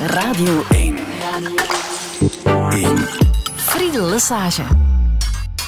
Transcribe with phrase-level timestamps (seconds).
[0.00, 0.94] Radio 1.
[2.44, 2.96] 1.
[3.56, 4.62] Friedel Lesage.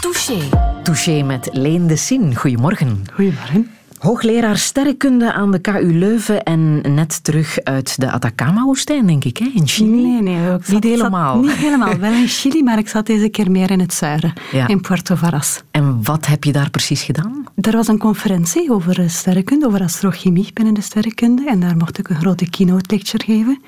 [0.00, 0.48] Touché.
[0.82, 2.36] Touché met Leen de Sien.
[2.36, 3.04] Goedemorgen.
[3.14, 3.77] Goedemorgen.
[3.98, 9.50] Hoogleraar sterrenkunde aan de KU Leuven en net terug uit de Atacama-woestijn, denk ik, hè?
[9.54, 9.90] in Chili?
[9.90, 10.56] Nee, nee.
[10.66, 11.40] Niet helemaal.
[11.40, 11.98] niet helemaal.
[11.98, 14.32] Wel in Chili, maar ik zat deze keer meer in het zuiden,
[14.66, 15.62] in Puerto Varas.
[15.70, 17.46] En wat heb je daar precies gedaan?
[17.54, 21.48] Er was een conferentie over sterrenkunde, over astrochemie binnen de sterrenkunde.
[21.48, 23.62] En daar mocht ik een grote keynote lecture geven.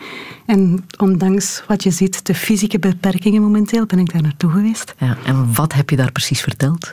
[0.46, 4.94] En ondanks wat je ziet, de fysieke beperkingen momenteel, ben ik daar naartoe geweest.
[4.98, 6.92] Ja, en wat heb je daar precies verteld?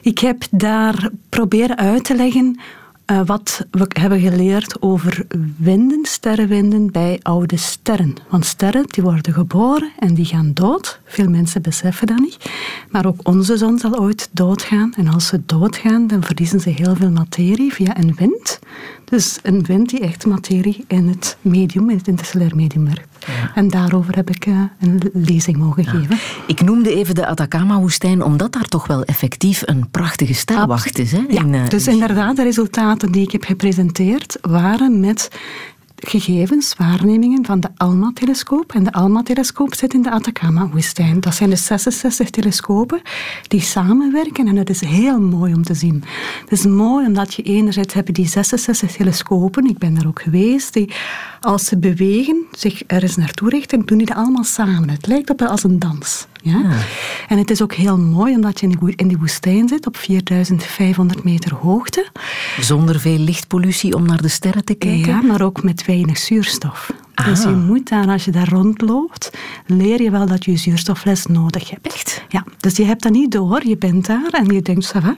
[0.00, 2.60] Ik heb daar proberen uit te leggen
[3.06, 5.26] uh, wat we hebben geleerd over
[5.56, 8.14] winden, sterrenwinden bij oude sterren.
[8.28, 11.00] Want sterren die worden geboren en die gaan dood.
[11.14, 12.36] Veel mensen beseffen dat niet.
[12.90, 14.92] Maar ook onze zon zal ooit doodgaan.
[14.96, 18.58] En als ze doodgaan, dan verliezen ze heel veel materie via een wind.
[19.04, 23.26] Dus een wind die echt materie in het medium, in het interstellair medium werkt.
[23.54, 26.18] En daarover heb ik uh, een lezing mogen geven.
[26.46, 31.12] Ik noemde even de Atacama-woestijn, omdat daar toch wel effectief een prachtige sterwacht is.
[31.12, 31.24] Hè?
[31.28, 35.28] Ja, in, uh, dus inderdaad, de resultaten die ik heb gepresenteerd waren met
[36.08, 38.72] gegevens, waarnemingen van de ALMA-telescoop.
[38.72, 41.20] En de ALMA-telescoop zit in de Atacama-woestijn.
[41.20, 43.02] Dat zijn de 66 telescopen
[43.48, 46.04] die samenwerken en het is heel mooi om te zien.
[46.40, 50.72] Het is mooi omdat je enerzijds hebben die 66 telescopen, ik ben daar ook geweest,
[50.72, 50.92] die
[51.44, 54.90] als ze bewegen, zich ergens naartoe richten, doen die dat allemaal samen.
[54.90, 56.26] Het lijkt op als een dans.
[56.42, 56.70] Ja?
[57.28, 61.54] En het is ook heel mooi omdat je in die woestijn zit op 4500 meter
[61.54, 62.06] hoogte.
[62.60, 65.12] Zonder veel lichtpollutie om naar de sterren te kijken?
[65.12, 66.90] Ja, maar ook met weinig zuurstof.
[67.14, 69.30] Dus je moet daar, als je daar rondloopt,
[69.66, 71.86] leer je wel dat je zuurstofles nodig hebt.
[71.86, 72.24] Echt?
[72.28, 73.66] Ja, dus je hebt dat niet door.
[73.66, 75.16] Je bent daar en je denkt, va,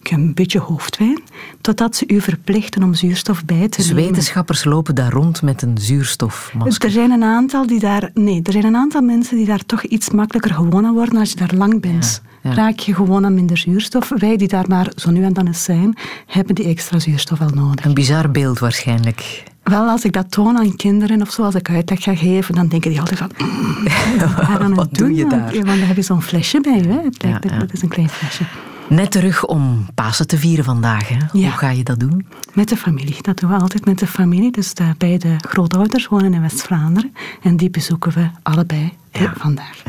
[0.00, 1.22] ik heb een beetje hoofdwijn.
[1.60, 4.04] Totdat ze u verplichten om zuurstof bij te dus nemen.
[4.04, 6.84] wetenschappers lopen daar rond met een zuurstofmasker?
[6.84, 8.10] Er zijn een aantal die daar...
[8.14, 11.30] Nee, er zijn een aantal mensen die daar toch iets makkelijker gewoon aan worden als
[11.30, 12.22] je daar lang bent.
[12.42, 14.12] Raak je gewoon aan minder zuurstof.
[14.16, 15.96] Wij die daar maar zo nu en dan eens zijn,
[16.26, 17.84] hebben die extra zuurstof wel nodig.
[17.84, 19.42] Een bizar beeld waarschijnlijk.
[19.64, 22.68] Wel, als ik dat toon aan kinderen of zo, als ik uitleg ga geven, dan
[22.68, 23.30] denken die altijd van...
[23.38, 25.52] Mm, wat doe je daar?
[25.52, 27.00] Want dan heb je zo'n flesje bij je.
[27.04, 27.66] Het lijkt, ja, ja.
[27.72, 28.44] is een klein flesje.
[28.88, 31.08] Net terug om Pasen te vieren vandaag.
[31.08, 31.16] Hè?
[31.30, 32.26] Hoe ga je dat doen?
[32.52, 33.16] Met de familie.
[33.20, 34.50] Dat doen we altijd met de familie.
[34.50, 37.14] Dus de beide grootouders wonen in West-Vlaanderen.
[37.42, 38.92] En die bezoeken we allebei
[39.34, 39.82] vandaag.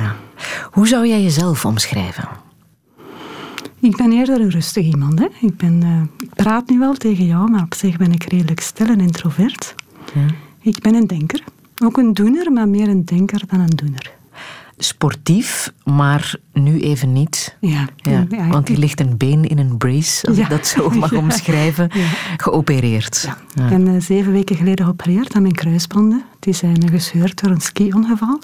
[0.72, 2.28] Hoe zou jij jezelf omschrijven?
[3.86, 5.20] Ik ben eerder een rustig iemand.
[5.20, 5.28] Hè.
[5.40, 8.60] Ik, ben, uh, ik praat nu wel tegen jou, maar op zich ben ik redelijk
[8.60, 9.76] stil en introvert.
[10.14, 10.26] Ja.
[10.62, 11.44] Ik ben een denker.
[11.84, 14.12] Ook een doener, maar meer een denker dan een doener.
[14.78, 17.58] Sportief, maar nu even niet.
[17.60, 17.88] Ja.
[17.96, 18.48] ja.
[18.50, 21.92] want je ligt een been in een brace, als ik dat zo mag omschrijven.
[22.38, 23.30] Geopereerd.
[23.56, 26.24] Ik ben uh, zeven weken geleden geopereerd aan mijn kruisbanden.
[26.40, 28.40] Die zijn gescheurd door een ski-ongeval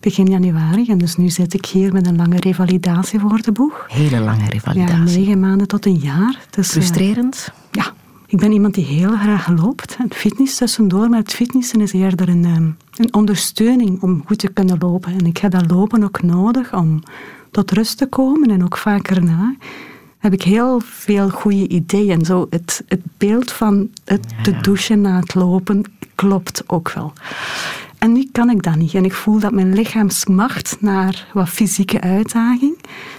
[0.00, 0.86] begin januari.
[0.88, 3.84] En dus nu zit ik hier met een lange revalidatie voor de boeg.
[3.88, 4.96] Hele lange revalidatie.
[4.96, 6.40] Ja, negen maanden tot een jaar.
[6.50, 7.52] Dus, Frustrerend?
[7.52, 7.92] Uh, ja.
[8.26, 9.96] Ik ben iemand die heel graag loopt.
[9.98, 14.48] En fitness tussendoor, maar het fitnessen is eerder een, um, een ondersteuning om goed te
[14.48, 15.12] kunnen lopen.
[15.12, 17.02] En ik heb dat lopen ook nodig om
[17.50, 19.56] tot rust te komen en ook vaker na
[20.18, 22.24] heb ik heel veel goede ideeën.
[22.24, 25.82] Zo het, het beeld van het te douchen na het lopen
[26.14, 27.12] klopt ook wel.
[27.98, 28.94] En nu kan ik dat niet.
[28.94, 32.78] En ik voel dat mijn lichaam smacht naar wat fysieke uitdaging.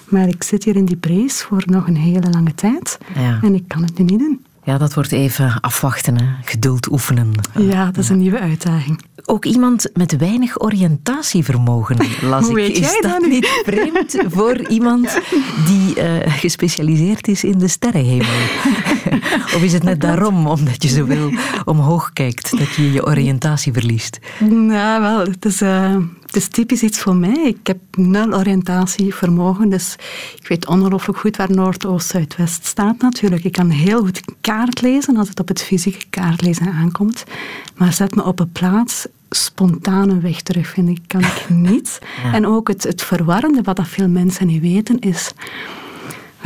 [0.09, 2.97] Maar ik zit hier in die brace voor nog een hele lange tijd.
[3.15, 3.39] Ja.
[3.41, 4.45] En ik kan het nu niet doen.
[4.67, 6.25] Ja, dat wordt even afwachten, hè?
[6.43, 7.31] geduld oefenen.
[7.59, 9.01] Ja, dat is een nieuwe uitdaging.
[9.25, 12.67] Ook iemand met weinig oriëntatievermogen, las Hoe ik.
[12.67, 13.29] Weet is jij dat dan?
[13.29, 15.19] niet vreemd voor iemand
[15.67, 18.35] die uh, gespecialiseerd is in de sterrenhemel?
[19.55, 21.31] of is het net daarom, omdat je zo wil
[21.65, 24.19] omhoog kijkt, dat je je oriëntatie verliest?
[24.49, 27.43] Nou, wel, het is, uh, het is typisch iets voor mij.
[27.43, 29.95] Ik heb nul oriëntatievermogen, dus
[30.39, 33.43] ik weet ongelooflijk goed waar Noord, Oost, Zuid, West staat natuurlijk.
[33.43, 37.23] Ik kan heel goed kaart lezen als het op het fysieke kaartlezen aankomt.
[37.75, 41.99] Maar zet me op een plaats spontane weg terugvinden kan ik niet.
[42.23, 42.33] Ja.
[42.33, 45.31] En ook het, het verwarrende, wat dat veel mensen niet weten, is...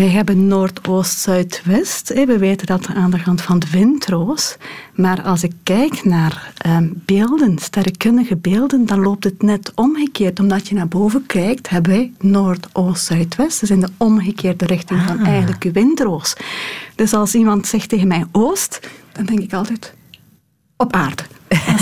[0.02, 2.14] Wij hebben Noord, Oost, Zuid, West.
[2.14, 4.58] We weten dat aan de hand van de windroos.
[4.94, 10.40] Maar als ik kijk naar um, beelden, sterrenkundige beelden, dan loopt het net omgekeerd.
[10.40, 13.60] Omdat je naar boven kijkt, hebben wij Noord, Oost, Zuid, West.
[13.60, 15.28] Dus in de omgekeerde richting van Ah.
[15.28, 16.36] eigenlijk uw windroos.
[16.96, 18.80] Dus als iemand zegt tegen mij Oost,
[19.12, 19.94] dan denk ik altijd
[20.78, 21.24] op aarde.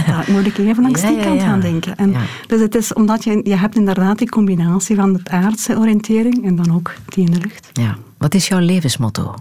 [0.08, 1.96] Dan moet ik even langs die kant gaan denken.
[1.96, 2.16] En.
[2.48, 6.56] Dus het is omdat je, je hebt inderdaad die combinatie van de aardse oriëntering en
[6.56, 7.70] dan ook die in de lucht.
[7.74, 7.98] Ja.
[8.18, 9.34] Wat is jouw levensmotto?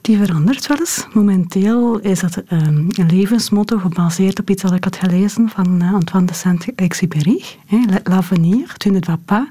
[0.00, 1.06] Die verandert wel eens.
[1.12, 5.94] Momenteel is dat um, een levensmotto gebaseerd op iets dat ik had gelezen van uh,
[5.94, 7.42] Antoine de Saint-Exupéry.
[8.04, 9.46] L'avenir, tu ne dois pas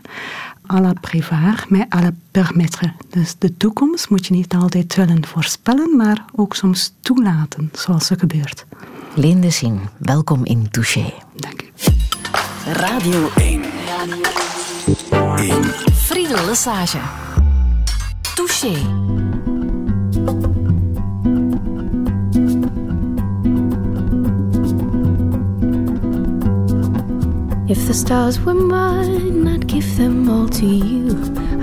[0.68, 2.94] à la prévoir, mais à la permettre.
[3.10, 8.20] Dus de toekomst moet je niet altijd willen voorspellen, maar ook soms toelaten, zoals er
[8.20, 8.66] gebeurt.
[9.16, 11.14] Leen de Zin, welkom in Touché.
[11.36, 11.66] Dank u.
[12.74, 13.62] Radio 1.
[15.10, 15.64] Radio 1.
[15.94, 17.00] Friedel Lesage.
[18.36, 19.27] Touché.
[27.70, 31.10] If the stars were mine, I'd give them all to you.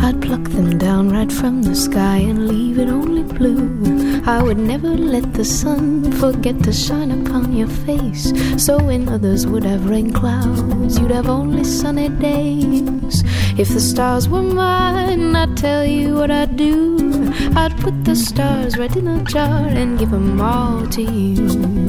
[0.00, 4.22] I'd pluck them down right from the sky and leave it only blue.
[4.26, 8.32] I would never let the sun forget to shine upon your face.
[8.62, 13.24] So when others would have rain clouds, you'd have only sunny days.
[13.58, 17.32] If the stars were mine, I'd tell you what I'd do.
[17.56, 21.83] I'd put the stars right in a jar and give them all to you.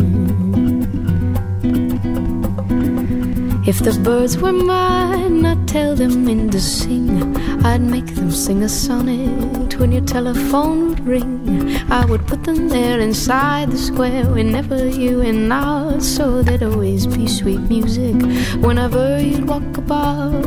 [3.67, 7.54] If the birds were mine, I'd tell them in to sing.
[7.65, 11.75] I'd make them sing a sonnet when your telephone would ring.
[11.89, 17.07] I would put them there inside the square whenever you and out, so there'd always
[17.07, 18.15] be sweet music
[18.63, 20.45] whenever you'd walk about.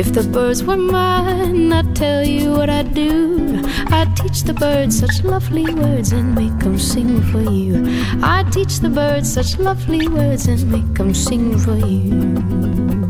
[0.00, 3.60] If the birds were mine, I'd tell you what I'd do.
[3.88, 7.84] I'd teach the birds such lovely words and make them sing for you.
[8.22, 13.01] I'd teach the birds such lovely words and make them sing for you.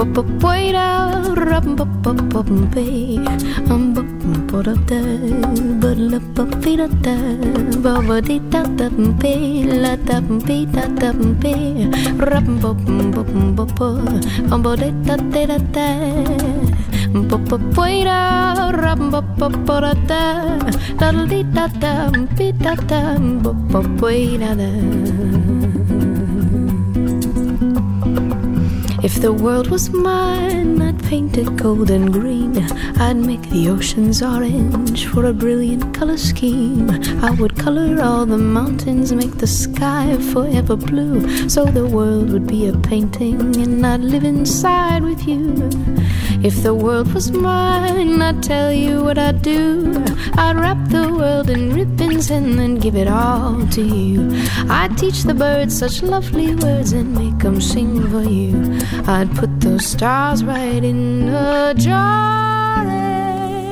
[0.00, 0.08] da
[8.70, 8.88] da
[22.56, 22.74] da da
[24.54, 25.59] da
[29.20, 32.56] If the world was mine, I'd paint it gold and green.
[32.98, 36.88] I'd make the oceans orange for a brilliant color scheme.
[37.22, 41.50] I would color all the mountains, make the sky forever blue.
[41.50, 45.68] So the world would be a painting, and I'd live inside with you.
[46.42, 50.02] If the world was mine, I'd tell you what I'd do.
[50.38, 54.30] I'd wrap the world in ribbons and then give it all to you.
[54.70, 58.78] I'd teach the birds such lovely words and make them sing for you.
[59.12, 63.64] I'd put those stars right in a jar and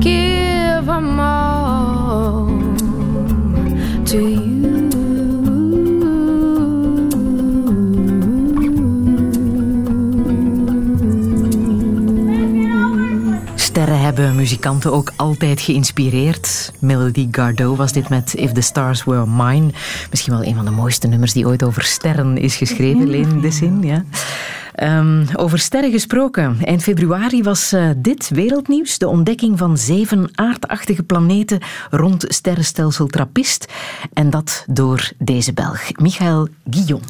[0.00, 2.46] give them all
[4.06, 4.63] to you.
[14.14, 16.72] Hebben muzikanten ook altijd geïnspireerd.
[16.78, 19.70] Melody Gardot was dit met If the Stars Were Mine.
[20.10, 23.50] Misschien wel een van de mooiste nummers die ooit over sterren is geschreven, Leen de
[23.50, 23.82] Zin.
[23.82, 24.04] Ja.
[24.98, 26.58] Um, over sterren gesproken.
[26.64, 28.98] Eind februari was uh, dit wereldnieuws.
[28.98, 31.60] De ontdekking van zeven aardachtige planeten
[31.90, 33.72] rond sterrenstelsel Trappist.
[34.12, 37.02] En dat door deze Belg, Michael Guillon.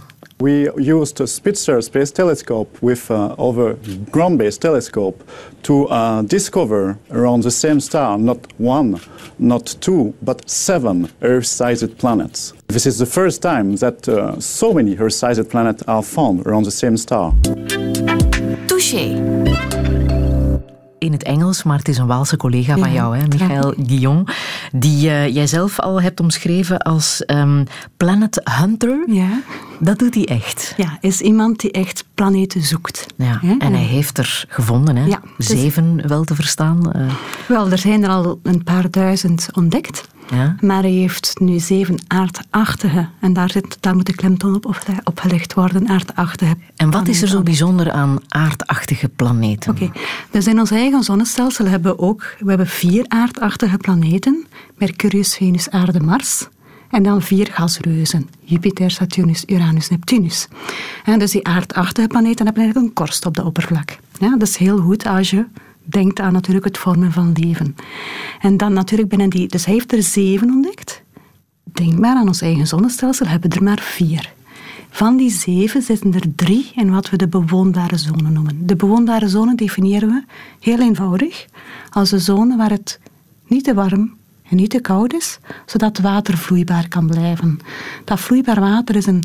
[0.44, 3.78] We used a Spitzer Space Telescope with uh, over
[4.10, 5.26] ground-based telescope
[5.62, 9.00] to uh, discover around the same star not one,
[9.38, 12.52] not two, but seven Earth-sized planets.
[12.66, 16.70] This is the first time that uh, so many Earth-sized planets are found around the
[16.70, 17.32] same star.
[18.68, 20.13] Touché.
[21.04, 24.28] In het Engels, maar het is een Waalse collega van jou, hè, Michael Guillon,
[24.72, 27.64] die uh, jij zelf al hebt omschreven als um,
[27.96, 29.04] Planet Hunter.
[29.06, 29.40] Ja.
[29.80, 30.74] Dat doet hij echt.
[30.76, 33.06] Ja, is iemand die echt planeten zoekt.
[33.16, 35.04] Ja, en hij heeft er gevonden, hè?
[35.04, 36.92] Ja, Zeven wel te verstaan.
[36.96, 37.12] Uh.
[37.48, 40.08] Wel, er zijn er al een paar duizend ontdekt.
[40.30, 40.56] Ja.
[40.60, 43.08] Maar hij heeft nu zeven aardachtige.
[43.20, 44.66] En daar, zit, daar moet de klemtoon op,
[45.04, 46.56] op gelegd worden, aardachtige.
[46.76, 49.70] En wat is er zo bijzonder aan aardachtige planeten?
[49.70, 50.02] Oké, okay.
[50.30, 54.46] dus in ons eigen zonnestelsel hebben we ook we hebben vier aardachtige planeten.
[54.78, 56.48] Mercurius, Venus, Aarde, Mars.
[56.90, 58.28] En dan vier gasreuzen.
[58.40, 60.48] Jupiter, Saturnus, Uranus, Neptunus.
[61.04, 63.98] En dus die aardachtige planeten hebben eigenlijk een korst op de oppervlak.
[64.18, 65.44] Ja, dat is heel goed als je
[65.84, 67.76] denkt aan natuurlijk het vormen van leven.
[68.40, 69.48] En dan natuurlijk binnen die...
[69.48, 71.02] Dus hij heeft er zeven ontdekt.
[71.64, 74.32] Denk maar aan ons eigen zonnestelsel, hebben er maar vier.
[74.90, 78.66] Van die zeven zitten er drie in wat we de bewoonbare zone noemen.
[78.66, 80.24] De bewoonbare zone definiëren we
[80.60, 81.46] heel eenvoudig
[81.90, 83.00] als een zone waar het
[83.46, 84.14] niet te warm
[84.48, 87.58] en niet te koud is, zodat water vloeibaar kan blijven.
[88.04, 89.22] Dat vloeibaar water is een,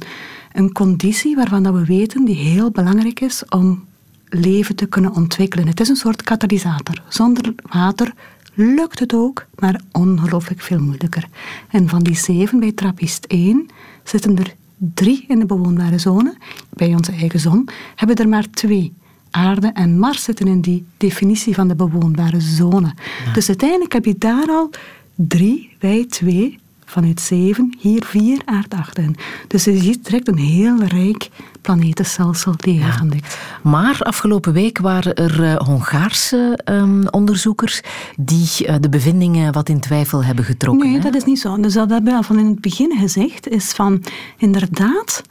[0.53, 3.85] een conditie waarvan dat we weten die heel belangrijk is om
[4.29, 5.67] leven te kunnen ontwikkelen.
[5.67, 7.01] Het is een soort katalysator.
[7.07, 8.13] Zonder water
[8.53, 11.27] lukt het ook, maar ongelooflijk veel moeilijker.
[11.69, 13.67] En van die zeven bij Trappist 1
[14.03, 16.37] zitten er drie in de bewoonbare zone.
[16.69, 18.93] Bij onze eigen zon hebben er maar twee.
[19.31, 22.93] Aarde en Mars zitten in die definitie van de bewoonbare zone.
[23.33, 24.69] Dus uiteindelijk heb je daar al
[25.15, 29.15] drie, wij twee, vanuit zeven, hier vier aardachten.
[29.47, 31.29] Dus je ziet direct een heel rijk
[31.61, 33.03] planetenstelsel die je ja.
[33.63, 37.81] Maar afgelopen week waren er uh, Hongaarse um, onderzoekers
[38.19, 40.87] die uh, de bevindingen wat in twijfel hebben getrokken.
[40.87, 41.03] Nee, hè?
[41.03, 41.59] dat is niet zo.
[41.59, 44.03] Dus dat hebben we al van in het begin gezegd, is van
[44.37, 45.21] inderdaad...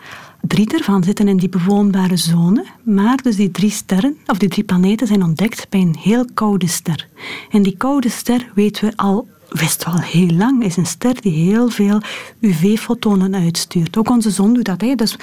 [0.40, 4.64] Drie daarvan zitten in die bewoonbare zone, maar dus die drie sterren, of die drie
[4.64, 7.08] planeten, zijn ontdekt bij een heel koude ster.
[7.50, 11.32] En die koude ster weten we al wist wel heel lang, is een ster die
[11.32, 12.00] heel veel
[12.40, 13.96] UV-fotonen uitstuurt.
[13.96, 14.80] Ook onze zon doet dat.
[14.80, 14.94] Hè.
[14.94, 15.16] Dus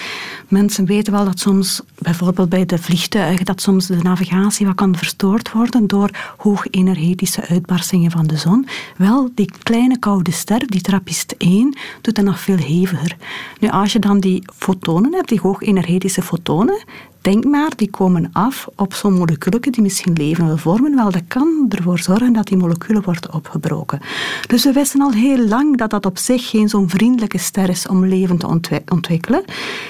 [0.47, 4.97] mensen weten wel dat soms, bijvoorbeeld bij de vliegtuigen, dat soms de navigatie wat kan
[4.97, 8.67] verstoord worden door hoogenergetische uitbarstingen van de zon.
[8.97, 13.17] Wel, die kleine koude ster, die Trappist 1, doet dat nog veel heviger.
[13.59, 16.83] Nu, als je dan die fotonen hebt, die hoogenergetische fotonen,
[17.25, 20.95] Denk maar, die komen af op zo'n moleculen die misschien leven wil vormen.
[20.95, 23.99] Wel, dat kan ervoor zorgen dat die moleculen worden opgebroken.
[24.47, 27.87] Dus we wisten al heel lang dat dat op zich geen zo'n vriendelijke ster is
[27.87, 29.43] om leven te ontwikkelen.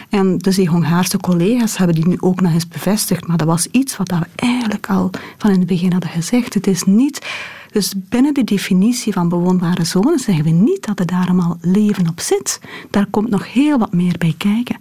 [0.10, 3.28] En dus die Hongaarse collega's hebben die nu ook nog eens bevestigd.
[3.28, 6.54] Maar dat was iets wat we eigenlijk al van in het begin hadden gezegd.
[6.54, 7.26] Het is niet...
[7.72, 12.10] Dus binnen de definitie van bewoonbare zones zeggen we niet dat er daar allemaal leven
[12.10, 12.60] op zit.
[12.90, 14.78] Daar komt nog heel wat meer bij kijken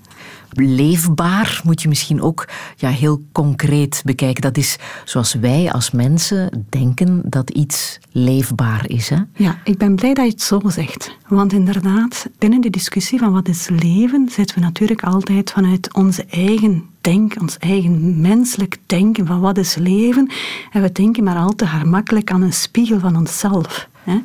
[0.54, 4.42] leefbaar moet je misschien ook ja, heel concreet bekijken.
[4.42, 9.08] Dat is zoals wij als mensen denken dat iets leefbaar is.
[9.08, 9.18] Hè?
[9.36, 11.16] Ja, ik ben blij dat je het zo zegt.
[11.28, 16.24] Want inderdaad, binnen de discussie van wat is leven, zitten we natuurlijk altijd vanuit onze
[16.30, 20.30] eigen denken, ons eigen menselijk denken van wat is leven.
[20.70, 23.88] En we denken maar al te gemakkelijk aan een spiegel van onszelf.
[24.02, 24.20] Hè?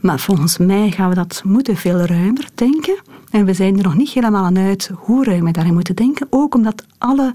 [0.00, 3.00] Maar volgens mij gaan we dat moeten veel ruimer denken.
[3.30, 6.26] En we zijn er nog niet helemaal aan uit hoe ruim we daarin moeten denken.
[6.30, 7.34] Ook omdat alle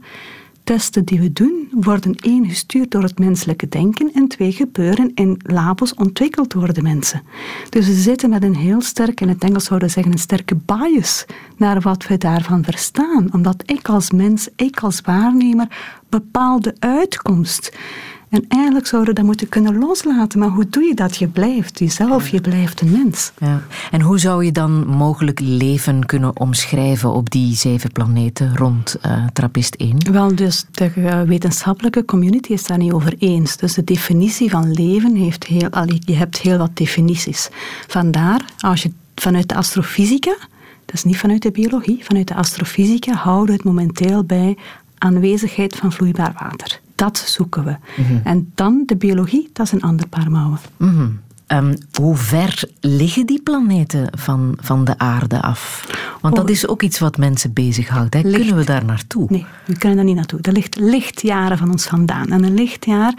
[0.63, 5.39] testen die we doen, worden één gestuurd door het menselijke denken en twee gebeuren in
[5.45, 7.21] labos ontwikkeld door de mensen.
[7.69, 10.55] Dus we zitten met een heel sterk, in het Engels zouden we zeggen, een sterke
[10.55, 11.25] bias
[11.57, 13.27] naar wat we daarvan verstaan.
[13.31, 15.67] Omdat ik als mens, ik als waarnemer,
[16.09, 17.77] bepaalde uitkomst
[18.33, 20.39] en eigenlijk zouden we dat moeten kunnen loslaten.
[20.39, 21.17] Maar hoe doe je dat?
[21.17, 23.31] Je blijft jezelf, je blijft een mens.
[23.37, 23.61] Ja.
[23.91, 29.25] En hoe zou je dan mogelijk leven kunnen omschrijven op die zeven planeten rond uh,
[29.33, 30.11] Trappist 1?
[30.11, 33.57] Wel, dus de uh, wetenschappelijke community is daar niet over eens.
[33.57, 37.49] Dus de definitie van leven heeft heel, je hebt heel wat definities.
[37.87, 40.35] Vandaar, als je vanuit de astrofysica,
[40.85, 44.57] dat is niet vanuit de biologie, vanuit de astrofysica houden we het momenteel bij
[44.97, 46.81] aanwezigheid van vloeibaar water.
[46.95, 47.75] Dat zoeken we.
[47.97, 48.19] Mhm.
[48.23, 50.59] En dan de biologie, dat is een ander paar mouwen.
[50.77, 51.21] Mm
[51.93, 55.87] hoe ver liggen die planeten van, van de aarde af?
[56.21, 56.49] Want dat oh.
[56.49, 58.13] is ook iets wat mensen bezighoudt.
[58.13, 58.21] Hè?
[58.21, 59.25] Kunnen we daar naartoe?
[59.29, 60.39] Nee, we kunnen daar niet naartoe.
[60.41, 62.31] Er ligt lichtjaren van ons vandaan.
[62.31, 63.13] En een lichtjaar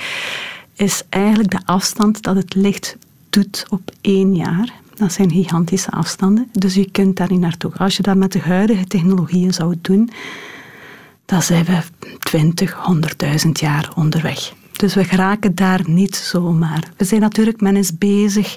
[0.75, 2.97] is eigenlijk de afstand dat het licht
[3.31, 4.73] doet op één jaar.
[4.95, 6.49] Dat zijn gigantische afstanden.
[6.53, 7.73] Dus je kunt daar niet naartoe.
[7.77, 10.11] Als je dat met de huidige technologieën zou doen,
[11.25, 11.79] dan zijn we
[12.19, 12.77] 20,
[13.45, 14.53] 100.000 jaar onderweg.
[14.73, 16.85] Dus we geraken daar niet zomaar.
[16.97, 18.57] We zijn natuurlijk, men is bezig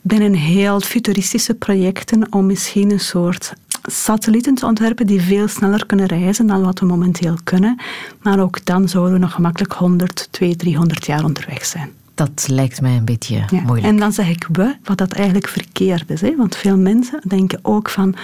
[0.00, 6.06] binnen heel futuristische projecten om misschien een soort satellieten te ontwerpen die veel sneller kunnen
[6.06, 7.80] reizen dan wat we momenteel kunnen.
[8.22, 11.90] Maar ook dan zouden we nog gemakkelijk 100, 200, 300 jaar onderweg zijn.
[12.14, 13.86] Dat lijkt mij een beetje moeilijk.
[13.86, 16.20] En dan zeg ik we, wat dat eigenlijk verkeerd is.
[16.20, 16.36] Hè?
[16.36, 18.14] Want veel mensen denken ook van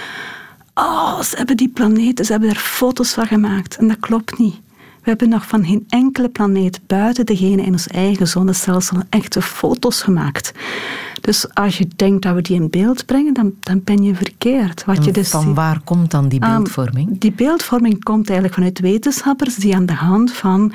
[0.79, 3.77] oh, ze hebben die planeten, ze hebben er foto's van gemaakt.
[3.77, 4.61] En dat klopt niet.
[5.03, 10.03] We hebben nog van geen enkele planeet buiten degene in ons eigen zonnestelsel echte foto's
[10.03, 10.53] gemaakt.
[11.21, 14.85] Dus als je denkt dat we die in beeld brengen, dan, dan ben je verkeerd.
[14.85, 17.21] Wat je dus van waar komt dan die beeldvorming?
[17.21, 20.73] die beeldvorming komt eigenlijk vanuit wetenschappers die aan de hand van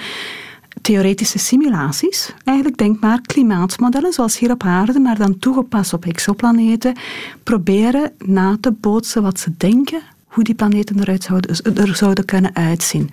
[0.81, 2.33] theoretische simulaties.
[2.43, 6.97] Eigenlijk denk maar klimaatmodellen zoals hier op aarde, maar dan toegepast op exoplaneten.
[7.43, 12.55] Proberen na te bootsen wat ze denken, hoe die planeten eruit zouden, er zouden kunnen
[12.55, 13.09] uitzien.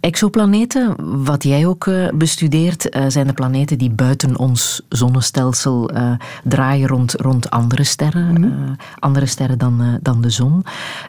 [0.00, 0.94] Exoplaneten,
[1.24, 6.12] wat jij ook uh, bestudeert, uh, zijn de planeten die buiten ons zonnestelsel uh,
[6.44, 10.64] draaien rond, rond andere sterren, mm andere sterren dan, dan de zon.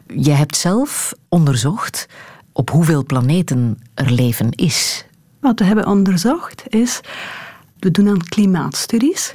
[0.06, 2.08] Jij hebt zelf onderzocht
[2.52, 5.04] op hoeveel planeten er leven is.
[5.42, 7.00] Wat we hebben onderzocht is,
[7.78, 9.34] we doen aan klimaatstudies.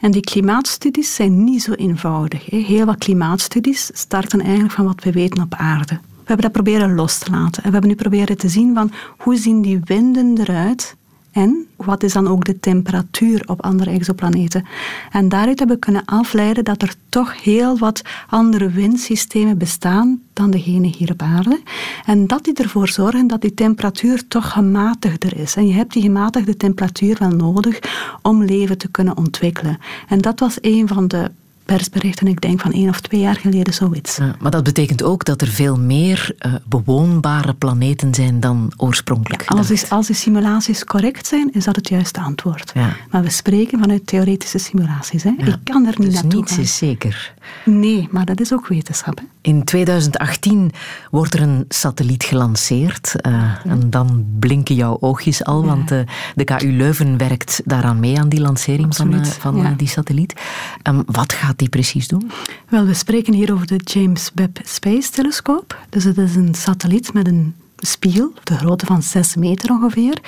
[0.00, 2.50] En die klimaatstudies zijn niet zo eenvoudig.
[2.50, 5.94] Heel wat klimaatstudies starten eigenlijk van wat we weten op aarde.
[5.94, 7.62] We hebben dat proberen los te laten.
[7.62, 10.96] En we hebben nu proberen te zien van hoe zien die winden eruit
[11.36, 14.64] en wat is dan ook de temperatuur op andere exoplaneten?
[15.10, 20.50] En daaruit hebben we kunnen afleiden dat er toch heel wat andere windsystemen bestaan dan
[20.50, 21.60] degene hier op aarde.
[22.04, 25.56] En dat die ervoor zorgen dat die temperatuur toch gematigder is.
[25.56, 27.78] En je hebt die gematigde temperatuur wel nodig
[28.22, 29.78] om leven te kunnen ontwikkelen.
[30.08, 31.30] En dat was een van de
[31.66, 34.16] persberichten, ik denk van één of twee jaar geleden zoiets.
[34.16, 39.50] Ja, maar dat betekent ook dat er veel meer uh, bewoonbare planeten zijn dan oorspronkelijk
[39.50, 42.70] ja, als, als de simulaties correct zijn, is dat het juiste antwoord.
[42.74, 42.96] Ja.
[43.10, 45.22] Maar we spreken vanuit theoretische simulaties.
[45.22, 45.30] Hè.
[45.36, 47.34] Ik kan er niet dus naartoe niets is zeker.
[47.64, 49.18] Nee, maar dat is ook wetenschap.
[49.18, 49.24] Hè.
[49.40, 50.72] In 2018
[51.10, 53.14] wordt er een satelliet gelanceerd.
[53.26, 56.00] Uh, en dan blinken jouw oogjes al, want uh,
[56.34, 59.28] de KU Leuven werkt daaraan mee aan die lancering Absoluut.
[59.28, 60.40] van, van die satelliet.
[60.82, 62.30] Um, wat gaat die precies doen?
[62.68, 65.74] Wel, we spreken hier over de James Webb Space Telescope.
[65.88, 70.18] Dus het is een satelliet met een spiegel, de grootte van 6 meter ongeveer.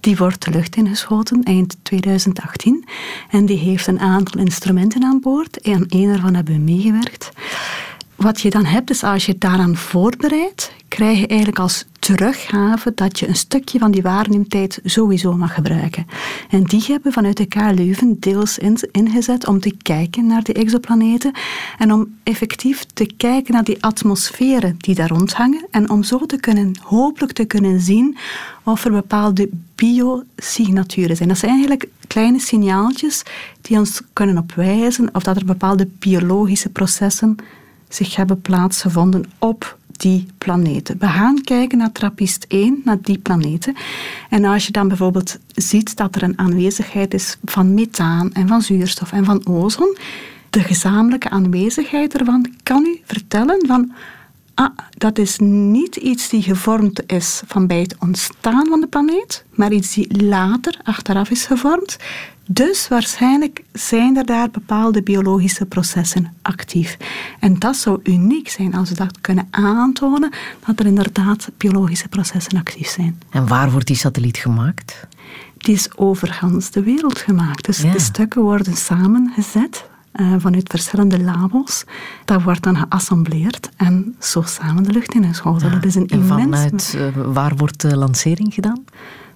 [0.00, 2.84] Die wordt de lucht ingeschoten eind 2018.
[3.30, 5.60] En die heeft een aantal instrumenten aan boord.
[5.60, 7.30] En één daarvan hebben we meegewerkt.
[8.16, 13.18] Wat je dan hebt, is als je daaraan voorbereidt, krijg je eigenlijk als teruggave dat
[13.18, 16.06] je een stukje van die waarnemtijd sowieso mag gebruiken.
[16.50, 18.58] En die hebben vanuit de KU Leuven deels
[18.90, 21.32] ingezet om te kijken naar die exoplaneten
[21.78, 26.40] en om effectief te kijken naar die atmosferen die daar rondhangen en om zo te
[26.40, 28.16] kunnen, hopelijk te kunnen zien
[28.62, 31.28] of er bepaalde biosignaturen zijn.
[31.28, 33.22] Dat zijn eigenlijk kleine signaaltjes
[33.60, 37.36] die ons kunnen opwijzen of dat er bepaalde biologische processen
[37.88, 40.98] zich hebben plaatsgevonden op die planeten.
[40.98, 43.74] We gaan kijken naar Trappist 1, naar die planeten.
[44.30, 48.62] En als je dan bijvoorbeeld ziet dat er een aanwezigheid is van methaan en van
[48.62, 49.96] zuurstof en van ozon,
[50.50, 53.92] de gezamenlijke aanwezigheid ervan kan u vertellen van
[54.54, 59.44] ah, dat is niet iets die gevormd is van bij het ontstaan van de planeet,
[59.50, 61.96] maar iets die later, achteraf is gevormd.
[62.48, 66.96] Dus waarschijnlijk zijn er daar bepaalde biologische processen actief.
[67.40, 70.30] En dat zou uniek zijn als we dat kunnen aantonen,
[70.66, 73.18] dat er inderdaad biologische processen actief zijn.
[73.30, 75.06] En waar wordt die satelliet gemaakt?
[75.58, 77.64] Die is overgans de wereld gemaakt.
[77.66, 81.84] Dus de stukken worden samengezet uh, vanuit verschillende labels.
[82.24, 85.68] Dat wordt dan geassembleerd en zo samen de lucht in Ja.
[85.68, 88.84] Dat is een en vanuit, uh, waar wordt de lancering gedaan?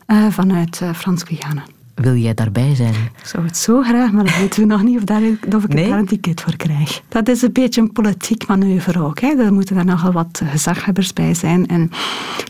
[0.06, 1.62] Uh, vanuit Frans-Guyana.
[2.00, 2.94] Wil jij daarbij zijn?
[2.94, 5.22] Ik zou het zo graag, maar dan weten we nog niet of, daar,
[5.56, 7.02] of ik daar een ticket voor krijg.
[7.08, 9.20] Dat is een beetje een politiek manoeuvre ook.
[9.20, 9.28] Hè.
[9.28, 11.66] Er moeten daar nogal wat gezaghebbers bij zijn.
[11.66, 11.90] En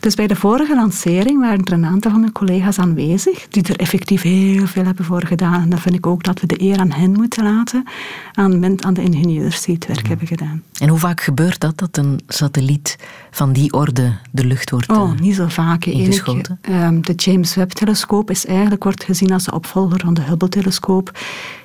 [0.00, 3.76] dus bij de vorige lancering waren er een aantal van mijn collega's aanwezig, die er
[3.76, 5.62] effectief heel veel hebben voor gedaan.
[5.62, 7.84] En dan vind ik ook dat we de eer aan hen moeten laten,
[8.32, 10.62] aan, aan de ingenieurs die het werk hebben gedaan.
[10.78, 12.96] En hoe vaak gebeurt dat, dat een satelliet
[13.30, 15.84] van die orde de lucht wordt Oh, niet zo vaak.
[15.84, 16.58] Ingeschoten?
[16.60, 21.18] Ehm, de James Webb-telescoop is eigenlijk, wordt gezien als de opvolger van de Hubble-telescoop,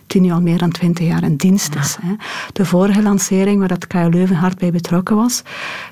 [0.08, 1.98] die nu al meer dan twintig jaar in dienst is.
[2.02, 2.16] Hè.
[2.54, 5.42] De vorige lancering, waar dat KU Leuven hard bij betrokken was,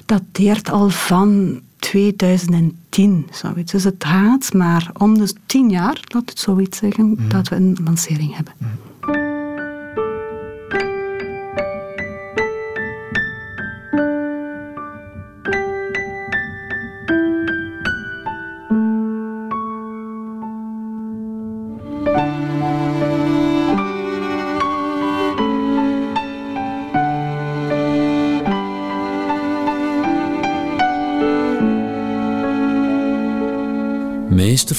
[0.06, 3.72] dateert al van 2010, zoiets.
[3.72, 7.30] Dus het gaat maar om de tien jaar, laat het zoiets zeggen, mm.
[7.30, 8.54] dat we een lancering hebben.
[8.58, 8.68] Mm.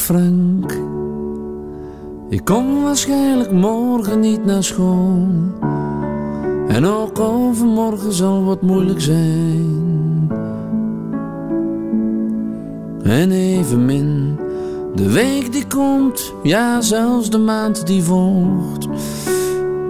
[0.05, 0.73] Frank,
[2.29, 5.27] ik kom waarschijnlijk morgen niet naar school.
[6.69, 10.31] En ook overmorgen zal wat moeilijk zijn.
[13.03, 14.38] En evenmin
[14.95, 18.88] de week die komt, ja zelfs de maand die volgt.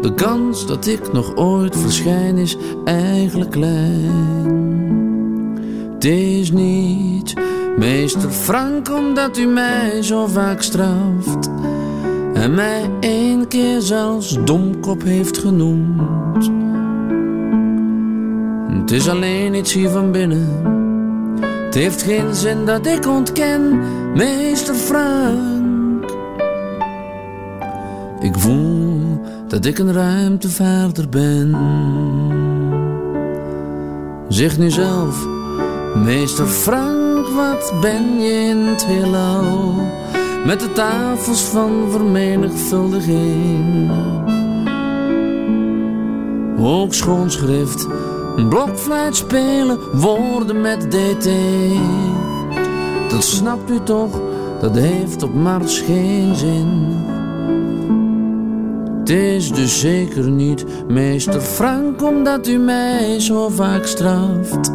[0.01, 4.13] De kans dat ik nog ooit verschijn is eigenlijk klein.
[5.95, 7.35] Het is niet
[7.77, 11.51] Meester Frank, omdat u mij zo vaak straft
[12.35, 16.51] en mij één keer zelfs domkop heeft genoemd.
[18.81, 20.49] Het is alleen iets hier van binnen.
[21.65, 23.81] Het heeft geen zin dat ik ontken,
[24.15, 26.11] meester Frank.
[28.21, 31.57] Ik voel dat ik een ruimtevaarder ben.
[34.29, 35.27] Zeg nu zelf,
[35.95, 37.04] meester Frank
[37.35, 39.75] wat ben je in het heelal
[40.47, 43.91] met de tafels van vermenigvuldiging.
[46.59, 47.87] Ook schoonschrift
[48.49, 51.29] blokfluit spelen, woorden met DT.
[53.09, 54.21] Dat snapt u toch,
[54.61, 57.03] dat heeft op Mars geen zin.
[58.99, 64.73] Het is dus zeker niet meester Frank, omdat u mij zo vaak straft.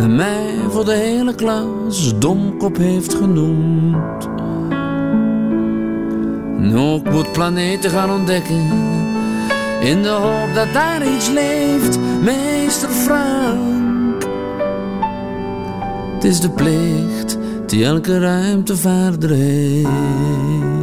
[0.00, 4.28] En mij voor de hele klas domkop heeft genoemd.
[6.58, 8.68] En ook moet planeten gaan ontdekken.
[9.80, 14.24] In de hoop dat daar iets leeft, meester Frank.
[16.14, 20.79] Het is de plicht die elke ruimtevaarder heeft.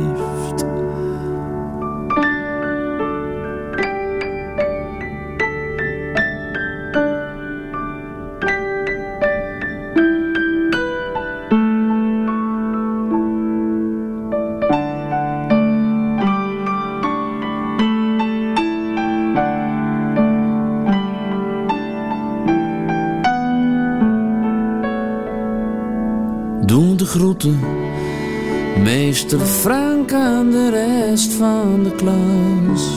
[29.97, 32.91] Frank aan de rest van de klas.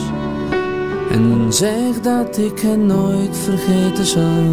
[1.11, 4.43] En zeg dat ik hen nooit vergeten zal.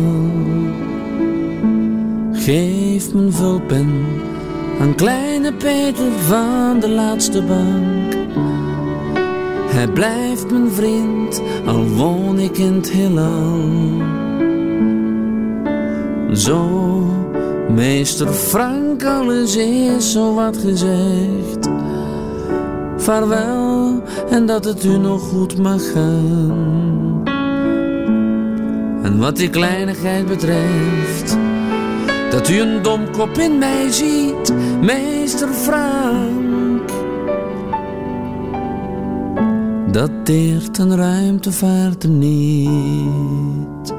[2.33, 4.05] Geef mijn vulpen
[4.81, 8.15] aan kleine Peter van de laatste bank.
[9.71, 13.61] Hij blijft mijn vriend, al woon ik in het heelal.
[16.33, 16.69] Zo
[17.75, 21.78] Meester Frank, alles is zo wat gezegd.
[23.09, 27.23] Vaarwel en dat het u nog goed mag gaan.
[29.03, 31.38] En wat die kleinigheid betreft,
[32.31, 36.90] dat u een domkop in mij ziet, meester Frank.
[39.92, 43.98] Dat deert een ruimtevaart niet.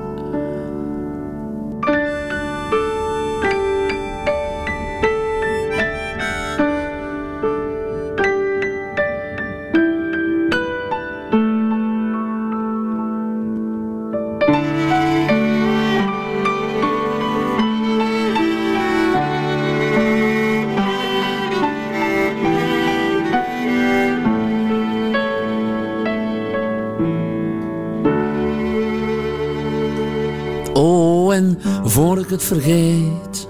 [32.44, 33.48] Vergeet.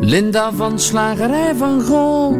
[0.00, 2.38] Linda van Slagerij van Gool.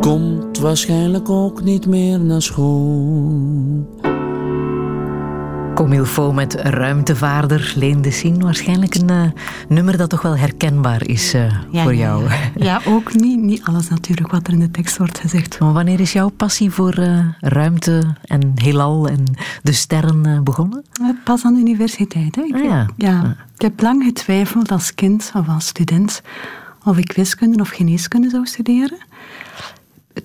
[0.00, 3.75] Komt waarschijnlijk ook niet meer naar school.
[6.32, 8.42] Met ruimtevaarder Leen de Sien.
[8.42, 9.22] Waarschijnlijk een uh,
[9.68, 12.24] nummer dat toch wel herkenbaar is uh, ja, voor jou.
[12.28, 12.80] Ja, ja.
[12.86, 15.58] ook niet, niet alles natuurlijk wat er in de tekst wordt gezegd.
[15.58, 19.24] Maar wanneer is jouw passie voor uh, ruimte en heelal en
[19.62, 20.84] de sterren begonnen?
[21.24, 22.34] Pas aan de universiteit.
[22.34, 22.42] Hè.
[22.42, 22.86] Ik, ah, ja.
[22.96, 26.22] Ja, ik heb lang getwijfeld als kind of als student
[26.84, 28.98] of ik wiskunde of geneeskunde zou studeren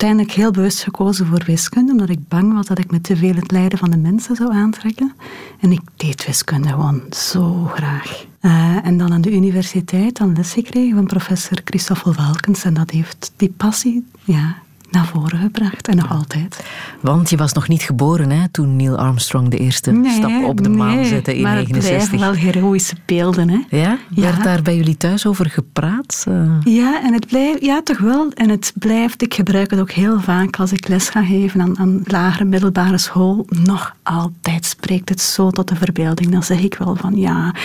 [0.02, 3.36] uiteindelijk heel bewust gekozen voor wiskunde, omdat ik bang was dat ik me te veel
[3.36, 5.14] het lijden van de mensen zou aantrekken.
[5.60, 8.26] En ik deed wiskunde gewoon zo graag.
[8.42, 12.64] Uh, en dan aan de universiteit dan les gekregen van professor Christoffel Valkens.
[12.64, 14.56] En dat heeft die passie ja,
[14.92, 16.64] naar voren gebracht en nog altijd.
[17.02, 20.70] Want je was nog niet geboren hè, toen Neil Armstrong de eerste stap op de
[20.70, 22.20] maan zette in 1969.
[22.20, 23.50] maar het wel heroïsche beelden.
[23.50, 23.78] Hè.
[23.78, 23.98] Ja?
[24.16, 26.26] Werd daar bij jullie thuis over gepraat?
[26.28, 26.58] Uh...
[26.64, 28.32] Ja, en het blijft, ja, toch wel.
[28.34, 31.80] En het blijft, ik gebruik het ook heel vaak als ik les ga geven aan,
[31.80, 33.46] aan lagere middelbare school.
[33.48, 36.32] Nog altijd spreekt het zo tot de verbeelding.
[36.32, 37.56] Dan zeg ik wel van ja,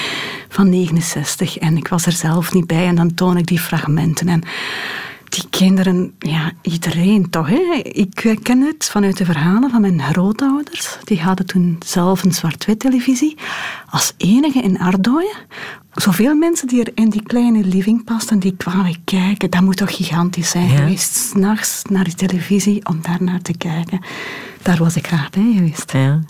[0.49, 4.29] van 69 en ik was er zelf niet bij en dan toon ik die fragmenten.
[4.29, 4.43] En
[5.37, 7.49] die kinderen, ja, iedereen toch.
[7.49, 7.81] Hè?
[7.83, 10.99] Ik ken het vanuit de verhalen van mijn grootouders.
[11.05, 13.37] Die hadden toen zelf een zwart-wit televisie.
[13.91, 15.37] Als enige in Ardooien.
[15.93, 19.51] Zoveel mensen die er in die kleine living pasten, die kwamen kijken.
[19.51, 20.77] Dat moet toch gigantisch zijn ja.
[20.77, 21.15] geweest.
[21.15, 24.01] S'nachts naar die televisie om daar naar te kijken.
[24.63, 25.93] Daar was ik graag bij geweest.
[25.93, 26.21] Ja.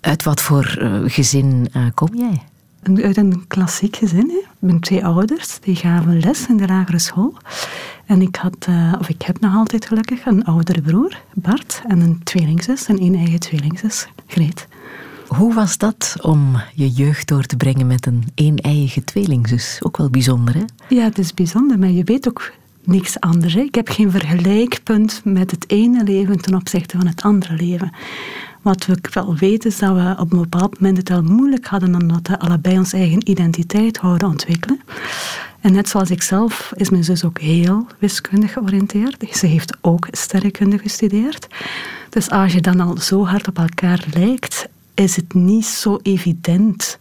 [0.00, 2.42] Uit wat voor uh, gezin uh, kom jij?
[3.04, 4.28] Uit een klassiek gezin.
[4.28, 4.40] Hè.
[4.58, 7.36] Mijn twee ouders die gaven les in de lagere school.
[8.12, 12.00] En ik had, uh, of ik heb nog altijd gelukkig, een oudere broer, Bart, en
[12.00, 14.68] een tweelingzus, een een eigen tweelingzus, Greet.
[15.26, 19.78] Hoe was dat om je jeugd door te brengen met een een-eigen tweelingzus?
[19.82, 20.64] Ook wel bijzonder, hè?
[20.88, 22.52] Ja, het is bijzonder, maar je weet ook
[22.84, 23.54] niks anders.
[23.54, 23.60] Hè?
[23.60, 27.92] Ik heb geen vergelijkpunt met het ene leven ten opzichte van het andere leven.
[28.62, 31.94] Wat we wel weten is dat we op een bepaald moment het wel moeilijk hadden
[31.94, 34.80] omdat we allebei onze eigen identiteit houden ontwikkelen.
[35.60, 39.36] En net zoals ik zelf is mijn zus ook heel wiskundig georiënteerd.
[39.36, 41.46] Ze heeft ook sterrenkunde gestudeerd.
[42.08, 46.98] Dus als je dan al zo hard op elkaar lijkt, is het niet zo evident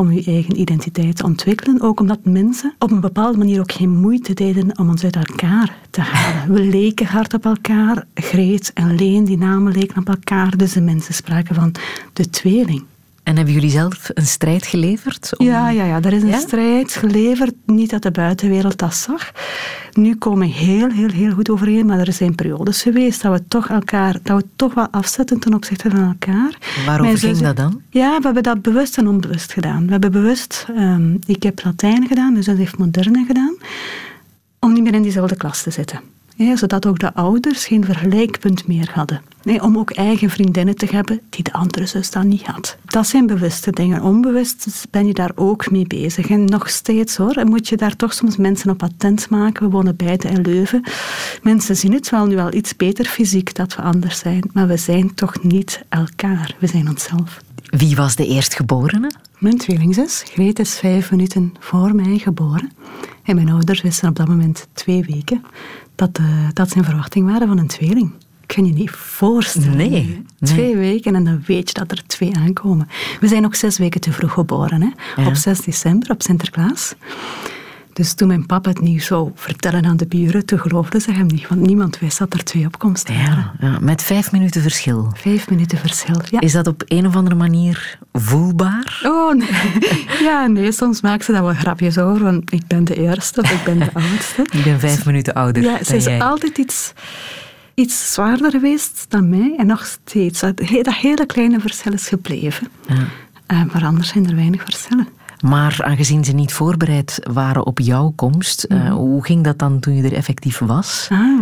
[0.00, 1.80] om je eigen identiteit te ontwikkelen.
[1.80, 5.76] Ook omdat mensen op een bepaalde manier ook geen moeite deden om ons uit elkaar
[5.90, 6.52] te halen.
[6.52, 8.06] We leken hard op elkaar.
[8.14, 10.56] Greet en Leen, die namen leken op elkaar.
[10.56, 11.74] Dus de mensen spraken van
[12.12, 12.84] de tweeling.
[13.30, 15.30] En hebben jullie zelf een strijd geleverd?
[15.36, 17.52] Ja, ja, ja, er is een strijd geleverd.
[17.66, 19.32] Niet dat de buitenwereld dat zag.
[19.92, 21.86] Nu komen we heel, heel, heel goed overeen.
[21.86, 25.54] Maar er zijn periodes geweest dat we toch elkaar, dat we toch wel afzetten ten
[25.54, 26.58] opzichte van elkaar.
[26.86, 27.80] Waarover ging dat dan?
[27.90, 29.84] Ja, we hebben dat bewust en onbewust gedaan.
[29.84, 33.56] We hebben bewust, um, ik heb Latijn gedaan, dus dat heeft moderne gedaan,
[34.58, 36.00] om niet meer in diezelfde klas te zitten
[36.54, 39.22] zodat ook de ouders geen vergelijkpunt meer hadden.
[39.60, 42.76] om ook eigen vriendinnen te hebben die de andere zus dan niet had.
[42.84, 44.02] Dat zijn bewuste dingen.
[44.02, 46.28] Onbewust ben je daar ook mee bezig.
[46.28, 49.64] En nog steeds hoor, moet je daar toch soms mensen op attent maken.
[49.64, 50.82] We wonen beide in Leuven.
[51.42, 54.50] Mensen zien het wel nu al iets beter fysiek dat we anders zijn.
[54.52, 56.54] Maar we zijn toch niet elkaar.
[56.58, 57.40] We zijn onszelf.
[57.64, 59.10] Wie was de eerstgeborene?
[59.38, 60.22] Mijn tweelingzus.
[60.26, 62.70] Greet is vijf minuten voor mij geboren.
[63.22, 65.44] En mijn ouders wisten op dat moment twee weken
[66.00, 68.12] dat, uh, dat zijn verwachting waren van een tweeling.
[68.46, 69.76] Kun je niet voorstellen.
[69.76, 72.88] Nee, Twee weken en dan weet je dat er twee aankomen.
[73.20, 74.82] We zijn ook zes weken te vroeg geboren.
[74.82, 75.26] Hè?
[75.26, 76.94] Op 6 december, op Sinterklaas.
[78.00, 81.26] Dus toen mijn papa het nieuws zou vertellen aan de buren, toen geloofden ze hem
[81.26, 83.52] niet, want niemand wist dat er twee opkomsten waren.
[83.60, 85.12] Ja, met vijf minuten verschil.
[85.14, 86.40] Vijf minuten verschil, ja.
[86.40, 89.00] Is dat op een of andere manier voelbaar?
[89.04, 89.48] Oh, nee.
[90.28, 93.50] Ja, nee, soms maken ze daar wel grapjes over, want ik ben de eerste of
[93.50, 94.42] ik ben de oudste.
[94.50, 96.92] Ik ben vijf minuten ouder Ja, ze is altijd iets
[97.74, 100.40] iets zwaarder geweest dan mij en nog steeds.
[100.40, 102.68] Dat hele kleine verschil is gebleven.
[102.88, 102.94] Ja.
[103.52, 105.08] Uh, maar anders zijn er weinig verschillen.
[105.40, 108.92] Maar aangezien ze niet voorbereid waren op jouw komst, eh, mhm.
[108.92, 111.08] hoe ging dat dan toen je er effectief was?
[111.12, 111.40] Ah,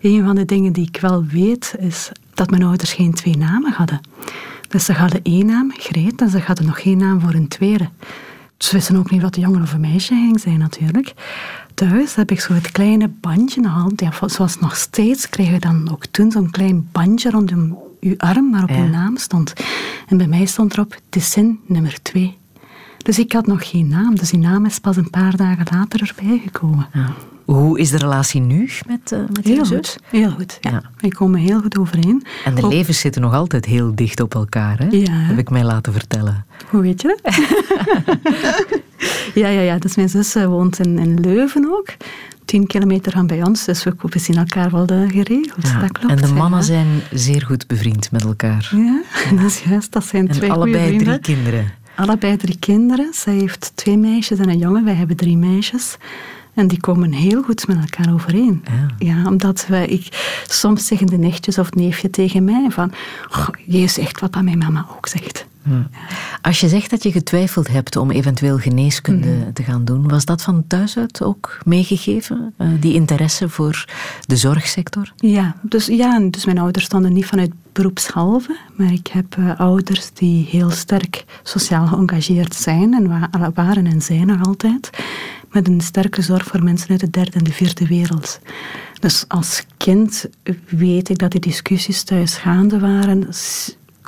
[0.00, 3.72] een van de dingen die ik wel weet is dat mijn ouders geen twee namen
[3.72, 4.00] hadden.
[4.68, 7.88] Dus ze hadden één naam, Greet, en ze hadden nog geen naam voor een tweede.
[8.58, 11.14] Ze wisten ook niet wat de jongen of een meisje ging zijn natuurlijk.
[11.74, 15.90] Thuis heb ik zo het kleine bandje nog ja, zoals nog steeds kregen we dan
[15.90, 18.76] ook toen zo'n klein bandje rondom uw arm waarop ja.
[18.76, 19.52] uw naam stond.
[20.06, 22.37] En bij mij stond erop de zin nummer twee.
[23.08, 24.16] Dus ik had nog geen naam.
[24.16, 26.86] Dus die naam is pas een paar dagen later erbij gekomen.
[26.92, 27.14] Ja.
[27.44, 30.82] Hoe is de relatie nu met, uh, met heel goed, Heel goed, ja.
[31.00, 32.26] Wij komen heel goed overeen.
[32.44, 34.86] En de levens zitten nog altijd heel dicht op elkaar, hè?
[34.90, 35.12] Ja.
[35.12, 36.46] Heb ik mij laten vertellen.
[36.70, 37.34] Hoe weet je dat?
[39.42, 39.78] ja, ja, ja.
[39.78, 41.94] Dus mijn zus eh, woont in, in Leuven ook
[42.44, 45.62] tien kilometer van bij ons, dus we, zien elkaar wel geregeld.
[45.62, 48.72] Ja, dat klopt, en de mannen zijn zeer goed bevriend met elkaar.
[48.76, 49.02] Ja,
[49.42, 49.92] dat is juist.
[49.92, 53.14] Dat zijn en twee allebei drie kinderen allebei drie kinderen.
[53.14, 54.84] Zij heeft twee meisjes en een jongen.
[54.84, 55.96] Wij hebben drie meisjes.
[56.54, 58.64] En die komen heel goed met elkaar overeen.
[58.64, 62.92] Ja, ja omdat wij, ik, soms zeggen de nichtjes of neefje tegen mij van,
[63.30, 65.46] oh, je zegt wat dat mijn mama ook zegt.
[66.42, 69.52] Als je zegt dat je getwijfeld hebt om eventueel geneeskunde mhm.
[69.52, 72.54] te gaan doen, was dat van thuis uit ook meegegeven?
[72.58, 73.84] Uh, die interesse voor
[74.26, 75.12] de zorgsector?
[75.16, 80.10] Ja dus, ja, dus mijn ouders stonden niet vanuit beroepshalve, maar ik heb uh, ouders
[80.12, 84.90] die heel sterk sociaal geëngageerd zijn en wa waren en zijn nog altijd,
[85.50, 88.40] met een sterke zorg voor mensen uit de derde en de vierde wereld.
[89.00, 90.26] Dus als kind
[90.68, 93.26] weet ik dat die discussies thuis gaande waren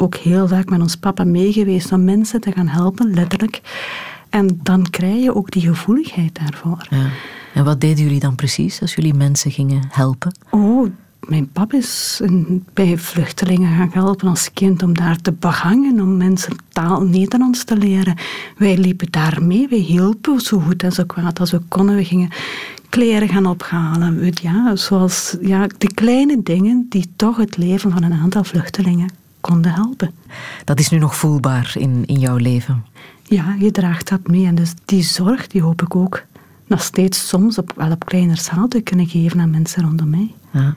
[0.03, 3.61] ook heel vaak met ons papa meegeweest om mensen te gaan helpen, letterlijk.
[4.29, 6.87] En dan krijg je ook die gevoeligheid daarvoor.
[6.91, 7.09] Ja.
[7.55, 10.35] En wat deden jullie dan precies als jullie mensen gingen helpen?
[10.51, 10.91] Oh,
[11.29, 12.21] mijn papa is
[12.73, 17.77] bij vluchtelingen gaan helpen als kind om daar te begangen, om mensen taal Nederlands te
[17.77, 18.17] leren.
[18.57, 21.97] Wij liepen daar mee, wij hielpen zo goed en zo kwaad als we konden.
[21.97, 22.31] We gingen
[22.89, 24.33] kleren gaan ophalen.
[24.43, 29.73] Ja, zoals ja, de kleine dingen die toch het leven van een aantal vluchtelingen konden
[29.73, 30.11] helpen.
[30.65, 32.85] Dat is nu nog voelbaar in, in jouw leven?
[33.23, 34.47] Ja, je draagt dat mee.
[34.47, 36.23] En dus die zorg, die hoop ik ook
[36.67, 40.35] nog steeds soms op, wel op kleiner schaal te kunnen geven aan mensen rondom mij.
[40.51, 40.75] Ja.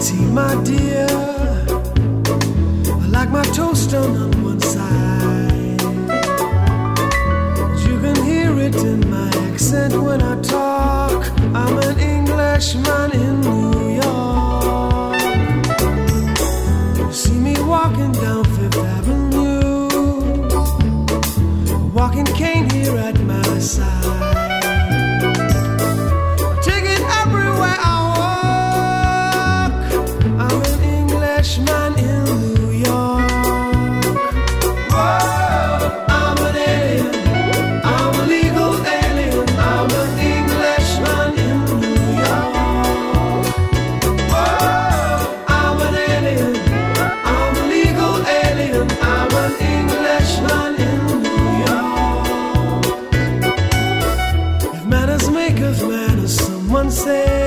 [0.00, 1.06] Tea, my dear.
[2.88, 5.80] I like my toast on one side.
[7.86, 11.26] You can hear it in my accent when I talk.
[11.54, 15.20] I'm an Englishman in New York.
[16.98, 19.88] You see me walking down Fifth Avenue,
[21.92, 24.25] walking cane here at my side.
[56.90, 57.45] sunset.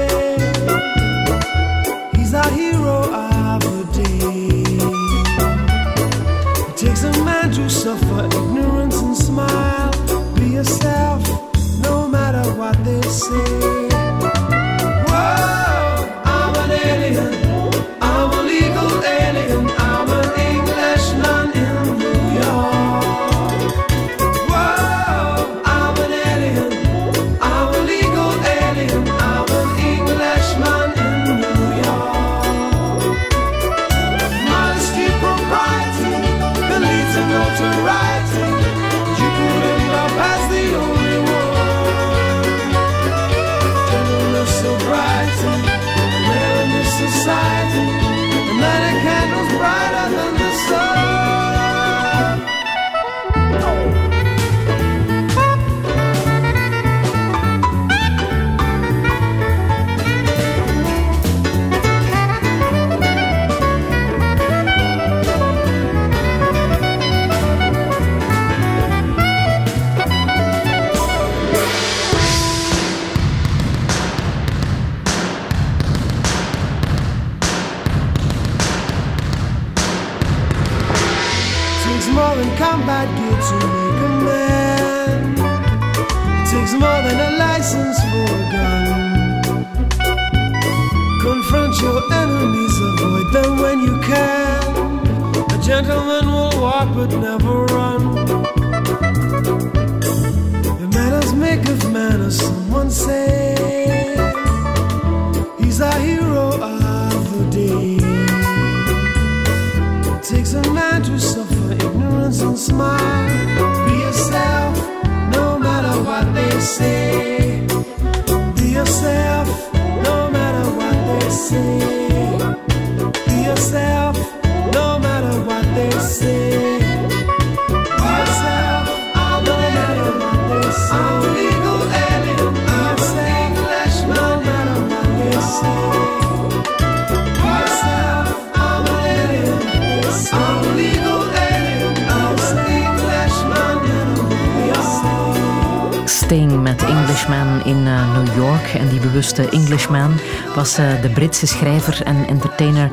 [151.01, 152.89] De Britse schrijver en entertainer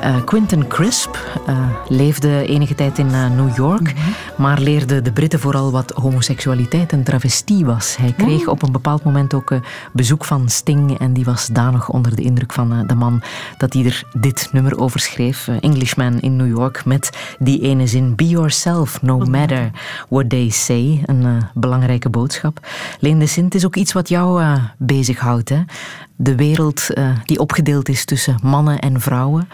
[0.00, 1.16] eh, Quentin Crisp.
[1.46, 1.56] Eh,
[1.88, 3.94] leefde enige tijd in eh, New York,
[4.36, 7.96] maar leerde de Britten vooral wat homoseksualiteit en travestie was.
[7.96, 9.58] Hij kreeg op een bepaald moment ook eh,
[9.92, 13.22] bezoek van Sting en die was danig onder de indruk van eh, de man
[13.58, 15.48] dat hij er dit nummer over schreef.
[15.48, 19.70] eh, Englishman in New York met die ene zin Be yourself, no matter
[20.08, 21.02] what they say.
[21.06, 22.66] Een eh, belangrijke boodschap.
[23.00, 25.48] Leen de Sint is ook iets wat jou eh, bezighoudt.
[25.48, 25.60] Hè?
[26.22, 29.48] De wereld eh, die opgedeeld is tussen mannen en vrouwen.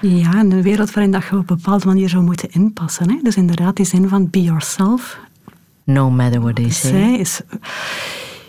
[0.00, 3.10] Ja, en een wereld waarin dat je op een bepaalde manier zou moeten inpassen.
[3.10, 3.18] Hè?
[3.22, 5.18] Dus inderdaad, die zin van be yourself.
[5.84, 6.90] No matter what they say.
[6.90, 7.40] Zij is...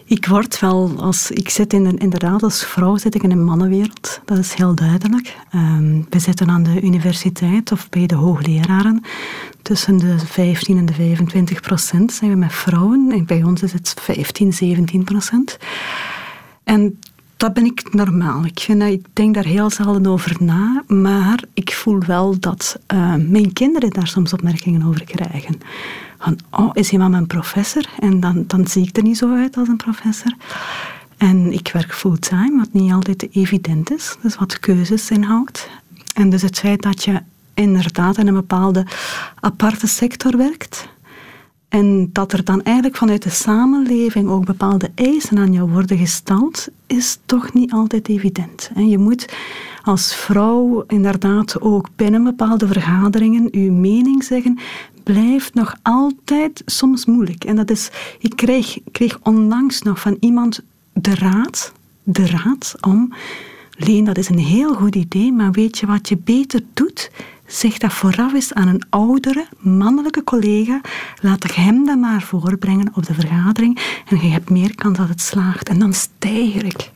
[0.06, 3.43] Ik word wel, als, ik zit in een, inderdaad als vrouw zit ik in een
[3.43, 4.21] mannenwereld.
[4.26, 5.38] Dat is heel duidelijk.
[5.52, 9.04] Ehm, we zitten aan de universiteit of bij de hoogleraren.
[9.62, 13.12] Tussen de 15 en de 25 procent zijn we met vrouwen.
[13.12, 15.58] En bij ons is het 15, 17 procent.
[16.63, 17.00] En
[17.42, 18.46] dat ben ik normaal.
[18.46, 20.84] Ik, denk daar heel zelden over na.
[20.88, 25.60] Maar ik voel wel dat eh, mijn kinderen daar soms opmerkingen over krijgen.
[26.20, 27.86] Van, oh, is iemand een professor?
[28.00, 30.34] En dan, dan zie ik er niet zo uit als een professor.
[31.18, 34.18] En ik werk fulltime, wat niet altijd evident is.
[34.22, 35.70] Dus wat keuzes inhoudt.
[36.14, 37.22] En dus het feit dat je
[37.54, 38.86] inderdaad in een bepaalde
[39.40, 40.88] aparte sector werkt...
[41.72, 46.68] En dat er dan eigenlijk vanuit de samenleving ook bepaalde eisen aan jou worden gesteld,
[46.88, 48.72] is toch niet altijd evident.
[48.76, 49.34] En je moet
[49.84, 54.60] als vrouw inderdaad ook binnen bepaalde vergaderingen uw mening zeggen,
[55.04, 57.43] blijft nog altijd soms moeilijk.
[57.43, 57.89] En dat is,
[58.20, 60.62] ik kreeg, kreeg onlangs nog van iemand
[60.93, 61.74] de raad,
[62.04, 63.14] de raad om,
[63.78, 67.12] Leen, dat is een heel goed idee, maar weet je wat je beter doet?
[67.52, 70.82] Zeg dat vooraf eens aan een oudere, mannelijke collega.
[71.22, 74.02] Laat hem dat maar voorbrengen op de vergadering.
[74.06, 75.70] En je hebt meer kans dat het slaagt.
[75.70, 76.91] En dan stijger ik.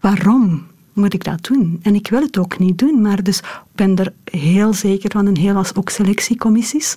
[0.00, 1.78] Waarom moet ik dat doen?
[1.82, 3.00] En ik wil het ook niet doen.
[3.00, 3.40] Maar dus
[3.74, 5.26] ben er heel zeker van.
[5.26, 6.96] En heel als ook selectiecommissies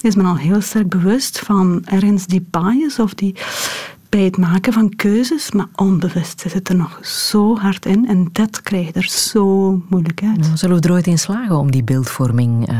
[0.00, 3.34] is men al heel sterk bewust van ergens die bias of die
[4.14, 8.28] bij het maken van keuzes, maar onbewust zit het er nog zo hard in en
[8.32, 10.50] dat krijg je er zo moeilijk uit.
[10.54, 12.78] Zullen we er ooit in slagen om die beeldvorming uh,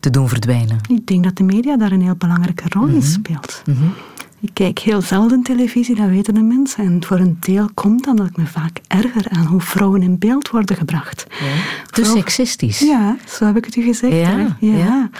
[0.00, 0.78] te doen verdwijnen?
[0.88, 3.62] Ik denk dat de media daar een heel belangrijke rol in speelt.
[3.66, 3.92] Mm -hmm.
[4.40, 6.84] Ik kijk heel zelden televisie, dat weten de mensen.
[6.84, 10.18] En voor een deel komt dan dat ik me vaak erger aan hoe vrouwen in
[10.18, 11.26] beeld worden gebracht.
[11.30, 11.62] Ja.
[11.90, 12.78] Te seksistisch.
[12.78, 14.16] Ja, zo heb ik het u gezegd.
[14.16, 14.76] Ja, ja.
[14.76, 15.10] ja.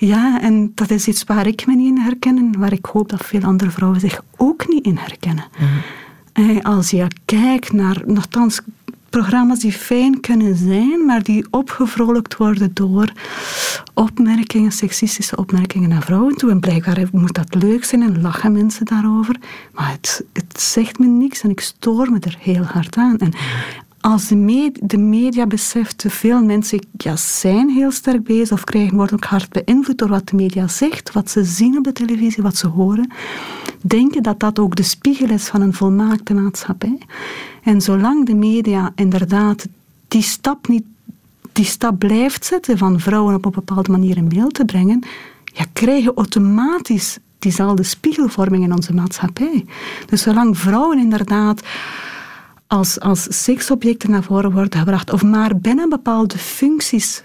[0.00, 3.08] Ja, en dat is iets waar ik me niet in herken en waar ik hoop
[3.08, 5.44] dat veel andere vrouwen zich ook niet in herkennen.
[5.58, 6.58] Mm.
[6.60, 8.60] Als je kijkt naar, nogthans,
[9.10, 13.12] programma's die fijn kunnen zijn, maar die opgevrolijkt worden door
[13.94, 16.50] opmerkingen, seksistische opmerkingen naar vrouwen toe.
[16.50, 19.36] En blijkbaar moet dat leuk zijn en lachen mensen daarover.
[19.72, 23.18] Maar het, het zegt me niks en ik stoor me er heel hard aan.
[23.18, 23.32] En
[24.08, 29.14] als de, de media beseft, veel mensen ja, zijn heel sterk bezig of krijgen, worden
[29.14, 32.56] ook hard beïnvloed door wat de media zegt, wat ze zien op de televisie, wat
[32.56, 33.10] ze horen,
[33.80, 36.98] denken dat dat ook de spiegel is van een volmaakte maatschappij.
[37.62, 39.66] En zolang de media inderdaad
[40.08, 40.84] die stap, niet,
[41.52, 45.02] die stap blijft zetten van vrouwen op een bepaalde manier in beeld te brengen,
[45.44, 49.64] ja, krijgen automatisch diezelfde spiegelvorming in onze maatschappij.
[50.06, 51.62] Dus zolang vrouwen inderdaad
[52.68, 57.22] als, als seksobjecten naar voren worden gebracht, of maar binnen bepaalde functies.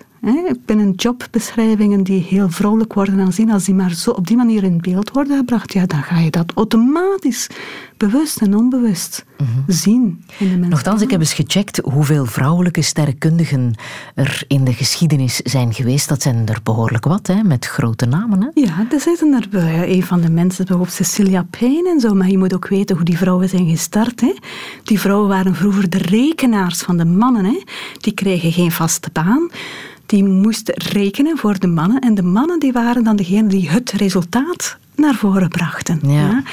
[0.66, 4.82] Binnen jobbeschrijvingen die heel vrolijk worden aanzien, als die maar zo op die manier in
[4.82, 7.48] beeld worden gebracht, ja, dan ga je dat automatisch
[7.98, 9.26] bewust en onbewust
[9.68, 10.70] zien in de mensen.
[10.70, 13.76] Nochtans, ik heb eens gecheckt hoeveel vrouwelijke sterrenkundigen
[14.16, 16.10] er in de geschiedenis zijn geweest.
[16.10, 18.42] Dat zijn er behoorlijk wat, hè, met grote namen.
[18.42, 18.62] Hè?
[18.62, 19.96] Ja, er zitten er bij.
[19.96, 22.14] Een van de mensen, bijvoorbeeld Cecilia Payne en zo.
[22.14, 24.22] Maar je moet ook weten hoe die vrouwen zijn gestart.
[24.22, 24.36] Hè.
[24.84, 27.46] Die vrouwen waren vroeger de rekenaars van de mannen.
[27.46, 27.62] Hè.
[27.98, 29.50] Die kregen geen vaste baan.
[30.14, 32.00] Die moesten rekenen voor de mannen.
[32.00, 36.00] En de mannen die waren dan degene die het resultaat naar voren brachten.
[36.04, 36.44] Ja.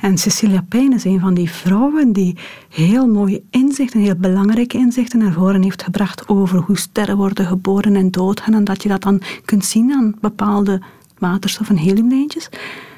[0.00, 2.36] En Cecilia Payne is een van die vrouwen die
[2.68, 7.96] heel mooie inzichten, heel belangrijke inzichten naar voren heeft gebracht over hoe sterren worden geboren
[7.96, 8.54] en doodgaan.
[8.54, 10.82] En dat je dat dan kunt zien aan bepaalde
[11.18, 12.48] waterstof- en heliumlijntjes.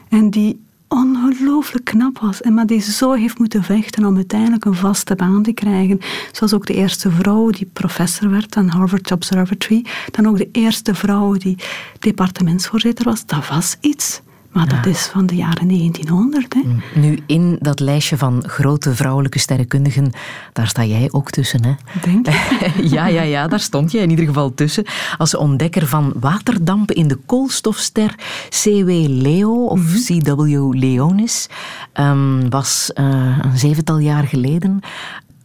[0.08, 2.40] En die ongelooflijk knap was.
[2.40, 6.00] En maar die zo heeft moeten vechten om uiteindelijk een vaste baan te krijgen.
[6.32, 9.84] Zoals ook de eerste vrouw die professor werd aan Harvard Observatory.
[10.10, 11.58] Dan ook de eerste vrouw die
[11.98, 13.26] departementsvoorzitter was.
[13.26, 14.20] Dat was iets.
[14.58, 16.54] Maar dat is van de jaren 1900.
[16.54, 16.62] Hè.
[17.00, 20.12] Nu, in dat lijstje van grote vrouwelijke sterrenkundigen,
[20.52, 21.74] daar sta jij ook tussen, hè?
[22.02, 22.26] Denk
[22.96, 24.84] ja, ja, ja, daar stond je in ieder geval tussen.
[25.18, 28.14] Als ontdekker van waterdampen in de koolstofster
[28.48, 31.48] CW Leo, of CW Leonis,
[31.92, 34.80] ehm, was eh, een zevental jaar geleden.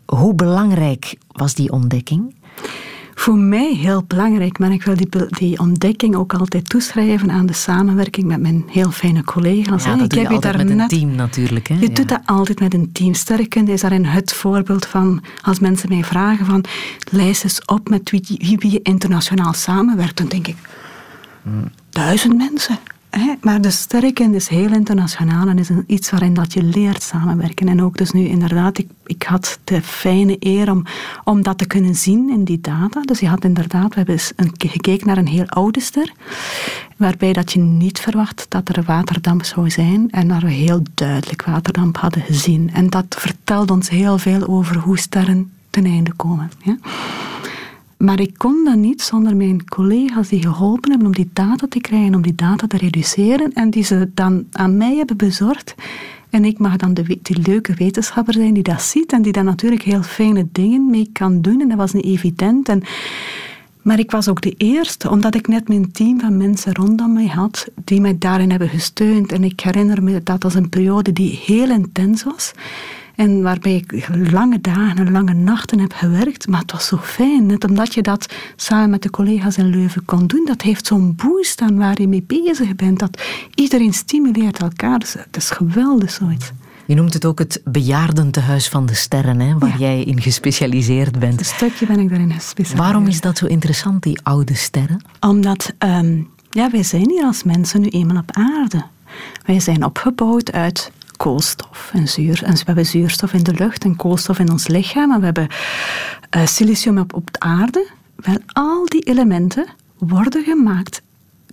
[0.05, 2.36] Hoe belangrijk was die ontdekking?
[3.16, 7.53] Voor mij heel belangrijk, maar ik wil die, die ontdekking ook altijd toeschrijven aan de
[7.53, 9.84] samenwerking met mijn heel fijne collega's.
[9.84, 11.68] Ja, dat ik doe je heb altijd met een team natuurlijk.
[11.68, 11.76] Hè?
[11.76, 11.93] Je Ja.
[11.93, 13.14] doet dat altijd met een team.
[13.14, 16.64] Sterrenkunde is daarin het voorbeeld van, als mensen mij vragen van,
[17.11, 20.55] lijst eens op met wie, je internationaal samenwerkt, dan denk ik,
[21.89, 22.78] duizend mensen.
[23.41, 27.68] Maar de sterrenkunde is heel internationaal en is een, iets waarin dat je leert samenwerken.
[27.68, 30.86] En ook dus nu inderdaad, ik, ik had de fijne eer om,
[31.24, 33.01] om dat te kunnen zien in die data.
[33.01, 36.14] Dus je had inderdaad, we hebben eens een, gekeken naar een heel oude ster,
[36.97, 41.43] waarbij dat je niet verwacht dat er waterdamp zou zijn en waar we heel duidelijk
[41.45, 42.70] waterdamp hadden gezien.
[42.74, 46.51] En dat vertelt ons heel veel over hoe sterren ten einde komen.
[46.64, 46.78] Ja?
[48.04, 51.80] Maar ik kon dat niet zonder mijn collega's die geholpen hebben om die data te
[51.80, 55.76] krijgen, om die data te reduceren en die ze dan aan mij hebben bezorgd.
[56.30, 59.43] En ik mag dan de, die leuke wetenschapper zijn die dat ziet en die daar
[59.43, 61.62] natuurlijk heel fijne dingen mee kan doen.
[61.62, 62.70] En dat was niet evident.
[62.70, 62.84] En,
[63.82, 67.28] maar ik was ook de eerste, omdat ik net mijn team van mensen rondom mij
[67.28, 69.32] had, die mij daarin hebben gesteund.
[69.32, 72.54] En ik herinner me dat als een periode die heel intens was.
[73.16, 76.47] En waarbij ik lange dagen en lange nachten heb gewerkt.
[76.47, 80.05] Maar het was zo fijn, net omdat je dat samen met de collega's in Leuven
[80.05, 80.43] kon doen.
[80.45, 82.99] Dat heeft zo'n boost aan waar je mee bezig bent.
[82.99, 83.22] Dat
[83.55, 84.99] iedereen stimuleert elkaar.
[84.99, 86.51] Dus het is geweldig zoiets.
[86.86, 89.76] Je noemt het ook het bejaardentehuis van de sterren, hè, waar Ja.
[89.78, 91.39] jij in gespecialiseerd bent.
[91.39, 92.80] Een stukje ben ik daarin gespecialiseerd.
[92.80, 95.01] Waarom is dat zo interessant, die oude sterren?
[95.20, 98.84] Omdat ehm, ja, wij zijn hier als mensen nu eenmaal op aarde.
[99.45, 100.91] Wij zijn opgebouwd uit
[101.24, 102.43] koolstof en zuur.
[102.43, 105.11] En we hebben zuurstof in de lucht en koolstof in ons lichaam.
[105.11, 105.47] En we hebben
[106.30, 107.88] eh, silicium op, op de aarde.
[108.15, 109.65] Wel, al die elementen
[109.97, 111.01] worden gemaakt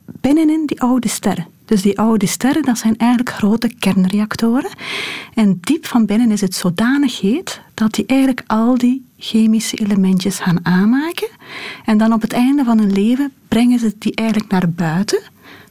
[0.04, 1.46] binnenin die oude sterren.
[1.64, 4.70] Dus die oude sterren, dat zijn eigenlijk grote kernreactoren.
[5.34, 10.38] En diep van binnen is het zodanig heet dat die eigenlijk al die chemische elementjes
[10.38, 11.28] gaan aanmaken.
[11.84, 15.22] En dan op het einde van hun leven brengen ze die eigenlijk naar buiten.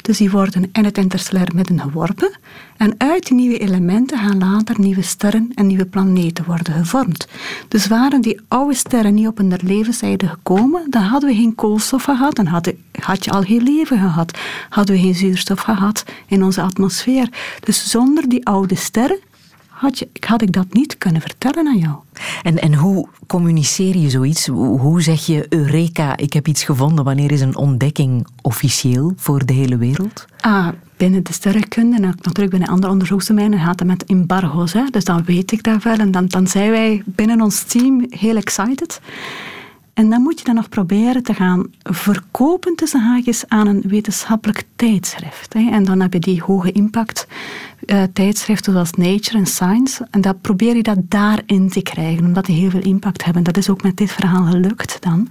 [0.01, 2.37] Dus die worden in het interstellair midden geworpen.
[2.77, 7.27] En uit die nieuwe elementen gaan later nieuwe sterren en nieuwe planeten worden gevormd.
[7.67, 12.03] Dus waren die oude sterren niet op hun levenszijde gekomen, dan hadden we geen koolstof
[12.03, 14.37] gehad, dan had, had je al geen leven gehad.
[14.69, 17.29] Hadden we geen zuurstof gehad in onze atmosfeer.
[17.59, 19.19] Dus zonder die oude sterren
[19.79, 21.95] had, je, had ik dat niet kunnen vertellen aan jou.
[22.43, 24.47] En, en hoe communiceer je zoiets?
[24.47, 27.05] Hoe, zeg je Eureka, ik heb iets gevonden?
[27.05, 30.25] Wanneer is een ontdekking officieel voor de hele wereld?
[30.39, 30.67] Ah,
[30.97, 34.73] binnen de sterrenkunde en ook natuurlijk binnen andere onderzoeksdomeinen gaat het met embargo's.
[34.73, 34.83] Hè?
[34.91, 35.97] Dus dan weet ik dat wel.
[35.97, 39.01] En dan, dan zijn wij binnen ons team heel excited.
[39.93, 44.63] En dan moet je dan nog proberen te gaan verkopen tussen haakjes aan een wetenschappelijk
[44.75, 45.53] tijdschrift.
[45.53, 45.69] Hè.
[45.71, 47.27] En dan heb je die hoge impact
[47.85, 50.07] eh, tijdschriften zoals Nature en Science.
[50.11, 53.43] En dan probeer je dat daarin te krijgen, omdat die heel veel impact hebben.
[53.43, 55.27] Dat is ook met dit verhaal gelukt dan.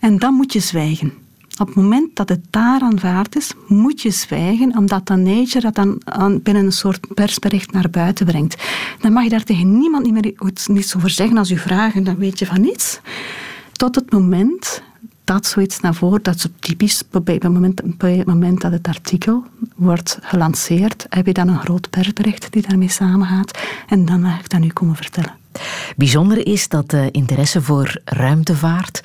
[0.00, 1.12] En dan moet je zwijgen.
[1.60, 5.74] Op het moment dat het daar aanvaard is, moet je zwijgen, omdat dan Nature dat
[5.74, 8.62] dan binnen een soort persbericht naar buiten brengt.
[9.00, 10.32] Dan mag je daar tegen niemand niet meer
[10.76, 11.38] iets, over zeggen.
[11.38, 13.00] Als u vragen, dan weet je van niets.
[13.72, 14.82] Tot het moment
[15.32, 18.88] dat zoiets naar voren, dat is typisch, bij het, moment, bij het moment dat het
[18.88, 23.58] artikel wordt gelanceerd, heb je dan een groot persbericht die daarmee samengaat.
[23.88, 25.34] En dan mag ik dat nu komen vertellen.
[25.96, 29.02] Bijzonder is dat de interesse voor ruimtevaart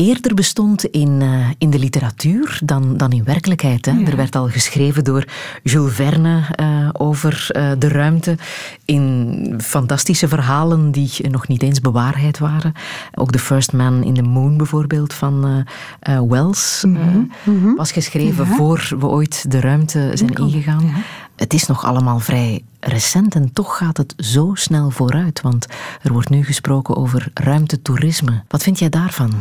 [0.00, 3.86] eerder bestond in, uh, in de literatuur dan, dan in werkelijkheid.
[3.86, 3.92] Hè?
[3.92, 4.06] Ja.
[4.06, 5.24] Er werd al geschreven door
[5.62, 8.36] Jules Verne uh, over uh, de ruimte
[8.84, 12.72] in fantastische verhalen die nog niet eens bewaarheid waren.
[13.14, 15.64] Ook The First Man in the Moon bijvoorbeeld van
[16.28, 17.30] Wells mm -hmm.
[17.44, 17.76] mm -hmm.
[17.76, 18.54] was geschreven ja.
[18.54, 20.92] voor we ooit de ruimte zijn ingegaan.
[21.36, 25.40] Het is nog allemaal vrij recent en toch gaat het zo snel vooruit.
[25.40, 25.66] Want
[26.02, 28.42] er wordt nu gesproken over ruimtetoerisme.
[28.48, 29.32] Wat vind jij daarvan?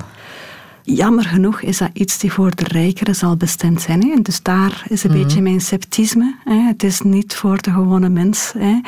[0.96, 4.08] Jammer genoeg is dat iets die voor de rijkeren zal bestemd zijn.
[4.08, 4.22] Hè?
[4.22, 5.26] Dus daar is een mm -hmm.
[5.26, 6.36] beetje mijn sceptisme.
[6.44, 6.56] Hè?
[6.56, 8.54] Het is niet voor de gewone mens.
[8.58, 8.80] Hè?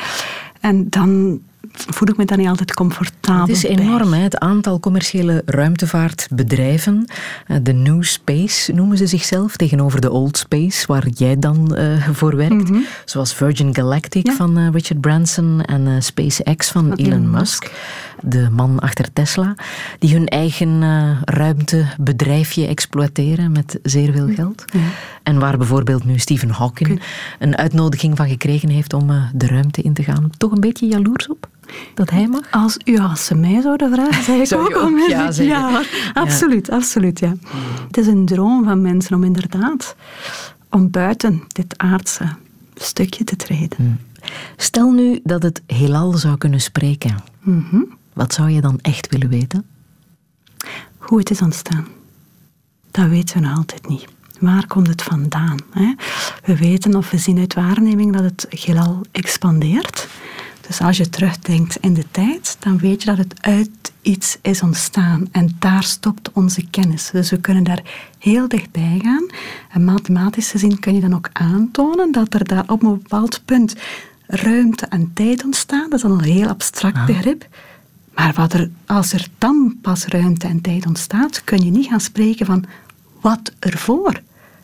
[0.59, 1.41] En dan
[1.71, 3.41] voel ik me dan niet altijd comfortabel.
[3.41, 4.19] Het is enorm, hè?
[4.21, 7.05] het aantal commerciële ruimtevaartbedrijven.
[7.47, 12.07] Eh, de New Space noemen ze zichzelf, tegenover de Old Space, waar jij dan uh,
[12.07, 12.53] voor werkt.
[12.53, 12.85] Mm -hmm.
[13.05, 14.35] Zoals Virgin Galactic ja.
[14.35, 17.63] van uh, Richard Branson en uh, SpaceX van, van Elon, Elon Musk.
[17.63, 17.73] Musk.
[18.21, 19.55] De man achter Tesla,
[19.99, 20.81] die hun eigen
[21.25, 24.65] ruimtebedrijfje exploiteren met zeer veel geld.
[24.73, 24.79] Ja.
[25.23, 27.03] En waar bijvoorbeeld nu Stephen Hawking okay.
[27.39, 30.29] een uitnodiging van gekregen heeft om de ruimte in te gaan.
[30.37, 31.49] Toch een beetje jaloers op?
[31.93, 32.51] dat hij mag?
[32.51, 35.45] Als u als ze mij zouden vragen, zeg ik Zou ook, ook ja, zeggen.
[35.45, 35.81] ja,
[36.13, 36.75] absoluut, ja.
[36.75, 37.19] absoluut.
[37.19, 37.35] Ja.
[37.87, 39.95] Het is een droom van mensen om inderdaad
[40.69, 42.25] om buiten dit aardse
[42.75, 43.77] stukje te treden.
[43.77, 43.97] Hmm.
[44.57, 47.15] Stel nu dat het heelal zou kunnen spreken.
[47.41, 47.99] Mm -hmm.
[48.21, 49.65] Wat zou je dan echt willen weten?
[50.97, 51.87] Hoe het is ontstaan.
[52.91, 54.05] Dat weten we nog altijd niet.
[54.39, 55.57] Waar komt het vandaan?
[55.71, 55.93] Hè?
[56.43, 60.07] We weten of we zien uit waarneming dat het heelal expandeert.
[60.67, 64.61] Dus als je terugdenkt in de tijd, dan weet je dat het uit iets is
[64.61, 65.27] ontstaan.
[65.31, 67.09] En daar stopt onze kennis.
[67.11, 67.81] Dus we kunnen daar
[68.19, 69.25] heel dichtbij gaan.
[69.69, 73.75] En mathematisch gezien kun je dan ook aantonen dat er daar op een bepaald punt
[74.27, 75.89] ruimte en tijd ontstaan.
[75.89, 77.05] Dat is dan een heel abstract ah.
[78.13, 81.99] Maar wat er, als er dan pas ruimte en tijd ontstaat, kun je niet gaan
[81.99, 82.65] spreken van
[83.21, 84.21] wat ervoor.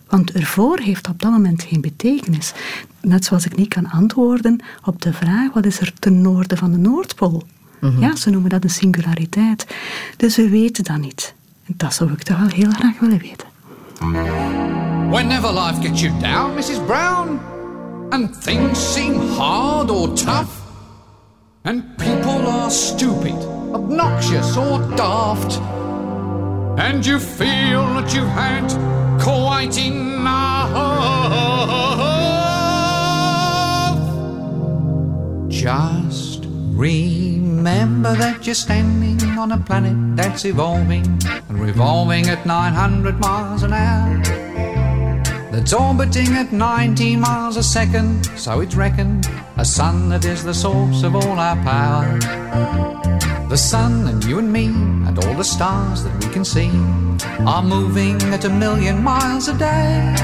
[0.07, 2.53] Want ervoor heeft op dat moment geen betekenis.
[3.01, 6.71] Net zoals ik niet kan antwoorden op de vraag wat is er ten noorden van
[6.71, 7.43] de Noordpool.
[7.81, 8.01] Mm -hmm.
[8.01, 9.67] Ja, ze noemen dat een singulariteit.
[10.17, 11.33] Dus we weten dat niet.
[11.65, 13.47] En dat zou ik toch wel heel graag willen weten.
[15.09, 16.79] Whenever life gets you down, Mrs.
[16.85, 17.39] Brown,
[18.09, 20.49] and things seem hard or tough,
[21.67, 23.35] and people are stupid,
[23.75, 25.59] obnoxious or daft,
[26.79, 28.65] and you feel that you've had
[29.21, 30.71] quite enough.
[35.49, 41.05] Just remember that you're standing on a planet that's evolving
[41.49, 44.56] and revolving at 900 miles an hour.
[45.51, 50.53] That's orbiting at 19 miles a second, so it's reckoned a sun that is the
[50.53, 52.19] source of all our power.
[53.47, 56.69] The sun and you and me and all the stars that we can see
[57.47, 60.15] are moving at a million miles a day.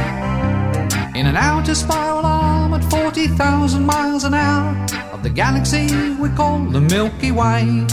[1.16, 4.76] In an outer spiral arm at 40,000 miles an hour
[5.14, 7.88] of the galaxy we call the Milky Way.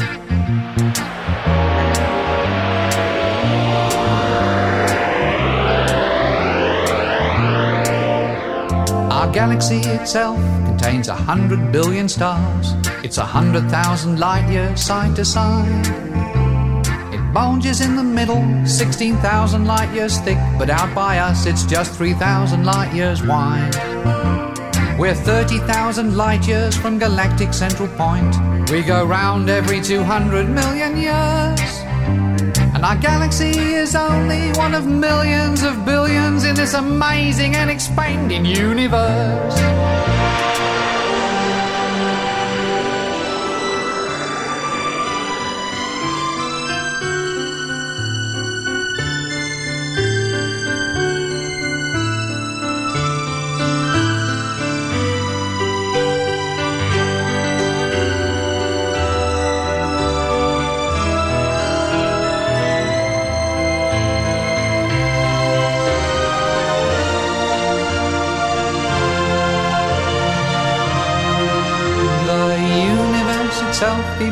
[9.30, 12.72] Our galaxy itself contains a hundred billion stars.
[13.04, 15.86] It's a hundred thousand light years side to side.
[17.14, 21.94] It bulges in the middle, 16,000 light years thick, but out by us it's just
[21.94, 23.76] 3,000 light years wide.
[24.98, 28.34] We're 30,000 light years from galactic central point.
[28.68, 31.79] We go round every 200 million years.
[32.80, 38.46] And our galaxy is only one of millions of billions in this amazing and expanding
[38.46, 39.99] universe.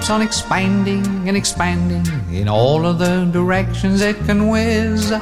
[0.09, 5.13] Keeps on expanding and expanding in all of the directions it can whiz.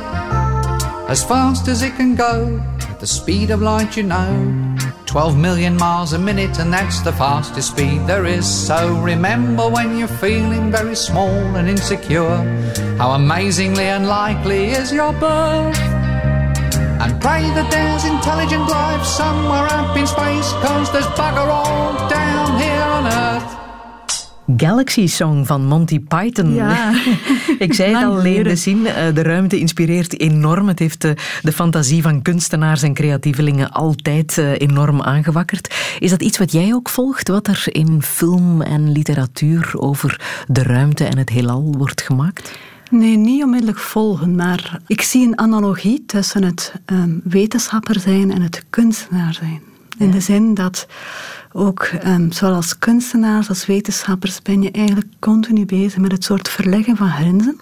[1.09, 4.77] As fast as it can go, at the speed of light, you know.
[5.07, 8.47] 12 million miles a minute, and that's the fastest speed there is.
[8.47, 12.37] So remember when you're feeling very small and insecure,
[12.97, 15.79] how amazingly unlikely is your birth.
[17.03, 22.06] And pray that there's intelligent life somewhere up in space, cause there's bugger all
[24.57, 26.55] Galaxy Song van Monty Python.
[26.55, 26.93] Ja.
[27.59, 28.45] Ik zei het al, geleden.
[28.45, 28.87] de zin.
[28.87, 30.69] eh, De ruimte inspireert enorm.
[30.69, 35.75] Het heeft de, de fantasie van kunstenaars en creatievelingen altijd eh, enorm aangewakkerd.
[35.99, 37.29] Is dat iets wat jij ook volgt?
[37.29, 42.59] Wat er in film en literatuur over de ruimte en het heelal wordt gemaakt?
[42.91, 48.43] Nee, niet onmiddellijk volgen, maar ik zie een analogie tussen het ehm, wetenschapper zijn en
[48.43, 49.61] het kunstenaar zijn.
[49.99, 50.87] In de zin dat
[51.57, 56.49] ook, ehm, zowel als kunstenaars als wetenschappers, ben je eigenlijk continu bezig met het soort
[56.49, 57.59] verleggen van grenzen.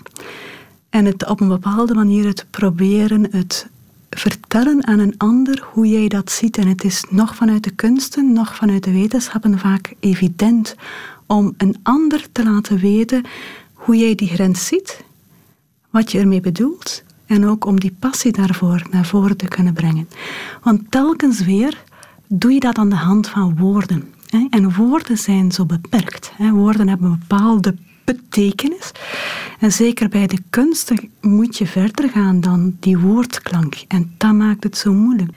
[0.90, 3.68] En het op een bepaalde manier het proberen, het
[4.10, 6.58] vertellen aan een ander hoe jij dat ziet.
[6.58, 10.74] En het is nog vanuit de kunsten, nog vanuit de wetenschappen vaak evident
[11.26, 13.24] om een ander te laten weten
[13.72, 15.04] hoe jij die grens ziet,
[15.90, 20.08] wat je ermee bedoelt en ook om die passie daarvoor naar voren te kunnen brengen.
[20.62, 21.82] Want telkens weer
[22.28, 24.04] doe je dat aan de hand van woorden.
[24.28, 24.46] hè.
[24.50, 26.32] En woorden zijn zo beperkt.
[26.36, 26.50] hè.
[26.50, 28.92] Woorden hebben een bepaalde betekenis.
[29.58, 33.84] En zeker bij de kunsten moet je verder gaan dan die woordklank.
[33.88, 35.30] En dat maakt het zo moeilijk.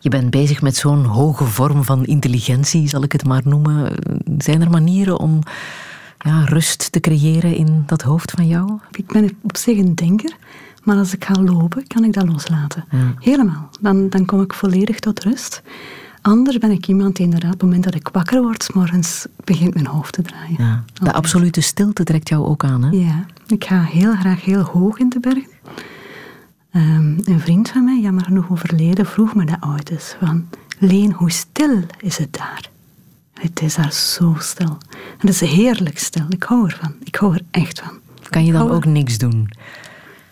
[0.00, 3.92] Je bent bezig met zo'n hoge vorm van intelligentie, zal ik het maar noemen.
[4.38, 5.38] Zijn er manieren om
[6.18, 8.78] ja, rust te creëren in dat hoofd van jou?
[8.90, 10.36] Ik ben op zich een denker,
[10.84, 12.84] maar als ik ga lopen, kan ik dat loslaten.
[12.90, 13.14] Ja.
[13.18, 13.68] Helemaal.
[13.80, 15.62] Dan, dan kom ik volledig tot rust.
[16.26, 19.26] Anders ben ik iemand die inderdaad, op het moment dat ik wakker word, 's morgens
[19.44, 20.56] begint mijn hoofd te draaien.
[20.58, 20.82] Ja.
[20.92, 21.16] De Altijd.
[21.16, 22.90] absolute stilte trekt jou ook aan, hè?
[22.90, 25.50] Ja, ik ga heel graag heel hoog in de bergen.
[26.70, 30.16] Ehm, een vriend van mij, jammer genoeg overleden, vroeg me dat ooit eens.
[30.20, 30.48] Van,
[30.78, 32.70] Leen, hoe stil is het daar?
[33.32, 34.78] Het is daar zo stil.
[35.18, 36.26] En het is heerlijk stil.
[36.28, 36.94] Ik hou ervan.
[37.04, 37.92] Ik hou er echt van.
[38.30, 39.48] Kan je dan ook niks doen?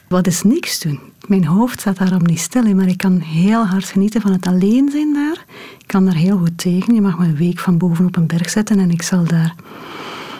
[0.08, 1.00] Wat is niks doen?
[1.26, 4.46] Mijn hoofd staat daarom niet stil in, maar ik kan heel hard genieten van het
[4.46, 5.44] alleen zijn daar.
[5.84, 6.94] Ik kan daar heel goed tegen.
[6.94, 9.54] Je mag me een week van boven op een berg zetten en ik zal daar,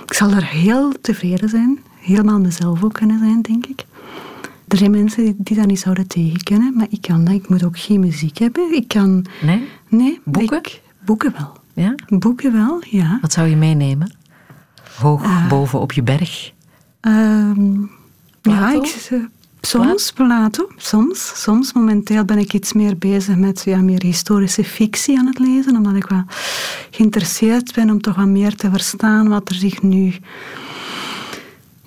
[0.06, 1.78] ik zal daar heel tevreden zijn.
[2.00, 3.84] Helemaal mezelf ook kunnen zijn, denk ik.
[4.68, 7.34] Er zijn mensen die, die dat niet zouden tegen kunnen, maar ik kan dat.
[7.34, 8.74] Ik moet ook geen muziek hebben.
[8.76, 9.24] Ik kan...
[9.42, 9.68] Nee?
[9.88, 10.20] Nee.
[10.24, 10.58] Boeken?
[10.58, 11.52] ik- boeken wel.
[11.74, 11.94] Ja?
[12.08, 13.18] Boeken wel, ja.
[13.20, 14.14] Wat zou je meenemen?
[14.98, 16.52] Hoog boven op je berg?
[17.00, 17.80] Ehm,
[18.42, 19.18] ja, ik, eh,
[19.64, 20.68] soms Plato.
[20.76, 21.42] Soms.
[21.42, 21.72] Soms.
[21.72, 25.94] Momenteel ben ik iets meer bezig met ja, meer historische fictie aan het lezen, omdat
[25.94, 26.24] ik wel
[26.90, 30.14] geïnteresseerd ben om toch wat meer te verstaan wat er zich nu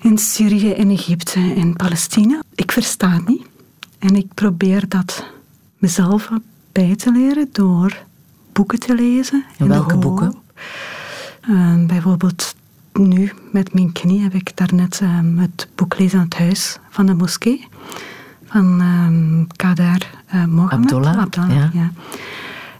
[0.00, 2.42] in Syrië, in Egypte en in Palestina.
[2.54, 3.46] Ik versta het niet.
[3.98, 5.24] En ik probeer dat
[5.78, 6.30] mezelf
[6.72, 7.96] bij te leren door
[8.52, 9.44] boeken te lezen.
[9.58, 10.34] En welke boeken?
[11.40, 12.54] Ehm, bijvoorbeeld
[12.98, 17.06] nu met mijn knie heb ik daarnet ehm, het boek lezen aan het huis van
[17.06, 17.66] de moskee.
[18.44, 20.10] Van ehm Kader
[20.48, 20.92] Mohammed.
[20.92, 21.92] Abdullah, ja.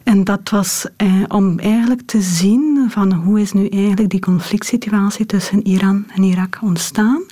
[0.09, 4.67] En dat was eh, om eigenlijk te zien van hoe is nu eigenlijk die conflict
[4.67, 7.23] situatie tussen Iran en Irak ontstaan.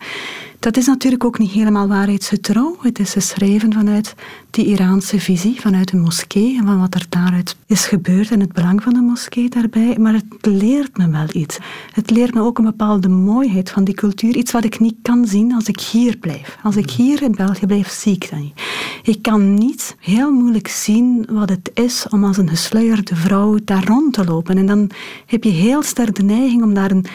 [0.59, 2.76] Dat is natuurlijk ook niet helemaal waarheidsgetrouw.
[2.80, 4.14] Het is geschreven vanuit
[4.50, 8.52] die Iraanse visie, vanuit de moskee en van wat er daaruit is gebeurd en het
[8.52, 9.96] belang van de moskee daarbij.
[9.98, 11.59] Maar het leert me wel iets.
[11.92, 14.36] Het leert me ook een bepaalde mooiheid van die cultuur.
[14.36, 16.59] Iets wat ik niet kan zien als ik hier blijf.
[16.62, 18.61] Als ik hier in België blijf, zie ik dat niet.
[19.02, 23.84] Ik kan niet heel moeilijk zien wat het is om als een gesluierde vrouw daar
[23.84, 24.59] rond te lopen.
[24.59, 24.90] En dan
[25.26, 27.07] heb je heel sterk de neiging om daar een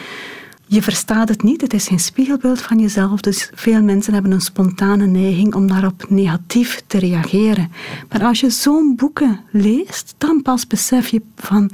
[0.74, 3.22] je verstaat het niet, het is geen spiegelbeeld van jezelf.
[3.22, 7.72] Dus veel mensen hebben een spontane neiging om daarop negatief te reageren.
[8.10, 11.72] Maar als je zo'n boeken leest, dan pas besef je van...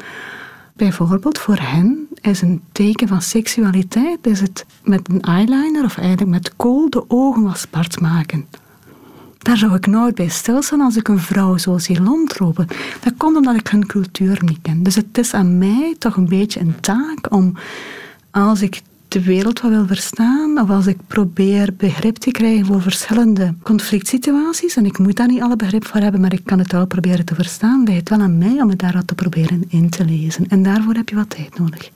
[0.74, 6.30] Bijvoorbeeld voor hen is een teken van seksualiteit is het met een eyeliner of eigenlijk
[6.30, 8.46] met kool de ogen wat zwart maken.
[9.38, 12.68] Daar zou ik nooit bij stilstaan als ik een vrouw zo zie rondlopen.
[13.04, 14.84] Dat komt omdat ik hun cultuur niet ken.
[14.84, 17.54] Dus het is aan mij toch een beetje een taak om,
[18.32, 22.82] als ik de wereld wat wil verstaan, of als ik probeer begrip te krijgen voor
[22.82, 26.72] verschillende conflictsituaties, en ik moet daar niet alle begrip voor hebben, maar ik kan het
[26.72, 29.64] wel proberen te verstaan, ligt het wel aan mij om het daar wat te proberen
[29.68, 30.48] in te lezen.
[30.48, 31.90] En daarvoor heb je wat tijd nodig.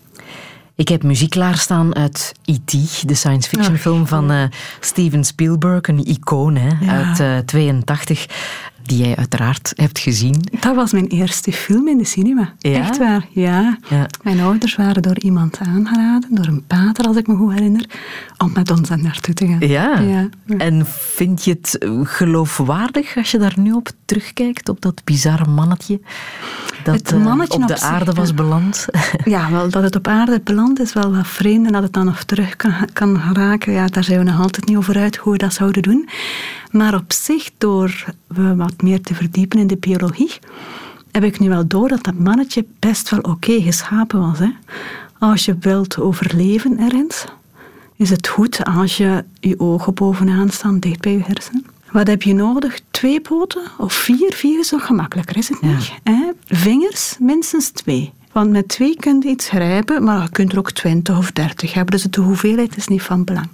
[0.76, 2.72] Ik heb muziek klaarstaan uit E.T.,
[3.08, 4.44] de science fiction film van eh,
[4.80, 7.06] Steven Spielberg, een icoon hè, Ja.
[7.06, 8.26] uit eh 82,
[8.84, 10.44] die jij uiteraard hebt gezien.
[10.60, 12.54] Dat was mijn eerste film in de cinema.
[12.58, 12.80] Ja?
[12.80, 13.78] Echt waar, ja.
[13.90, 14.08] Ja.
[14.24, 17.86] Mijn ouders waren door iemand aangeraden, door een pater, als ik me goed herinner,
[18.38, 19.68] om met ons daar naartoe te gaan.
[19.68, 20.00] Ja.
[20.00, 20.30] ja.
[20.58, 25.50] En vind je het eh, geloofwaardig als je daar nu op terugkijkt, op dat bizarre
[25.50, 26.00] mannetje
[26.84, 28.34] dat Het eh, mannetje op de aarde was ja.
[28.34, 28.86] beland?
[29.24, 32.06] Ja, wel, dat het op aarde belandt is wel wat vreemd en dat het dan
[32.06, 33.74] nog terug kan, kan geraken.
[33.74, 36.10] Ja, daar zijn we nog altijd niet over uit hoe we dat zouden doen.
[36.72, 40.40] Maar op zich, door we wat meer te verdiepen in de biologie,
[41.12, 44.40] heb ik nu wel door dat dat mannetje best wel oké geschapen was.
[44.40, 44.50] Hè?
[45.20, 47.12] Als je wilt overleven erin,
[47.96, 51.66] is het goed als je je ogen bovenaan staan, dicht bij je hersenen.
[51.92, 52.80] Wat heb je nodig?
[52.92, 54.34] Twee poten of vier?
[54.34, 55.94] Vier is nog gemakkelijker, is het niet?
[56.04, 56.32] Hè?
[56.46, 58.12] Vingers, minstens twee.
[58.32, 61.74] Want met twee kun je iets grijpen, maar je kunt er ook twintig of dertig
[61.74, 61.92] hebben.
[61.92, 63.50] Dus de hoeveelheid is niet van belang.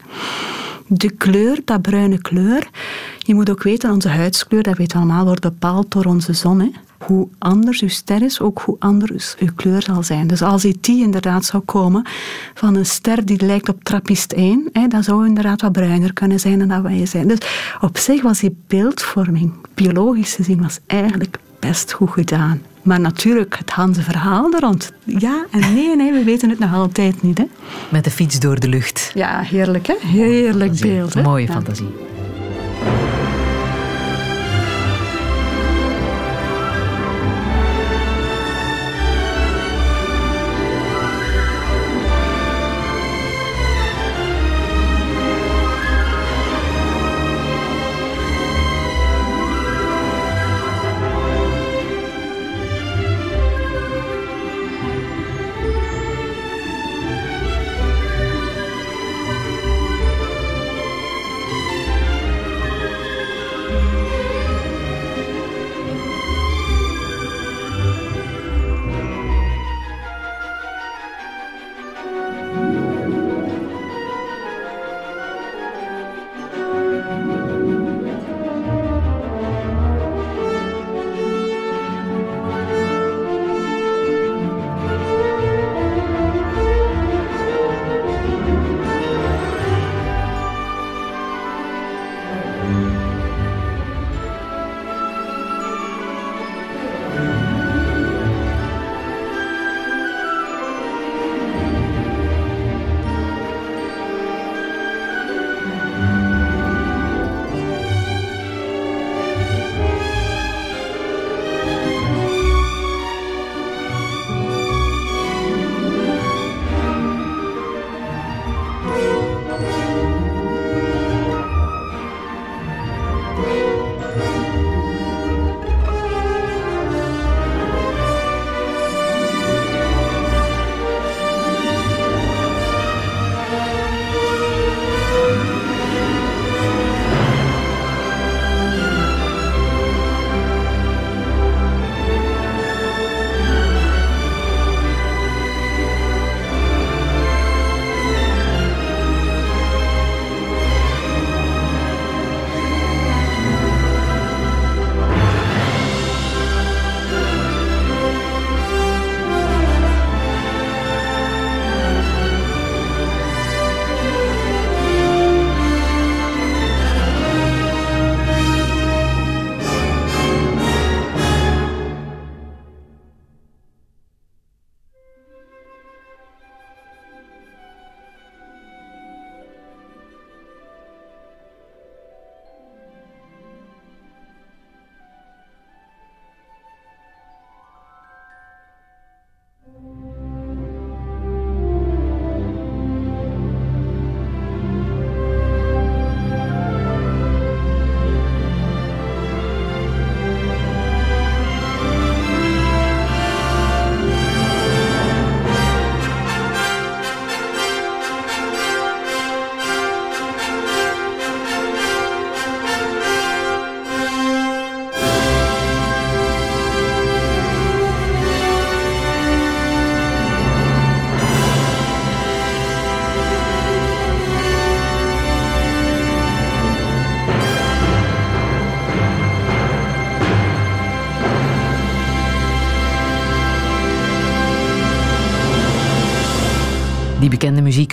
[0.88, 2.70] De kleur, dat bruine kleur.
[3.18, 6.60] Je moet ook weten, onze huidskleur, dat weet allemaal, wordt bepaald door onze zon.
[6.60, 6.70] Hè.
[6.98, 10.28] Hoe anders uw ster is, ook hoe anders uw kleur zal zijn.
[10.28, 12.08] Dus als die inderdaad zou komen
[12.54, 16.40] van een ster die lijkt op trappist 1, hè, dan zou inderdaad wat bruiner kunnen
[16.40, 17.28] zijn dan wij zijn.
[17.28, 17.40] Dus
[17.82, 22.62] op zich was die beeldvorming, biologisch gezien, was eigenlijk best goed gedaan.
[22.88, 24.92] Maar natuurlijk, het Hanse verhaal er rond.
[25.04, 27.38] Ja en nee, nee, we weten het nog altijd niet.
[27.38, 27.44] Hè?
[27.90, 29.12] Met de fiets door de lucht.
[29.14, 29.94] Ja, heerlijk hè?
[30.00, 31.14] Heerlijk beeld.
[31.14, 31.22] Hè?
[31.22, 31.88] Mooie fantasie.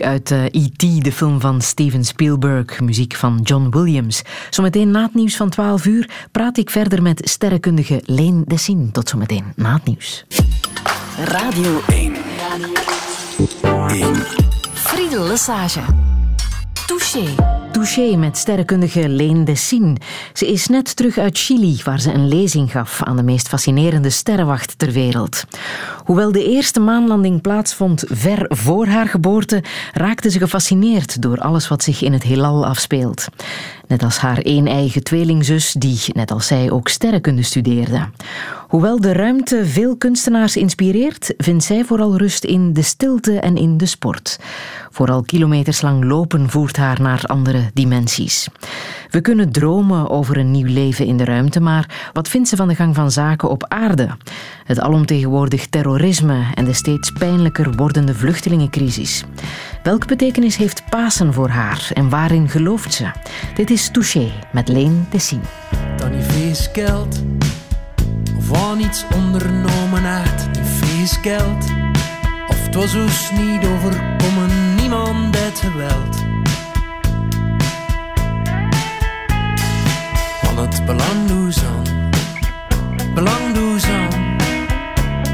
[0.04, 2.80] Uit E.T., eh, de film van Steven Spielberg.
[2.80, 4.22] Muziek van John Williams.
[4.50, 8.90] Zometeen na het nieuws van 12 uur praat ik verder met sterrenkundige Leen Dessin.
[8.92, 10.24] Tot zometeen na het nieuws.
[11.24, 12.14] Radio 1.
[13.88, 14.14] 1.
[14.72, 15.80] Friedel Lesage.
[16.86, 17.34] Touché.
[17.72, 19.98] Touché met sterrenkundige Leen Dessin.
[20.32, 24.10] Ze is net terug uit Chili, waar ze een lezing gaf aan de meest fascinerende
[24.10, 25.44] sterrenwacht ter wereld.
[26.04, 31.82] Hoewel de eerste maanlanding plaatsvond ver voor haar geboorte, raakte ze gefascineerd door alles wat
[31.82, 33.26] zich in het heelal afspeelt.
[33.88, 38.08] Net als haar een-eigen tweelingzus, die, net als zij, ook sterrenkunde studeerde.
[38.68, 43.76] Hoewel de ruimte veel kunstenaars inspireert, vindt zij vooral rust in de stilte en in
[43.76, 44.38] de sport.
[44.90, 48.48] Vooral kilometers lang lopen voert haar naar andere dimensies.
[49.10, 52.68] We kunnen dromen over een nieuw leven in de ruimte, maar wat vindt ze van
[52.68, 54.16] de gang van zaken op aarde?
[54.64, 59.24] Het alomtegenwoordig terrorisme en de steeds pijnlijker wordende vluchtelingencrisis.
[59.82, 63.10] Welke betekenis heeft Pasen voor haar en waarin gelooft ze?
[63.54, 65.40] Dit is Touché met Leen Tessin.
[65.96, 67.22] Dan niet feestgeld
[68.74, 71.64] aan iets ondernomen uit die feestgeld.
[72.48, 76.22] Of het was ons niet overkomen, niemand het geweld.
[80.42, 81.28] Want het belang
[81.64, 81.82] aan,
[83.14, 84.23] belang doet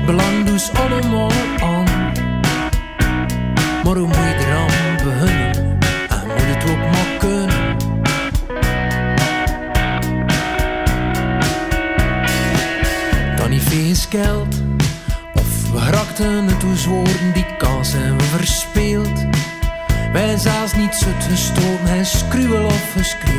[0.01, 1.31] aan, belang doet allemaal
[1.61, 1.85] aan.
[3.85, 5.79] Maar hoe moet je eraan beginnen?
[6.09, 7.09] En moet het ook maar?
[13.37, 14.63] Dan niet feestgeld
[15.35, 19.27] Of we raakten het dus woorden die kans en we verspeeld
[20.13, 23.30] Wij zelfs niet zo te stoten, hij skruwel of geschreeuw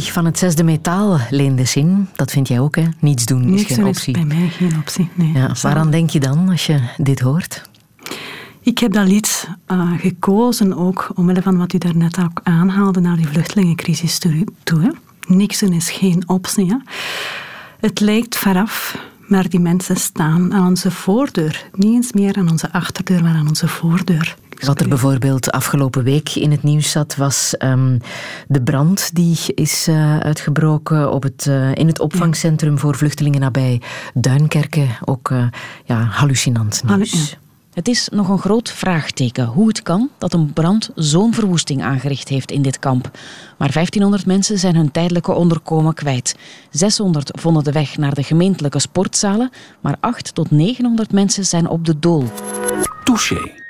[0.00, 2.08] van het zesde metaal, Leen de Zin.
[2.14, 2.84] Dat vind jij ook, hè?
[2.98, 4.12] Niets doen is Niks geen doen is optie.
[4.12, 5.08] bij mij geen optie.
[5.14, 5.32] Nee.
[5.32, 7.62] Ja, waaraan denk je dan als je dit hoort?
[8.60, 13.16] Ik heb dat lied eh, gekozen ook omwille van wat u daarnet ook aanhaalde naar
[13.16, 14.44] die vluchtelingencrisis toe.
[14.62, 14.88] toe, hè.
[15.34, 16.66] Niks doen is geen optie.
[16.66, 16.76] Hè.
[17.80, 21.68] Het lijkt veraf, maar die mensen staan aan onze voordeur.
[21.72, 24.36] Niet eens meer aan onze achterdeur, maar aan onze voordeur.
[24.60, 27.98] Wat er bijvoorbeeld afgelopen week in het nieuws zat, was ehm,
[28.48, 33.80] de brand die is eh, uitgebroken op het, eh, in het opvangcentrum voor vluchtelingen nabij
[34.14, 34.86] Duinkerke.
[35.04, 35.46] Ook eh,
[35.84, 37.10] ja, hallucinant nieuws.
[37.12, 37.26] Hallu-
[37.74, 42.28] Het is nog een groot vraagteken hoe het kan dat een brand zo'n verwoesting aangericht
[42.28, 43.10] heeft in dit kamp.
[43.58, 46.36] Maar 1500 mensen zijn hun tijdelijke onderkomen kwijt.
[46.70, 49.50] 600 vonden de weg naar de gemeentelijke sportzalen,
[49.80, 52.24] maar 8 tot 900 mensen zijn op de dool.
[53.04, 53.62] Touché.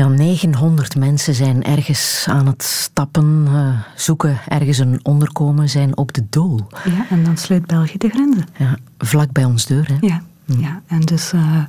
[0.00, 6.12] Ja, 900 mensen zijn ergens aan het stappen, uh, zoeken ergens een onderkomen, zijn op
[6.12, 6.68] de dool.
[6.84, 8.46] Ja, en dan sluit België de grenzen.
[8.58, 9.88] Ja, vlak bij ons deur.
[9.88, 10.06] Hè?
[10.06, 10.60] Ja, hm.
[10.60, 11.64] ja, en dus uh,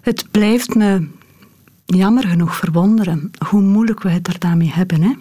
[0.00, 1.08] het blijft me
[1.86, 5.02] jammer genoeg verwonderen hoe moeilijk we het er daarmee hebben.
[5.02, 5.12] Hè?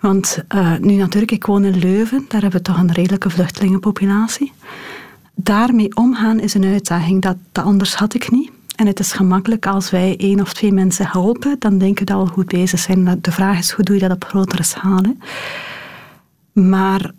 [0.00, 4.52] Want uh, nu natuurlijk, ik woon in Leuven, daar hebben we toch een redelijke vluchtelingenpopulatie.
[5.34, 8.50] Daarmee omgaan is een uitdaging, dat, dat anders had ik niet.
[8.76, 12.22] En het is gemakkelijk als wij één of twee mensen helpen, dan denken we dat
[12.22, 13.18] we al goed bezig zijn.
[13.20, 15.02] De vraag is, hoe doe je dat op grotere schaal?
[16.52, 17.12] Maar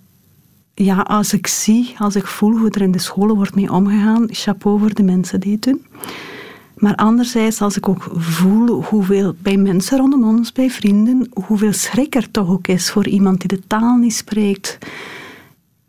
[0.74, 4.28] ja, als ik zie, als ik voel hoe er in de scholen wordt mee omgegaan,
[4.32, 5.86] chapeau voor de mensen die het doen.
[6.76, 12.16] Maar anderzijds, als ik ook voel hoeveel bij mensen rondom ons, bij vrienden, hoeveel schrik
[12.16, 14.78] er toch ook is voor iemand die de taal niet spreekt,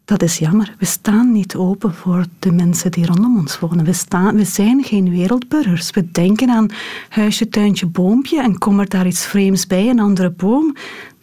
[0.08, 0.74] dat is jammer.
[0.78, 3.84] We staan niet open voor de mensen die rondom ons wonen.
[3.84, 5.90] We, staan, we zijn geen wereldburgers.
[5.90, 6.68] We denken aan
[7.08, 10.74] huisje, tuintje, boompje en komt er daar iets vreemds bij, een andere boom,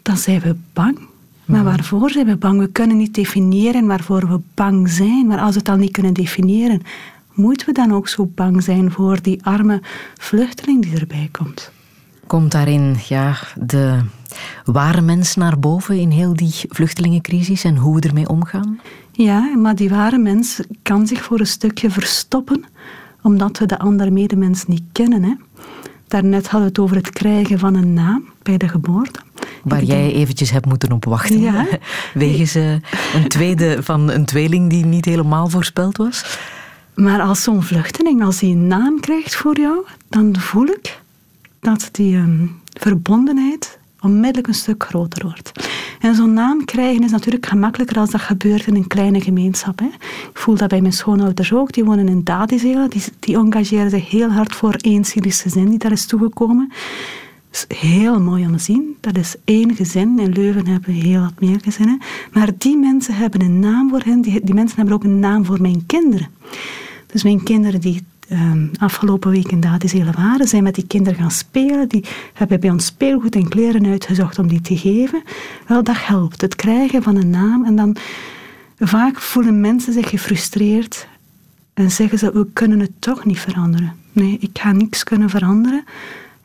[0.01, 0.99] dan zijn we bang.
[1.45, 2.59] Maar waarvoor zijn we bang?
[2.59, 5.27] We kunnen niet definiëren waarvoor we bang zijn.
[5.27, 6.81] Maar als we het al niet kunnen definiëren,
[7.33, 9.81] moeten we dan ook zo bang zijn voor die arme
[10.17, 11.71] vluchteling die erbij komt?
[12.27, 13.99] Komt daarin ja, de
[14.65, 18.79] ware mens naar boven in heel die vluchtelingencrisis en hoe we ermee omgaan?
[19.11, 22.65] Ja, maar die ware mens kan zich voor een stukje verstoppen
[23.25, 25.23] omdat we de andere medemens niet kennen.
[25.23, 25.33] Hè.
[26.07, 29.19] Daarnet hadden we het over het krijgen van een naam bij de geboorte.
[29.63, 31.39] Waar jij eventjes hebt moeten op wachten.
[31.39, 31.65] Ja.
[32.13, 32.71] Wegens uh,
[33.13, 36.39] een tweede van een tweeling die niet helemaal voorspeld was.
[36.95, 41.01] Maar als zo'n vluchteling, als hij een naam krijgt voor jou, dan voel ik
[41.65, 45.51] dat die um, verbondenheid onmiddellijk een stuk groter wordt.
[45.99, 49.79] En zo'n naam krijgen is natuurlijk gemakkelijker als dat gebeurt in een kleine gemeenschap.
[49.79, 49.85] Hè.
[50.29, 51.73] Ik voel dat bij mijn schoonouders ook.
[51.73, 52.89] Die wonen in Dadizelen.
[52.89, 56.71] Die, die engageren zich heel hard voor één Syrisch gezin die daar is toegekomen.
[57.51, 58.97] Dat is heel mooi om te zien.
[58.99, 60.19] Dat is één gezin.
[60.19, 61.99] In Leuven hebben we heel wat meer gezinnen.
[62.33, 64.21] Maar die mensen hebben een naam voor hen.
[64.21, 66.27] Die mensen hebben ook een naam voor mijn kinderen.
[67.05, 71.31] Dus mijn kinderen die um, afgelopen week in Dadizelen waren, zijn met die kinderen gaan
[71.31, 71.87] spelen.
[71.87, 75.23] Die hebben bij ons speelgoed en kleren uitgezocht om die te geven.
[75.67, 76.41] Wel, dat helpt.
[76.41, 77.65] Het krijgen van een naam.
[77.65, 77.95] En dan
[78.79, 81.07] vaak voelen mensen zich gefrustreerd
[81.73, 83.93] en zeggen ze, we kunnen het toch niet veranderen.
[84.11, 85.83] Nee, ik ga niks kunnen veranderen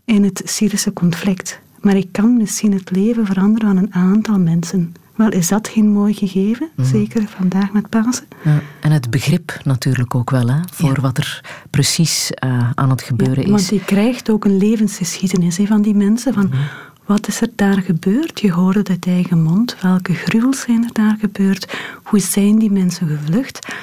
[0.05, 1.61] in het Syrische conflict.
[1.81, 4.95] Maar ik kan misschien het leven veranderen van een aantal mensen.
[5.21, 6.69] Wel, is dat geen mooi gegeven?
[6.75, 6.89] Mhm.
[6.89, 8.25] Zeker vandaag met Pasen.
[8.45, 11.41] Ja, en het begrip natuurlijk ook wel, hè, voor wat er
[11.71, 13.51] precies uh, aan het gebeuren is.
[13.51, 16.35] Want je krijgt ook een levensgeschiedenis hè, van die mensen.
[16.35, 16.57] Van, mhm.
[17.05, 18.41] Wat is er daar gebeurd?
[18.41, 19.77] Je hoorde het uit eigen mond.
[19.81, 21.79] Welke gruwels zijn er daar gebeurd?
[22.03, 23.75] Hoe zijn die mensen gevlucht?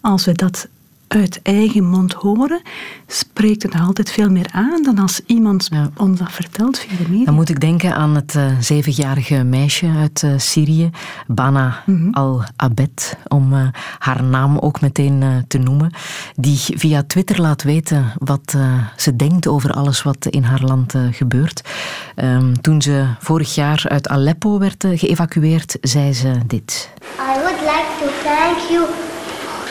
[0.00, 0.68] Als we dat
[1.08, 2.62] uit eigen mond horen,
[3.06, 7.24] spreekt het altijd veel meer aan dan als iemand ons dat vertelt via de media.
[7.24, 10.90] Dan moet ik denken aan het uh, zevenjarige meisje uit uh, Syrië,
[11.26, 12.10] Bana mhm.
[12.10, 15.92] al-Abed, om uh, haar naam ook meteen te noemen,
[16.34, 18.56] die via Twitter laat weten wat
[18.96, 21.68] ze denkt over alles wat in haar land gebeurt.
[22.16, 26.90] Um, toen ze vorig jaar uit Aleppo werd geëvacueerd, zei ze dit.
[27.18, 28.86] I would like to thank you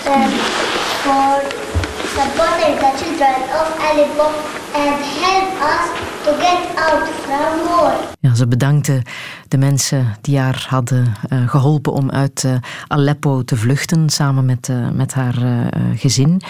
[0.08, 0.75] um,
[1.06, 1.42] for
[2.18, 4.28] supporting the children of Aleppo
[4.84, 5.88] and help us
[6.24, 7.94] to get out from war.
[8.20, 9.02] Ja, ze bedankte
[9.48, 12.56] de mensen die haar hadden uh, geholpen om uit uh,
[12.88, 15.36] Aleppo te vluchten, samen met, uh, met haar
[15.96, 16.42] gezin.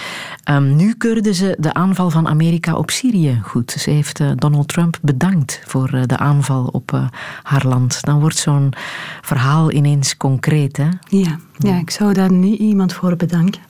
[0.50, 3.72] Um, nu keurde ze de aanval van Amerika op Syrië goed.
[3.72, 7.10] Ze heeft Donald Trump bedankt voor de aanval op
[7.44, 8.04] haar land.
[8.04, 8.74] Dan wordt zo'n
[9.22, 10.90] verhaal ineens concreet, hè?
[11.08, 13.62] Ja, ja, ik zou daar nu iemand voor bedanken.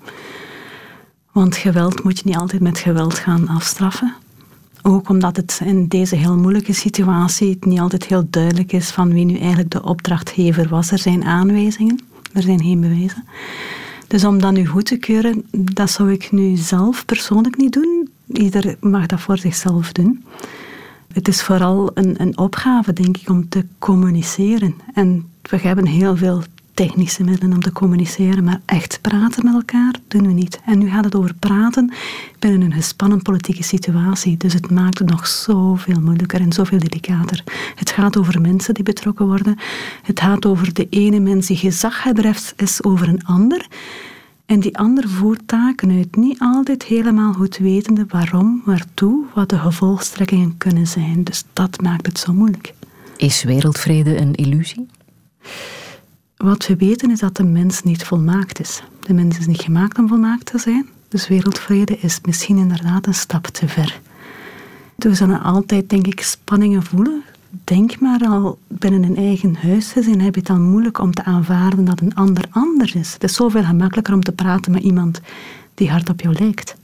[1.35, 4.13] Want geweld moet je niet altijd met geweld gaan afstraffen.
[4.81, 9.13] Ook omdat het in deze heel moeilijke situatie het niet altijd heel duidelijk is van
[9.13, 10.91] wie nu eigenlijk de opdrachtgever was.
[10.91, 11.99] Er zijn aanwijzingen,
[12.33, 13.23] er zijn geen bewijzen.
[14.07, 18.09] Dus om dat nu goed te keuren, dat zou ik nu zelf persoonlijk niet doen.
[18.27, 20.23] Ieder mag dat voor zichzelf doen.
[21.13, 24.75] Het is vooral een, een opgave, denk ik, om te communiceren.
[24.93, 26.43] En we hebben heel veel
[26.75, 30.59] technische middelen om te communiceren, maar echt praten met elkaar doen we niet.
[30.65, 31.93] En nu gaat het over praten
[32.39, 34.37] binnen een gespannen politieke situatie.
[34.37, 37.43] Dus het maakt het nog zoveel moeilijker en zoveel delicater.
[37.75, 39.57] Het gaat over mensen die betrokken worden.
[40.03, 43.67] Het gaat over de ene mens die gezaghebber is over een ander.
[44.45, 49.57] En die ander voert taken uit, niet altijd helemaal goed wetende waarom, waartoe, wat de
[49.57, 51.23] gevolgstrekkingen kunnen zijn.
[51.23, 52.73] Dus dat maakt het zo moeilijk.
[53.17, 54.87] Is wereldvrede een illusie?
[56.37, 58.83] Wat we weten is dat de mens niet volmaakt is.
[58.99, 60.85] De mens is niet gemaakt om volmaakt te zijn.
[61.07, 63.99] Dus wereldvrede is misschien inderdaad een stap te ver.
[64.95, 67.23] We zullen altijd, denk ik, spanningen voelen.
[67.63, 71.85] Denk maar al binnen een eigen huisgezin heb je het al moeilijk om te aanvaarden
[71.85, 73.13] dat een ander anders is.
[73.13, 75.21] Het is zoveel gemakkelijker om te praten met iemand
[75.73, 76.75] die hard op jou lijkt.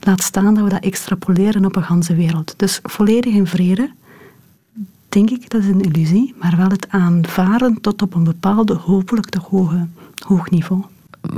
[0.00, 2.54] Laat staan dat we dat extrapoleren op een ganse wereld.
[2.56, 3.90] Dus volledig in vrede,
[5.14, 9.28] denk ik, dat is een illusie, maar wel het aanvaarden tot op een bepaalde, hopelijk
[9.28, 9.86] te hoge,
[10.26, 10.82] hoog niveau.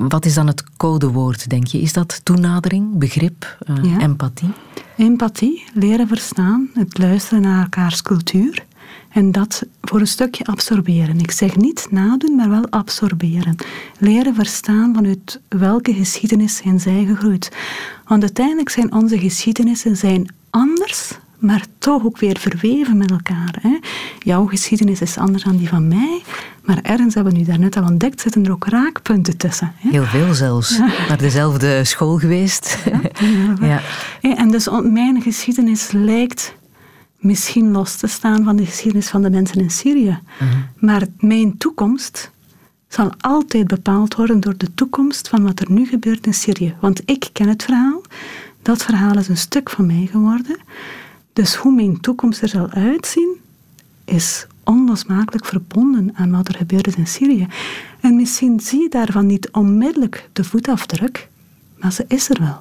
[0.08, 1.80] Wat is dan het codewoord, denk je?
[1.80, 3.98] Is dat toenadering, begrip, uh, Ja.
[4.00, 4.50] empathie?
[4.96, 8.64] Empathie, leren verstaan, het luisteren naar elkaars cultuur
[9.08, 11.18] en dat voor een stukje absorberen.
[11.18, 13.56] Ik zeg niet nadoen, maar wel absorberen.
[13.98, 17.56] Leren verstaan vanuit welke geschiedenis zijn zij gegroeid.
[18.06, 23.54] Want uiteindelijk zijn onze geschiedenissen zijn anders, maar toch ook weer verweven met elkaar.
[23.60, 23.78] Hè.
[24.18, 26.22] Jouw geschiedenis is anders dan die van mij,
[26.64, 29.72] maar ergens hebben we nu daarnet al ontdekt, zitten er ook raakpunten tussen.
[29.76, 29.90] Hè.
[29.90, 30.78] Heel veel zelfs.
[31.08, 32.78] Naar dezelfde school geweest.
[33.60, 33.80] Ja.
[34.20, 36.54] Hè, En dus mijn geschiedenis lijkt
[37.18, 40.18] misschien los te staan van de geschiedenis van de mensen in Syrië.
[40.78, 42.30] Maar mijn toekomst
[42.88, 46.74] zal altijd bepaald worden door de toekomst van wat er nu gebeurt in Syrië.
[46.80, 48.00] Want ik ken het verhaal.
[48.62, 50.56] Dat verhaal is een stuk van mij geworden.
[51.36, 53.36] Dus hoe mijn toekomst er zal uitzien,
[54.04, 57.46] is onlosmakelijk verbonden aan wat er gebeurd is in Syrië.
[58.00, 61.28] En misschien zie je daarvan niet onmiddellijk de voetafdruk,
[61.78, 62.58] maar ze is er wel.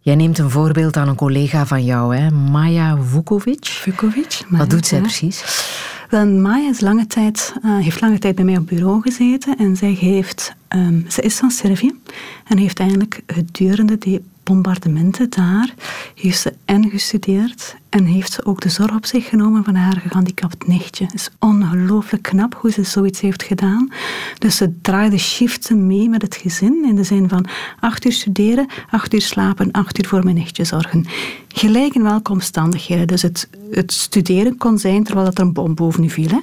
[0.00, 2.30] Jij neemt een voorbeeld aan een collega van jou, hè?
[2.30, 3.66] Maya Vukovic.
[3.66, 4.42] Vukovic.
[4.48, 5.04] Wat doet zij ja.
[5.04, 5.66] precies?
[6.10, 9.76] Wel, Maya is lange tijd, eh, heeft lange tijd bij mij op bureau gezeten en
[9.76, 12.00] zij heeft, ehm, ze is van Servië
[12.46, 14.22] en heeft eigenlijk gedurende die
[14.52, 15.74] bombardementen daar,
[16.14, 20.02] heeft ze en gestudeerd en heeft ze ook de zorg op zich genomen van haar
[20.06, 21.04] gehandicapt nichtje.
[21.04, 23.92] Het is ongelooflijk knap hoe ze zoiets heeft gedaan.
[24.38, 27.46] Dus ze draaide shiften mee met het gezin in de zin van
[27.80, 31.06] acht uur studeren, acht uur slapen, acht uur voor mijn nichtje zorgen.
[31.54, 33.06] Gelijk in welke omstandigheden.
[33.06, 36.28] Dus het, het studeren kon zijn terwijl dat er een bom boven u viel.
[36.28, 36.40] Hè.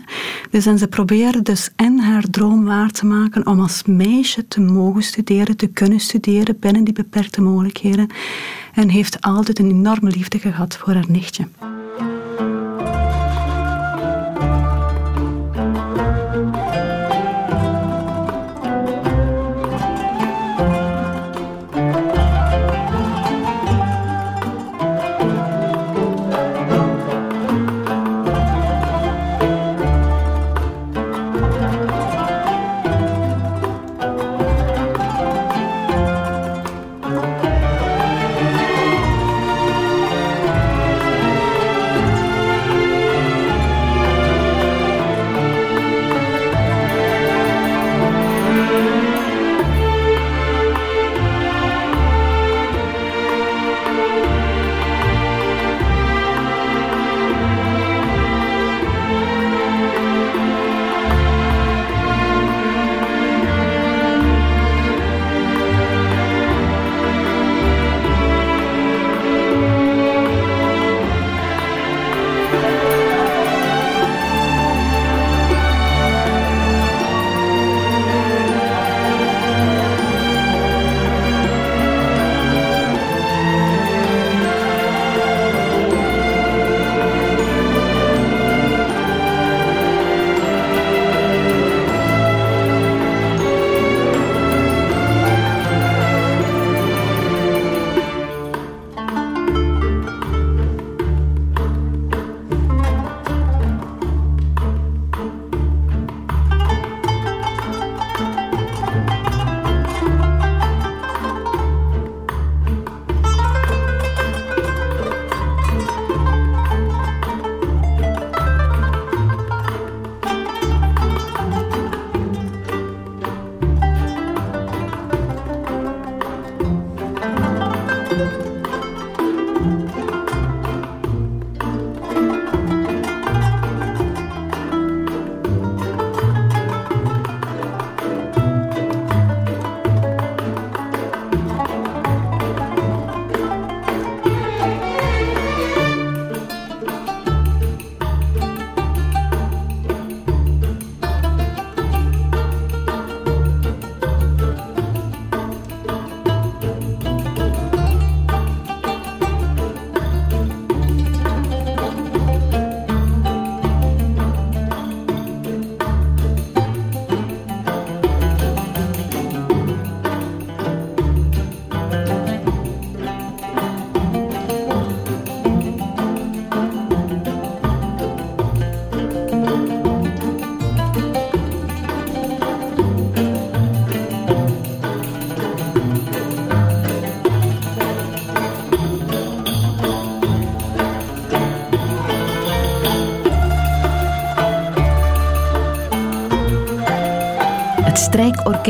[0.50, 4.62] Dus en ze probeerde dus en haar droom waar te maken om als meisje te
[4.62, 8.08] mogen studeren, te kunnen studeren binnen die beperkte mogelijkheden.
[8.74, 11.48] En heeft altijd een enorme liefde gehad voor haar nichtje.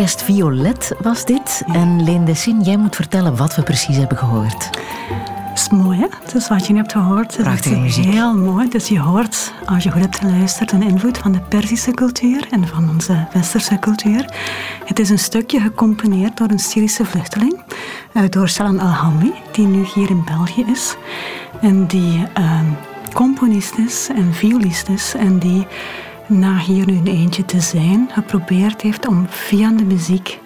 [0.08, 1.64] Strijkorkest Violet was dit.
[1.72, 4.70] En Leen Dessin, jij moet vertellen wat we precies hebben gehoord.
[5.50, 6.08] Dat is mooi, hè?
[6.34, 8.06] Dus wat je nu hebt gehoord, is Prachtige muziek.
[8.06, 8.70] heel mooi.
[8.70, 12.68] Dus je hoort, als je goed hebt geluisterd, een invloed van de Perzische cultuur en
[12.68, 14.34] van onze westerse cultuur.
[14.86, 17.62] Het is een stukje gecomponeerd door een Syrische vluchteling,
[18.14, 20.96] eh, door Salam Al-Hamdi, die nu hier in België is.
[21.62, 22.66] En die ehm,
[23.14, 25.68] componist is en violist is en die
[26.30, 30.40] na hier nu een eentje te zijn, geprobeerd heeft om via de muziek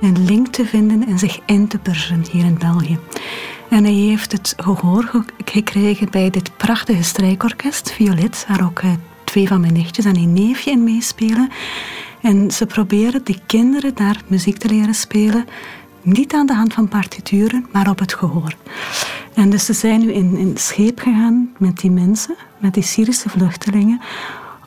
[0.00, 2.98] een link te vinden en zich in te persen hier in België.
[3.68, 8.90] En hij heeft het gehoor ge- gekregen bij dit prachtige strijkorkest, Violet, waar ook eh,
[9.24, 11.48] twee van mijn nichtjes en een neefje in meespelen.
[12.22, 15.44] En ze proberen de kinderen daar muziek te leren spelen,
[16.02, 18.54] niet aan de hand van partituren, maar op het gehoor.
[19.34, 23.28] En dus ze zijn nu in, in scheep gegaan met die mensen, met die Syrische
[23.28, 24.00] vluchtelingen,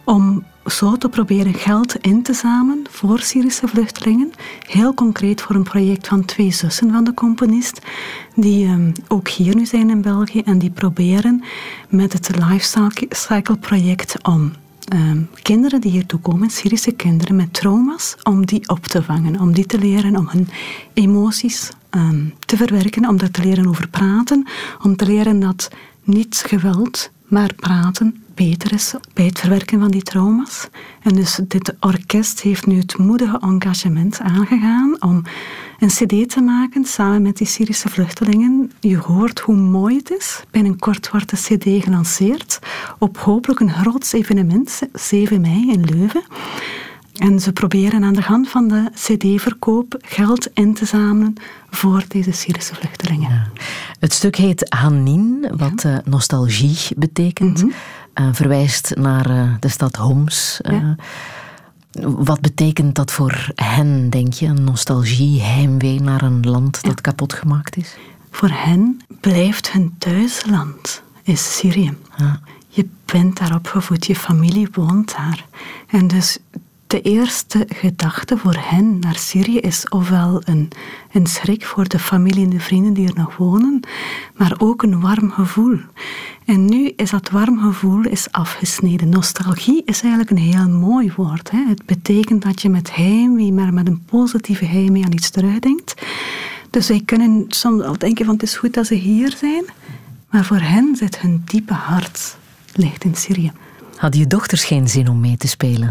[0.08, 4.32] om zo te proberen geld in te zamelen voor Syrische vluchtelingen.
[4.68, 7.82] Heel concreet voor een project van twee zussen van de componist,
[8.36, 11.44] die ehm, ook hier nu zijn in België en die proberen
[11.90, 14.52] met het Lifecycle project om
[14.88, 19.54] ehm, kinderen die hiertoe komen, Syrische kinderen met trauma's, om die op te vangen, om
[19.54, 20.48] die te leren, om hun
[20.94, 24.48] emoties ehm, te verwerken, om daar te leren over praten,
[24.84, 25.70] om te leren dat
[26.04, 30.68] niet geweld, maar praten beter is bij het verwerken van die trauma's.
[31.02, 35.24] En dus dit orkest heeft nu het moedige engagement aangegaan om
[35.80, 38.72] een cd te maken samen met die Syrische vluchtelingen.
[38.80, 40.44] Je hoort hoe mooi het is.
[40.52, 42.60] Binnenkort wordt de cd gelanceerd
[43.00, 46.24] op hopelijk een groot evenement, 7 mei in Leuven.
[47.14, 51.34] En ze proberen aan de hand van de cd-verkoop geld in te zamelen
[51.70, 53.52] voor deze Syrische vluchtelingen.
[54.00, 57.66] Het stuk heet Hanin, wat eh, nostalgie betekent.
[58.18, 60.62] Eh, verwijst naar eh, de stad Homs.
[60.62, 60.90] Eh,
[62.02, 64.48] Wat betekent dat voor hen, denk je?
[64.48, 67.96] Nostalgie, heimwee naar een land dat kapot gemaakt is?
[68.32, 71.98] Voor hen blijft hun thuisland is Syrië.
[72.68, 75.46] Je bent daar opgevoed, je familie woont daar.
[75.88, 76.38] En dus
[76.88, 80.70] de eerste gedachte voor hen naar Syrië is ofwel een,
[81.12, 83.80] een schrik voor de familie en de vrienden die er nog wonen,
[84.36, 85.78] maar ook een warm gevoel.
[86.46, 89.10] En nu is dat warm gevoel is afgesneden.
[89.10, 91.52] Nostalgie is eigenlijk een heel mooi woord.
[91.52, 91.66] Hè?
[91.68, 95.94] Het betekent dat je met heimwee, maar met een positieve heimwee aan iets terugdenkt.
[96.70, 99.66] Dus wij kunnen soms al denken van het is goed dat ze hier zijn,
[100.30, 102.38] maar voor hen zit hun diepe hart
[102.74, 103.52] ligt in Syrië.
[103.96, 105.90] Hadden je dochters geen zin om mee te spelen?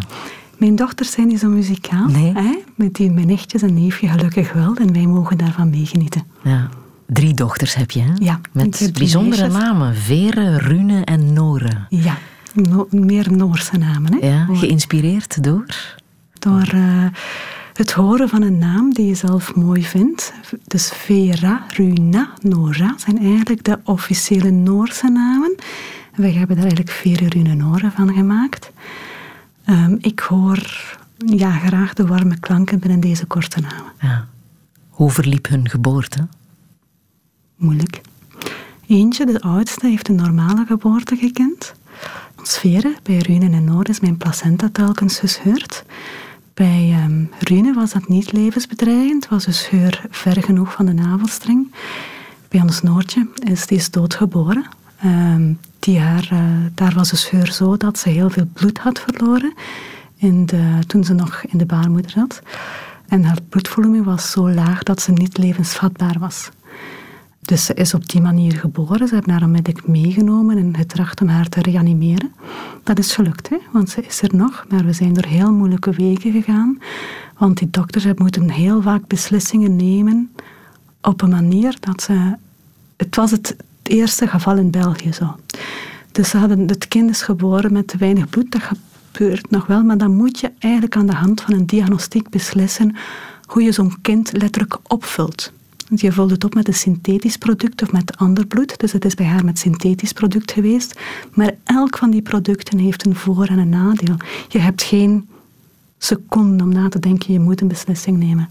[0.57, 2.09] Mijn dochters zijn niet zo muzikaal.
[2.11, 2.59] Hè?
[2.75, 4.75] Met die, mijn nichtjes en neefje gelukkig wel.
[4.77, 6.23] En wij mogen daarvan meegenieten.
[6.43, 6.69] Ja.
[7.07, 8.13] Drie dochters heb je, hè?
[8.15, 8.41] Ja.
[8.53, 9.63] Met bijzondere meisjes.
[9.63, 9.95] namen.
[9.97, 11.87] Vere, Rune en Nore.
[11.89, 12.19] Ja,
[12.55, 14.13] no- meer Noorse namen.
[14.21, 14.27] Hè?
[14.27, 15.97] Ja, geïnspireerd door?
[16.39, 17.05] Door eh,
[17.73, 20.33] het horen van een naam die je zelf mooi vindt.
[20.67, 25.55] Dus Vera, Runa, Nora zijn eigenlijk de officiële Noorse namen.
[26.13, 28.71] En wij hebben daar eigenlijk Vera, Rune, Nora van gemaakt.
[29.67, 30.59] Ehm, ik hoor
[31.17, 33.93] ja, graag de warme klanken binnen deze korte namen.
[34.01, 34.27] Ja.
[34.89, 36.27] Hoe verliep hun geboorte?
[37.57, 38.01] Moeilijk.
[38.87, 41.75] Eentje, de oudste, heeft een normale geboorte gekend.
[42.43, 45.85] Sferen, bij Rune en Noor is mijn placenta telkens gescheurd.
[46.55, 51.75] Bij Rune was dat niet levensbedreigend, was een scheur ver genoeg van de navelstreng.
[52.49, 54.67] Bij ons Noortje is die is doodgeboren.
[55.01, 55.53] Ehm,
[55.87, 56.41] die haar, eh,
[56.75, 59.55] daar was de scheur zo dat ze heel veel bloed had verloren
[60.17, 62.43] in de, toen ze nog in de baarmoeder zat.
[63.09, 66.49] En haar bloedvolume was zo laag dat ze niet levensvatbaar was.
[67.41, 69.09] Dus ze is op die manier geboren.
[69.09, 72.33] Ze hebben haar onmiddellijk meegenomen en getracht om haar te reanimeren.
[72.83, 73.57] Dat is gelukt, hè?
[73.73, 74.65] want ze is er nog.
[74.69, 76.79] Maar we zijn door heel moeilijke wegen gegaan.
[77.39, 80.31] Want die dokters hebben moeten heel vaak beslissingen nemen
[81.01, 82.35] op een manier dat ze...
[82.97, 83.57] Het was het
[83.89, 85.37] eerste geval in België zo.
[86.13, 88.53] Dus ze hadden, het kind is geboren met te weinig bloed.
[88.53, 92.29] Dat gebeurt nog wel, maar dan moet je eigenlijk aan de hand van een diagnostiek
[92.29, 92.97] beslissen
[93.47, 95.53] hoe je zo'n kind letterlijk opvult.
[95.95, 98.81] Je vult het op met een synthetisch product of met ander bloed.
[98.81, 101.01] Dus het is bij haar met synthetisch product geweest.
[101.35, 104.17] Maar elk van die producten heeft een voor- en een nadeel.
[104.49, 105.29] Je hebt geen
[105.99, 108.49] seconden om na te denken, je moet een beslissing nemen.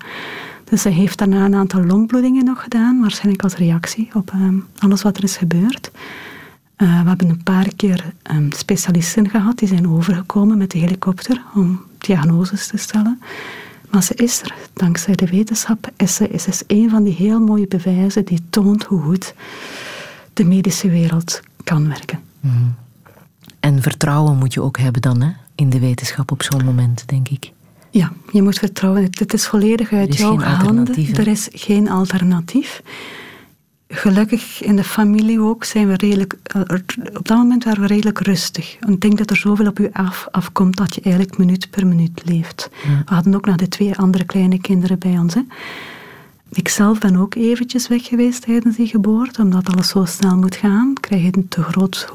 [0.70, 5.02] Dus ze heeft daarna een aantal longbloedingen nog gedaan, waarschijnlijk als reactie op ehm, alles
[5.02, 5.92] wat er is gebeurd.
[6.76, 11.42] Eh, we hebben een paar keer ehm, specialisten gehad, die zijn overgekomen met de helikopter
[11.54, 13.22] om diagnoses te stellen.
[13.90, 17.40] Maar ze is er, dankzij de wetenschap, is ze, is, is een van die heel
[17.40, 19.34] mooie bewijzen die toont hoe goed
[20.34, 22.20] de medische wereld kan werken.
[23.60, 25.32] En vertrouwen moet je ook hebben dan, hè?
[25.56, 27.52] In de wetenschap op zo'n moment, denk ik.
[27.98, 29.04] Ja, je moet vertrouwen.
[29.04, 30.96] Het, het is volledig uit is jouw handen.
[31.16, 32.82] Er is geen alternatief.
[33.88, 36.36] Gelukkig in de familie ook zijn we redelijk...
[36.44, 36.62] eh,
[37.14, 38.78] Op dat moment waren we redelijk rustig.
[38.88, 42.22] Ik denk dat er zoveel op u af, afkomt dat je eigenlijk minuut per minuut
[42.26, 42.70] leeft.
[42.84, 45.34] We hadden ook nog de twee andere kleine kinderen bij ons.
[45.34, 45.42] Hè.
[46.50, 50.56] Ik zelf ben ook eventjes weg geweest tijdens die geboorte, omdat alles zo snel moet
[50.56, 50.94] gaan.
[51.00, 52.08] Krijg je een te, groot,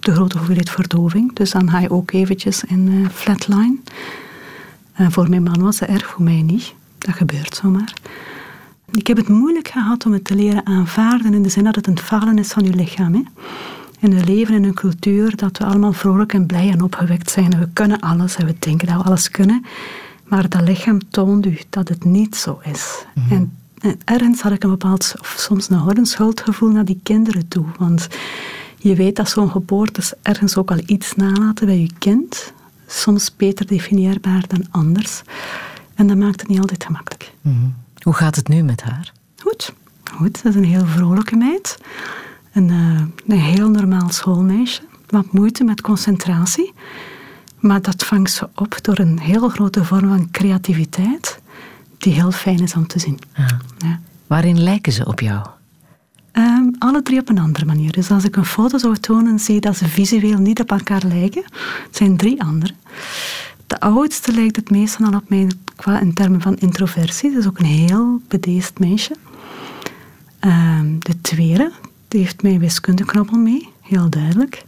[0.00, 1.34] te grote hoeveelheid verdoving.
[1.34, 3.76] Dus dan ga je ook eventjes in eh, flatline.
[4.96, 6.74] En voor mijn man was het erg, voor mij niet.
[6.98, 7.92] Dat gebeurt zomaar.
[8.90, 11.86] Ik heb het moeilijk gehad om het te leren aanvaarden in de zin dat het
[11.86, 13.14] een falen is van je lichaam.
[13.14, 13.22] Hè?
[14.00, 17.52] En we leven in een cultuur dat we allemaal vrolijk en blij en opgewekt zijn.
[17.52, 19.64] En we kunnen alles en we denken dat we alles kunnen.
[20.24, 23.04] Maar dat lichaam toont u dat het niet zo is.
[23.30, 27.64] En, en ergens had ik een bepaald, of soms een schuldgevoel naar die kinderen toe.
[27.78, 28.08] Want
[28.78, 32.52] je weet dat zo'n geboorte ergens ook al iets nalaten bij je kind.
[32.86, 35.22] Soms beter definieerbaar dan anders.
[35.94, 37.32] En dat maakt het niet altijd gemakkelijk.
[38.02, 39.12] Hoe gaat het nu met haar?
[39.36, 39.72] Goed,
[40.10, 40.42] goed.
[40.42, 41.78] Dat is een heel vrolijke meid.
[42.52, 44.82] Een, eh, een heel normaal schoolmeisje.
[45.06, 46.72] Wat moeite met concentratie.
[47.58, 51.40] Maar dat vangt ze op door een heel grote vorm van creativiteit.
[51.98, 53.18] Die heel fijn is om te zien.
[53.78, 54.00] Ja.
[54.26, 55.46] Waarin lijken ze op jou?
[56.36, 57.92] Ehm, alle drie op een andere manier.
[57.92, 61.02] Dus als ik een foto zou tonen, zie je dat ze visueel niet op elkaar
[61.08, 61.42] lijken.
[61.86, 62.74] Het zijn drie andere.
[63.66, 67.30] De oudste lijkt het meest al op mij qua in termen van introversie.
[67.30, 69.16] Dat is ook een heel bedeesd meisje.
[70.38, 71.72] Ehm, de tweede,
[72.08, 74.64] die heeft mijn wiskundeknobbel mee, heel duidelijk.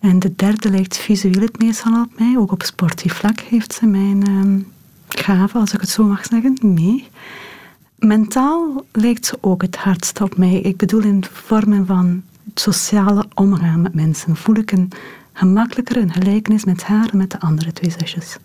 [0.00, 2.36] En de derde lijkt visueel het meest al op mij.
[2.38, 4.58] Ook op sportief vlak heeft ze mijn ehm,
[5.08, 7.08] gave, als ik het zo mag zeggen, mee.
[7.98, 10.60] Mentaal lijkt ze ook het hardst op mij.
[10.60, 12.22] Ik bedoel in vormen van
[12.54, 14.36] sociale omgaan met mensen.
[14.36, 14.92] Voel ik een
[15.32, 18.36] gemakkelijker een gelijkenis met haar en met de andere twee zusjes.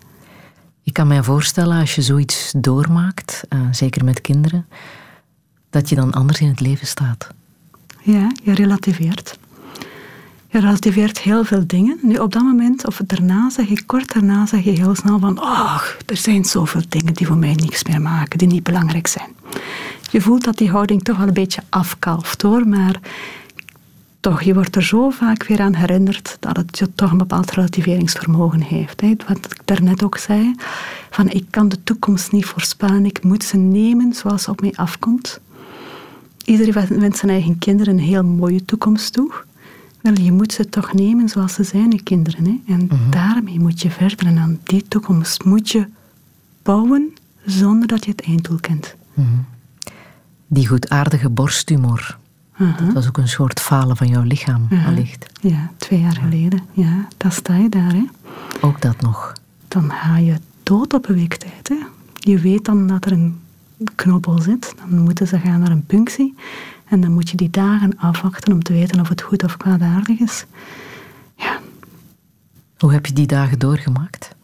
[0.82, 4.66] Ik kan mij voorstellen, als je zoiets doormaakt, eh, zeker met kinderen,
[5.70, 7.28] dat je dan anders in het leven staat.
[8.02, 9.38] Ja, je relativeert.
[10.52, 11.98] Je relativeert heel veel dingen.
[12.02, 15.38] Nu, op dat moment, of daarna, zeg je kort daarna, zeg je heel snel van
[15.38, 19.28] ach, er zijn zoveel dingen die voor mij niks meer maken, die niet belangrijk zijn.
[20.10, 23.00] Je voelt dat die houding toch wel een beetje afkalft hoor, maar
[24.20, 27.50] toch, je wordt er zo vaak weer aan herinnerd dat het je toch een bepaald
[27.50, 29.00] relativeringsvermogen heeft.
[29.00, 29.14] Hè.
[29.28, 30.54] Wat ik daarnet ook zei,
[31.10, 34.72] van ik kan de toekomst niet voorspellen, ik moet ze nemen zoals ze op mij
[34.74, 35.40] afkomt.
[36.44, 39.32] Iedereen wenst zijn eigen kinderen een heel mooie toekomst toe.
[40.02, 42.44] Wel, je moet ze toch nemen zoals ze zijn, je kinderen.
[42.44, 42.74] Hè?
[42.74, 45.86] En daarmee moet je verder en aan die toekomst moet je
[46.62, 47.12] bouwen
[47.44, 48.94] zonder dat je het einddoel kent.
[50.46, 52.18] Die goedaardige borsttumor,
[52.52, 52.84] Aha.
[52.84, 54.86] dat was ook een soort falen van jouw lichaam, Aha.
[54.90, 55.26] allicht.
[55.40, 56.60] Ja, twee jaar geleden.
[56.72, 57.92] Ja, dan sta je daar.
[57.92, 58.04] Hè?
[58.60, 59.32] Ook dat nog.
[59.68, 61.68] Dan ga je dood op een week tijd.
[61.68, 61.76] Hè?
[62.14, 63.40] Je weet dan dat er een
[63.94, 64.74] knobbel zit.
[64.90, 66.34] Dan moeten ze gaan naar een punctie.
[66.92, 70.18] En dan moet je die dagen afwachten om te weten of het goed of kwaadaardig
[70.20, 70.44] is.
[72.78, 74.34] Hoe heb je die dagen doorgemaakt?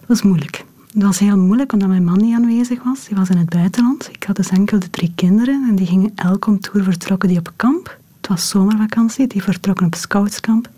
[0.00, 0.64] Dat was moeilijk.
[0.92, 3.04] Het was heel moeilijk omdat mijn man niet aanwezig was.
[3.04, 4.08] Die was in het buitenland.
[4.12, 7.38] Ik had dus enkel de drie kinderen en die gingen elk om toer vertrokken die
[7.38, 7.98] op kamp.
[8.20, 10.70] Het was zomervakantie, die vertrokken op scoutskamp.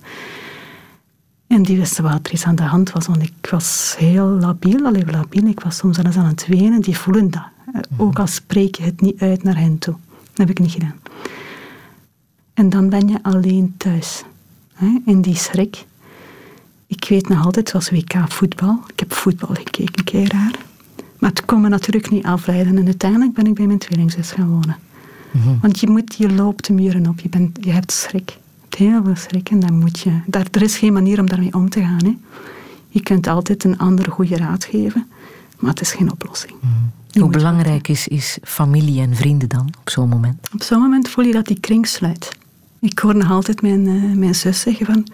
[1.46, 4.86] En die wisten wat er iets aan de hand was, want ik was heel labiel,
[4.86, 5.46] alleen labiel.
[5.46, 7.46] Ik was soms zelfs aan het wenen, die voelen dat.
[7.74, 9.94] Eh, Ook al spreek je het niet uit naar hen toe.
[10.34, 11.00] Dat heb ik niet gedaan.
[12.54, 14.24] En dan ben je alleen thuis.
[14.74, 15.84] Hè, in die schrik.
[16.86, 18.80] Ik weet nog altijd, zoals WK voetbal.
[18.92, 20.54] Ik heb voetbal gekeken, een keer raar.
[21.18, 22.78] Maar het kon me natuurlijk niet afleiden.
[22.78, 24.76] En uiteindelijk ben ik bij mijn tweelingzus gaan wonen.
[25.60, 27.20] Want je, moet, je loopt de muren op.
[27.20, 28.30] Je, bent, je hebt schrik.
[28.30, 29.50] Je hebt heel veel schrik.
[29.50, 32.04] En dan moet je, daar, er is geen manier om daarmee om te gaan.
[32.04, 32.16] Hè.
[32.88, 35.06] Je kunt altijd een andere goede raad geven.
[35.58, 36.54] Maar het is geen oplossing.
[37.12, 40.48] Hoe belangrijk is, is familie en vrienden dan op zo'n moment?
[40.52, 42.36] Op zo'n moment voel je dat die kring sluit.
[42.80, 45.06] Ik hoor nog altijd mijn, eh, mijn zus zeggen van...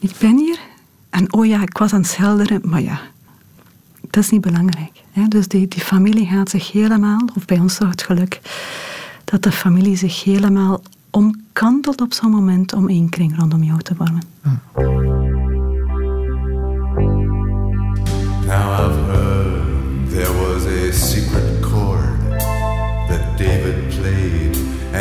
[0.00, 0.58] Ik ben hier
[1.10, 3.00] en oh ja, ik was aan het schilderen, maar ja,
[4.00, 5.02] dat is niet belangrijk.
[5.10, 5.28] Hè?
[5.28, 8.40] Dus die, die familie gaat zich helemaal, of bij ons toch het geluk,
[9.24, 13.94] dat de familie zich helemaal omkantelt op zo'n moment om één kring rondom jou te
[13.94, 14.22] vormen.
[18.46, 19.05] Now I've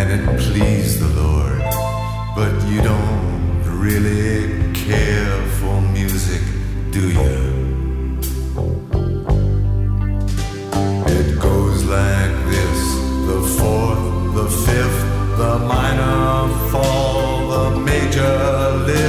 [0.07, 1.60] and it pleased the Lord.
[2.36, 6.41] But you don't really care for music,
[6.91, 7.38] do you?
[11.18, 12.82] It goes like this
[13.32, 14.06] the fourth,
[14.40, 15.02] the fifth,
[15.41, 18.38] the minor fall, the major
[18.88, 19.05] lift,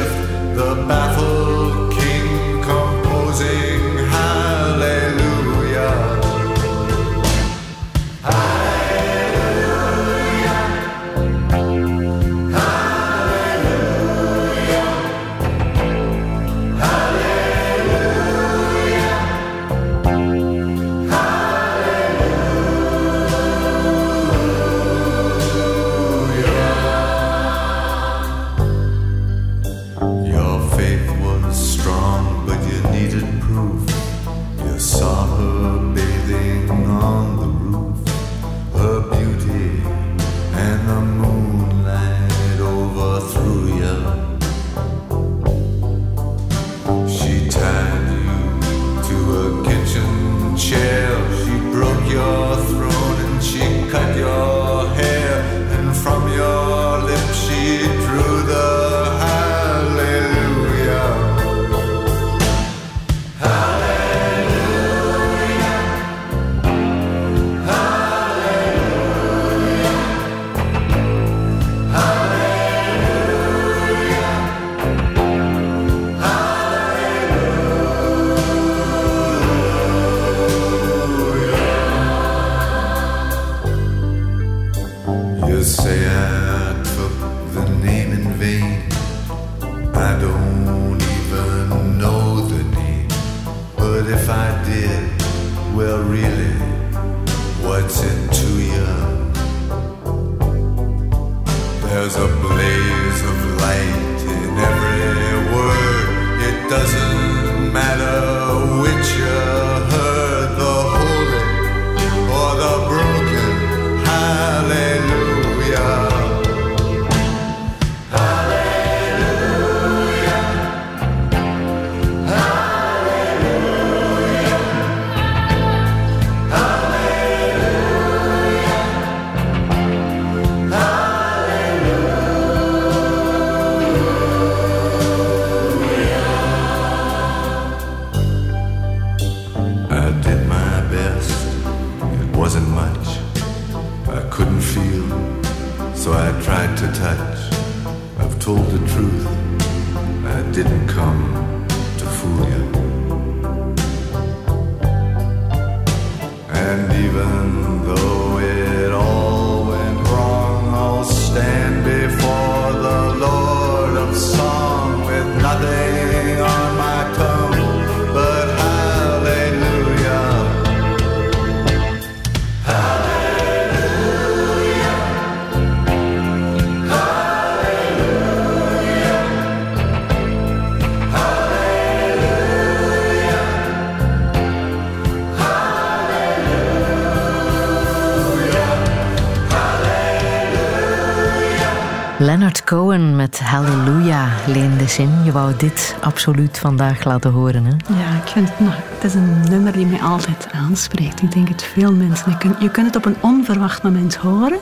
[192.66, 194.28] Cohen met Halleluja.
[194.47, 197.64] Leen de Zin, je wou dit absoluut vandaag laten horen.
[197.64, 197.70] Hè?
[197.98, 201.22] Ja, ik vind het, nog- het is een nummer die mij altijd aanspreekt.
[201.22, 202.30] Ik denk het veel mensen.
[202.30, 204.59] Je kunt, je kunt het op een onverwacht moment horen.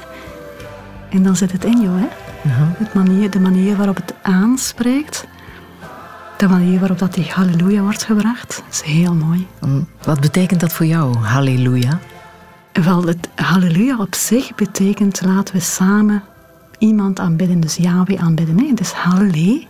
[1.10, 1.98] En dan zit het in jou.
[1.98, 2.06] Hè?
[2.78, 5.26] Het manier, de manier waarop het aanspreekt.
[6.36, 8.62] De manier waarop dat die halleluja wordt gebracht.
[8.70, 9.46] is heel mooi.
[10.02, 11.98] Wat betekent dat voor jou, Halleluja?
[12.72, 16.22] Wel, het halleluja op zich betekent laten we samen
[16.84, 17.60] iemand aanbidden.
[17.60, 18.58] Dus Yahweh aanbidden.
[18.58, 18.74] Hè?
[18.74, 19.64] Dus hallelu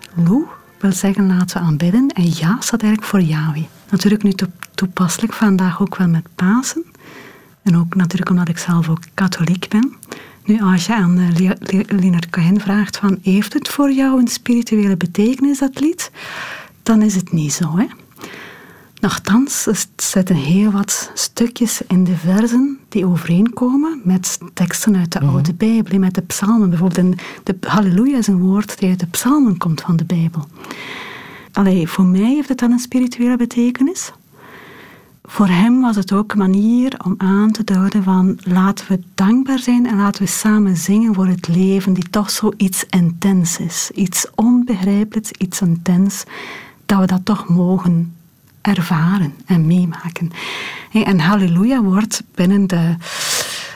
[0.81, 2.09] wil zeggen laten we aanbidden.
[2.09, 3.62] En ja staat eigenlijk voor Yahweh.
[3.91, 6.85] Natuurlijk nu toe- toepasselijk vandaag ook wel met Pasen.
[7.62, 9.95] En ook natuurlijk omdat ik zelf ook katholiek ben.
[10.45, 13.19] Nu, als je aan eh, Le- Le- Leonard Cohen vraagt van...
[13.23, 16.11] heeft het voor jou een spirituele betekenis, dat lied?
[16.82, 17.86] Dan is het niet zo, hè.
[19.05, 25.20] Nochtans, er zitten heel wat stukjes in de versen die overeenkomen met teksten uit de
[25.20, 26.70] Oude Bijbel, met de psalmen.
[26.70, 30.47] Bijvoorbeeld, de halleluja is een woord die uit de psalmen komt van de Bijbel.
[31.52, 34.12] Allee, voor mij heeft het dan een spirituele betekenis.
[35.22, 39.59] Voor hem was het ook een manier om aan te duiden van laten we dankbaar
[39.59, 43.90] zijn en laten we samen zingen voor het leven die toch zoiets intens is.
[43.94, 46.24] Iets onbegrijpelijks, iets intens,
[46.86, 48.12] dat we dat toch mogen
[48.65, 50.31] ervaren en meemaken.
[50.93, 52.95] En halleluja wordt binnen de,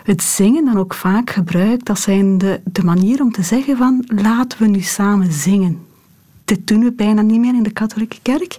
[0.05, 1.86] het zingen dan ook vaak gebruikt.
[1.86, 5.86] Dat zijn de, de manier om te zeggen van laten we nu samen zingen.
[6.44, 8.59] Dit doen we bijna niet meer in de katholieke kerk.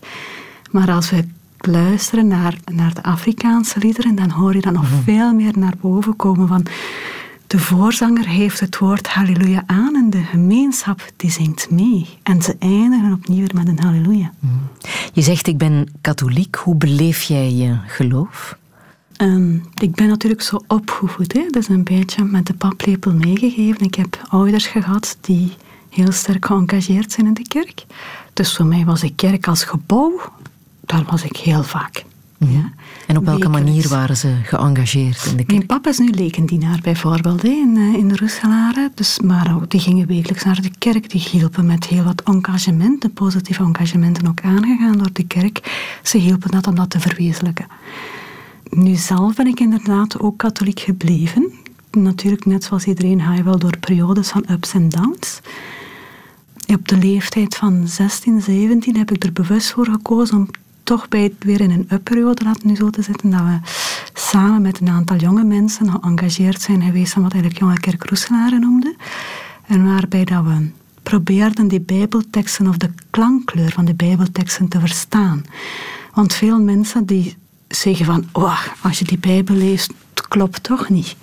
[0.72, 1.24] Maar als we
[1.58, 6.16] luisteren naar, naar de Afrikaanse liederen, dan hoor je dat nog veel meer naar boven
[6.16, 6.66] komen van
[7.50, 12.08] de voorzanger heeft het woord halleluja aan en de gemeenschap die zingt mee.
[12.24, 14.32] En ze eindigen opnieuw met een halleluja.
[15.14, 16.56] Je zegt ik ben katholiek.
[16.56, 18.58] Hoe beleef jij je geloof?
[19.16, 21.46] Ehm, ik ben natuurlijk zo opgevoed, hè?
[21.50, 23.82] dus een beetje met de paplepel meegegeven.
[23.82, 25.54] Ik heb ouders gehad die
[25.90, 27.86] heel sterk geëngageerd zijn in de kerk.
[28.34, 30.22] Dus voor mij was de kerk als gebouw,
[30.82, 32.06] daar was ik heel vaak.
[32.38, 32.72] Ja.
[33.10, 35.48] En op welke manier waren ze geëngageerd in de kerk?
[35.48, 38.92] Mijn papa is nu lekendienaar bijvoorbeeld in, eh, in Roeselare.
[38.94, 41.10] Dus, maar ook, die gingen wekelijks naar de kerk.
[41.10, 45.88] Die hielpen met heel wat engagementen, positieve engagementen ook aangegaan door de kerk.
[46.04, 47.68] Ze hielpen dat om dat te verwezenlijken.
[48.70, 51.54] Nu zelf ben ik inderdaad ook katholiek gebleven.
[51.92, 55.40] Natuurlijk, net zoals iedereen, ga je wel door periodes van ups en downs.
[56.68, 60.48] Op de leeftijd van 16, 17 heb ik er bewust voor gekozen om
[60.90, 63.60] toch bij, weer in een up-periode, laten nu zo te zitten, dat we
[64.14, 68.60] samen met een aantal jonge mensen geëngageerd zijn geweest van wat eigenlijk Jonge Kerk Roeselare
[68.60, 68.96] noemde.
[69.68, 70.70] En waarbij dat we
[71.04, 75.44] probeerden die bijbelteksten of de klankkleur van de bijbelteksten te verstaan.
[76.14, 77.38] Want veel mensen die
[77.68, 81.16] zeggen van, oh, als je die bijbel leest, het klopt toch niet.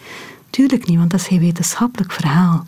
[0.51, 2.65] Tuurlijk niet, want dat is geen wetenschappelijk verhaal.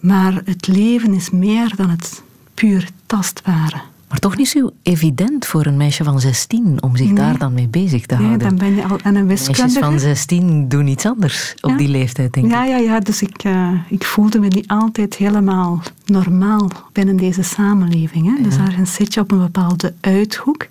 [0.00, 2.22] Maar het leven is meer dan het
[2.54, 3.80] puur tastbare.
[4.08, 7.14] Maar toch niet zo evident voor een meisje van 16 om zich Nee.
[7.14, 8.48] daar dan mee bezig te Nee, houden.
[8.48, 9.80] dan ben je al aan een Meisjes wiskundige.
[9.84, 11.76] van 16 doen iets anders op Ja.
[11.76, 12.52] die leeftijd, denk ik.
[12.52, 13.00] Ja, ja, ja.
[13.00, 18.36] Dus ik, eh, ik voelde me niet altijd helemaal normaal binnen deze samenleving.
[18.36, 18.42] Hè.
[18.42, 20.66] Dus ergens zit je op een bepaalde uithoek.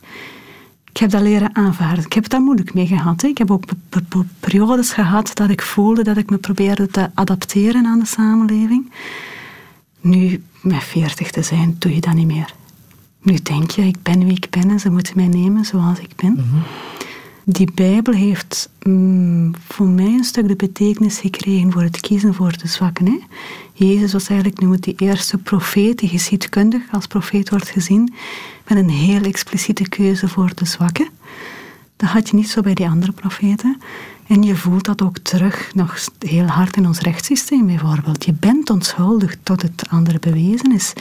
[0.89, 2.05] Ik heb dat leren aanvaarden.
[2.05, 3.21] Ik heb het daar moeilijk mee gehad.
[3.21, 3.27] Hè.
[3.27, 7.09] Ik heb ook pe- pe- periodes gehad dat ik voelde dat ik me probeerde te
[7.13, 8.91] adapteren aan de samenleving.
[10.01, 12.53] Nu, met veertig te zijn, doe je dat niet meer.
[13.27, 16.15] Nu denk je, ik ben wie ik ben en ze moeten mij nemen zoals ik
[16.15, 16.45] ben.
[17.43, 22.57] Die Bijbel heeft mm, voor mij een stuk de betekenis gekregen voor het kiezen voor
[22.57, 23.05] de zwakken.
[23.05, 23.19] Hè?
[23.73, 28.13] Jezus was eigenlijk nu die eerste profeet, die geschiedkundig als profeet wordt gezien,
[28.67, 31.07] met een heel expliciete keuze voor de zwakken.
[31.95, 33.81] Dat had je niet zo bij die andere profeten.
[34.27, 38.25] En je voelt dat ook terug nog heel hard in ons rechtssysteem bijvoorbeeld.
[38.25, 40.93] Je bent onschuldig tot het andere bewezen is.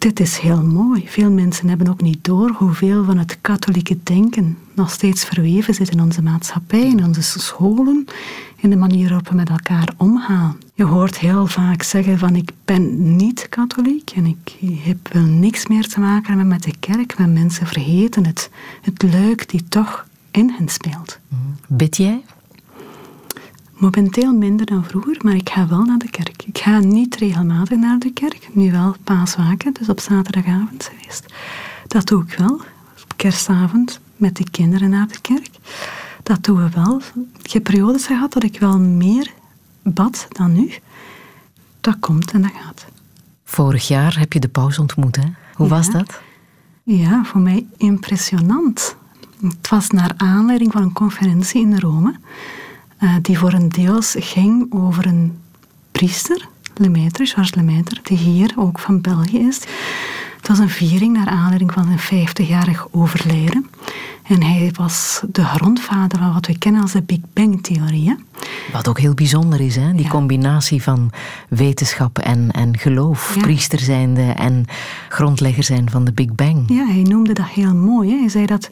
[0.00, 1.08] Dit is heel mooi.
[1.08, 5.90] Veel mensen hebben ook niet door hoeveel van het katholieke denken nog steeds verweven zit
[5.90, 8.04] in onze maatschappij, in onze scholen,
[8.56, 10.56] in de manier waarop we met elkaar omgaan.
[10.74, 15.66] Je hoort heel vaak zeggen van ik ben niet katholiek en ik heb wel niks
[15.66, 18.50] meer te maken met de kerk, maar mensen vergeten het,
[18.82, 21.18] het luik die toch in hen speelt.
[21.68, 22.22] Bid jij?
[23.80, 26.42] Momenteel minder dan vroeger, maar ik ga wel naar de kerk.
[26.46, 31.26] Ik ga niet regelmatig naar de kerk, nu wel paaswaken, dus op zaterdagavond geweest.
[31.86, 32.60] Dat doe ik wel.
[33.02, 35.50] Op kerstavond met de kinderen naar de kerk.
[36.22, 37.00] Dat doen we wel.
[37.42, 39.32] Ik heb periodes gehad dat ik wel meer
[39.82, 40.72] bad dan nu.
[41.80, 42.86] Dat komt en dat gaat.
[43.44, 45.28] Vorig jaar heb je de paus ontmoet, hè?
[45.54, 46.20] Hoe was dat?
[46.82, 48.96] Ja, voor mij impressionant.
[49.42, 52.14] Het was naar aanleiding van een conferentie in Rome,
[53.00, 55.38] eh, die voor een deels ging over een
[55.92, 59.60] priester, Lemaitre, Georges Lemaitre, die hier ook van België is.
[60.36, 63.66] Het was een viering naar aanleiding van zijn 50-jarig overlijden.
[64.22, 68.16] En hij was de grondvader van wat we kennen als de Big Bang-theorie.
[68.72, 69.94] Wat ook heel bijzonder is, hè?
[69.94, 71.10] die combinatie van
[71.48, 73.34] wetenschap en, en geloof.
[73.34, 73.40] Ja.
[73.40, 74.64] Priester zijnde en
[75.08, 76.64] grondlegger zijn van de Big Bang.
[76.66, 78.10] Ja, hij noemde dat heel mooi.
[78.10, 78.18] Hè.
[78.18, 78.70] Hij zei dat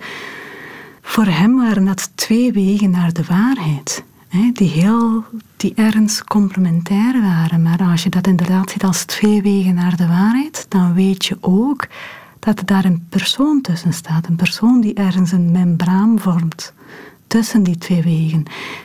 [1.02, 4.04] voor hem waren dat twee wegen naar de waarheid.
[4.52, 5.24] Die, heel,
[5.56, 7.62] die ergens complementair waren.
[7.62, 11.36] Maar als je dat inderdaad ziet als twee wegen naar de waarheid, dan weet je
[11.40, 11.86] ook
[12.38, 14.26] dat er daar een persoon tussen staat.
[14.26, 16.72] Een persoon die ergens een membraan vormt
[17.26, 18.44] tussen die twee wegen.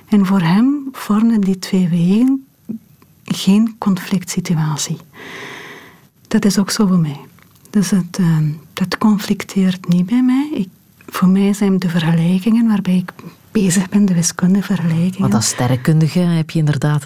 [0.09, 2.45] En voor hem vormden die twee wegen
[3.25, 4.97] geen conflict situatie.
[6.27, 7.19] Dat is ook zo voor mij.
[7.69, 8.37] Dus het, eh,
[8.73, 10.49] dat conflicteert niet bij mij.
[10.53, 10.67] Ik,
[11.05, 13.13] voor mij zijn de vergelijkingen waarbij ik
[13.53, 15.19] bezig ben, de wiskundige vergelijkingen.
[15.19, 17.03] Want als sterrenkundige heb je inderdaad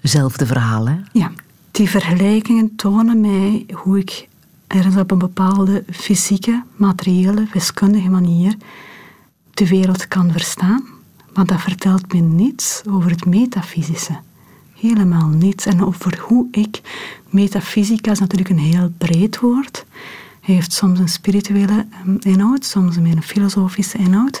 [0.00, 0.88] hetzelfde verhaal.
[0.88, 0.96] Hè?
[1.12, 1.30] Ja,
[1.70, 4.28] die vergelijkingen tonen mij hoe ik
[4.66, 8.56] ergens op een bepaalde fysieke, materiële, wiskundige manier
[9.50, 10.84] de wereld kan verstaan.
[11.32, 14.18] Want dat vertelt me niets over het metafysische.
[14.74, 15.66] Helemaal niets.
[15.66, 16.80] En over hoe ik...
[17.28, 19.84] Metafysica is natuurlijk een heel breed woord.
[20.40, 24.40] Hij heeft soms een spirituele ehm, inhoud, soms meer een filosofische inhoud.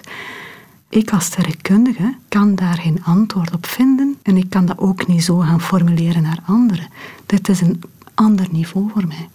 [0.90, 5.24] Ik als sterrenkundige kan daar geen antwoord op vinden en ik kan dat ook niet
[5.24, 6.88] zo gaan formuleren naar anderen.
[7.26, 7.82] Dit is een
[8.14, 9.28] ander niveau voor mij.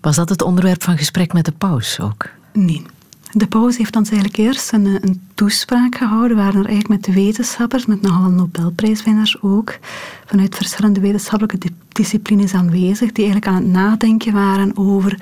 [0.00, 2.28] Was dat het onderwerp van gesprek met de paus ook?
[2.52, 2.86] Nee.
[3.32, 6.36] De paus heeft ons eigenlijk eerst een, eh, een toespraak gehouden.
[6.36, 9.78] We waren er eigenlijk met de wetenschappers, met nogal Nobelprijswinnaars ook,
[10.24, 11.58] vanuit verschillende wetenschappelijke
[11.94, 15.18] disciplines aanwezig, die eigenlijk aan het nadenken waren over,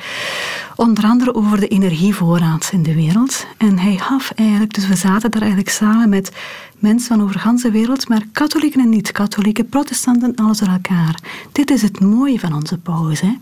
[0.77, 3.47] onder andere over de energievoorraad in de wereld.
[3.57, 6.33] En hij gaf eigenlijk, dus we zaten daar eigenlijk samen met
[6.79, 11.19] mensen van over de wereld, maar katholieken en niet-katholieken, protestanten, alles door elkaar.
[11.53, 13.21] Dit is het mooie van onze paus.
[13.21, 13.37] Hè.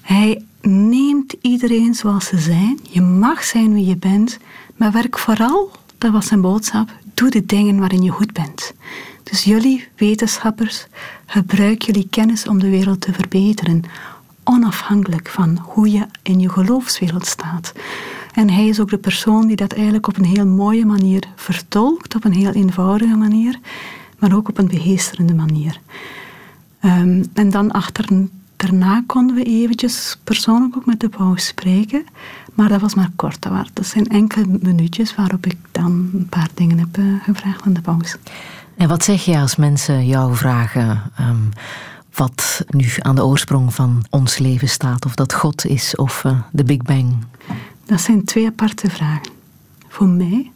[0.00, 2.78] Hij neemt iedereen zoals ze zijn.
[2.90, 4.38] Je mag zijn wie je bent,
[4.76, 8.74] maar werk vooral, dat was zijn boodschap, doe de dingen waarin je goed bent.
[9.24, 10.86] Dus jullie wetenschappers,
[11.26, 13.82] gebruik jullie kennis om de wereld te verbeteren,
[14.44, 17.72] onafhankelijk van hoe je in je geloofswereld staat.
[18.34, 22.14] En hij is ook de persoon die dat eigenlijk op een heel mooie manier vertolkt,
[22.14, 23.58] op een heel eenvoudige manier,
[24.18, 25.80] maar ook op een begeesterende manier.
[26.80, 28.08] Ehm, en dan achter,
[28.56, 32.04] daarna konden we eventjes persoonlijk ook met de paus spreken.
[32.54, 33.42] Maar dat was maar kort.
[33.42, 37.62] Dat, waren, dat zijn enkele minuutjes waarop ik dan een paar dingen heb eh, gevraagd
[37.62, 38.16] aan de paus.
[38.76, 41.42] En wat zeg je als mensen jou vragen ehm,
[42.14, 45.04] wat nu aan de oorsprong van ons leven staat?
[45.04, 47.16] Of dat God is of eh, de Big Bang?
[47.84, 49.32] Dat zijn twee aparte vragen.
[49.88, 50.50] Voor mij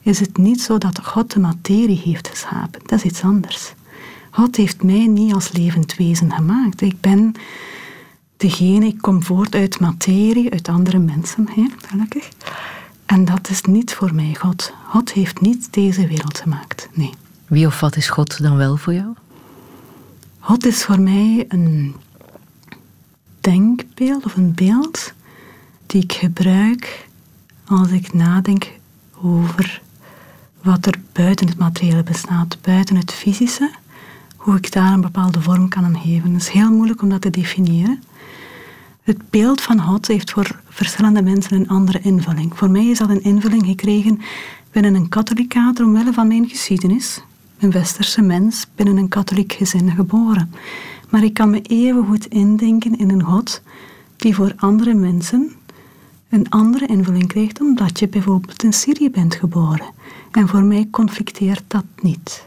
[0.00, 2.80] is het niet zo dat God de materie heeft geschapen.
[2.86, 3.72] Dat is iets anders.
[4.30, 6.80] God heeft mij niet als levend wezen gemaakt.
[6.80, 7.32] Ik ben
[8.36, 12.28] degene, ik kom voort uit materie, uit andere mensen, hè, gelukkig.
[13.06, 14.72] En dat is niet voor mij God.
[14.88, 16.88] God heeft niet deze wereld gemaakt.
[16.92, 17.12] Nee.
[17.46, 19.14] Wie of wat is God dan wel voor jou?
[20.38, 21.94] God is voor mij een
[23.40, 25.12] denkbeeld of een beeld
[25.86, 27.08] die ik gebruik
[27.64, 28.72] als ik nadenk
[29.22, 29.82] over
[30.62, 33.70] wat er buiten het materiële bestaat, buiten het fysische,
[34.36, 36.32] hoe ik daar een bepaalde vorm kan aan geven.
[36.32, 38.02] Het is heel moeilijk om dat te definiëren.
[39.02, 42.58] Het beeld van God heeft voor verschillende mensen een andere invulling.
[42.58, 44.20] Voor mij is dat een invulling gekregen
[44.70, 47.22] binnen een kader omwille van mijn geschiedenis.
[47.58, 50.52] Een westerse mens binnen een katholiek gezin geboren.
[51.08, 53.62] Maar ik kan me even goed indenken in een God
[54.16, 55.52] die voor andere mensen
[56.28, 59.86] een andere invulling krijgt omdat je bijvoorbeeld in Syrië bent geboren.
[60.30, 62.46] En voor mij conflicteert dat niet.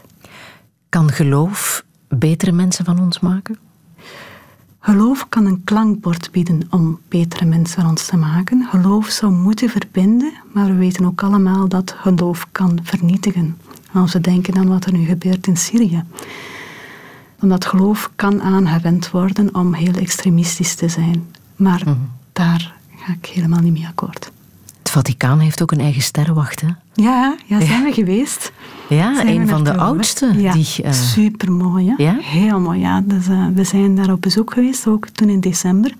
[0.88, 3.58] Kan geloof betere mensen van ons maken?
[4.80, 8.66] Geloof kan een klankbord bieden om betere mensen van ons te maken.
[8.70, 13.56] Geloof zou moeten verbinden, maar we weten ook allemaal dat geloof kan vernietigen.
[13.92, 16.02] Als we denken aan wat er nu gebeurt in Syrië.
[17.40, 21.26] Omdat geloof kan aangewend worden om heel extremistisch te zijn.
[21.56, 21.96] Maar Mhm.
[22.32, 24.30] daar ga ik helemaal niet mee akkoord.
[24.90, 26.68] Het Vaticaan heeft ook een eigen sterrenwacht, hè?
[26.94, 28.52] Ja, ja zijn we geweest.
[28.88, 30.32] Ja, Zijn een van de oudste.
[30.36, 31.94] Ja, Die, eh, super mooi.
[31.96, 32.16] Ja?
[32.20, 33.00] Heel mooi, ja.
[33.00, 35.94] Dus, eh, we zijn daar op bezoek geweest, ook toen in december.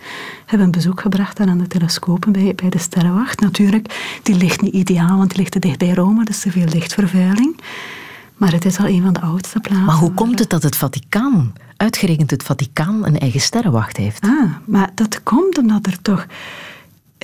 [0.47, 3.41] Hebben een bezoek gebracht aan de telescopen bij, bij de Sterrenwacht.
[3.41, 6.67] Natuurlijk, die ligt niet ideaal, want die ligt te dicht bij Rome, dus te veel
[6.73, 7.61] lichtvervuiling.
[8.37, 9.85] Maar het is al een van de oudste plaatsen.
[9.85, 14.23] maar hoe komt het dat het Vaticaan, uitgerekend het Vaticaan, een eigen sterrenwacht heeft?
[14.23, 16.27] Ah, maar dat komt omdat er toch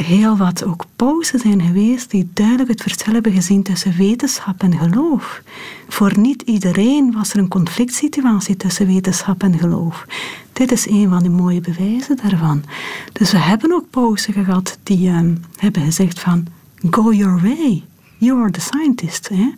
[0.05, 4.79] heel wat ook pauzen zijn geweest die duidelijk het verschil hebben gezien tussen wetenschap en
[4.79, 5.43] geloof.
[5.89, 10.07] Voor niet iedereen was er een conflict situatie tussen wetenschap en geloof.
[10.53, 12.65] Dit is een van de mooie bewijzen daarvan.
[13.13, 16.47] Dus we hebben ook pauzen gehad die ehm, hebben gezegd van
[16.91, 17.83] go your way,
[18.17, 19.29] you are the scientist.
[19.29, 19.53] Hè?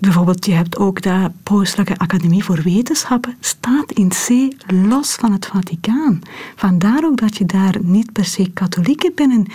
[0.00, 5.46] Bijvoorbeeld, je hebt ook de Pauselijke Academie voor Wetenschappen, staat in C los van het
[5.46, 6.20] Vaticaan.
[6.56, 9.46] Vandaar ook dat je daar niet per se katholieken binnen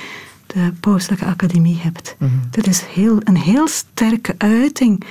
[0.46, 2.16] de Pauselijke Academie hebt.
[2.50, 5.04] Dat is heel, een heel sterke uiting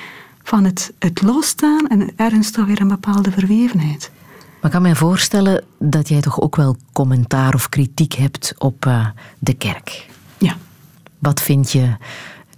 [0.43, 4.11] van het, het losstaan en ergens toch weer een bepaalde verwevenheid.
[4.61, 8.87] Maar ik kan mij voorstellen dat jij toch ook wel commentaar of kritiek hebt op
[8.87, 9.07] eh,
[9.39, 10.07] de kerk.
[10.39, 10.57] Ja.
[11.19, 11.97] Wat vind je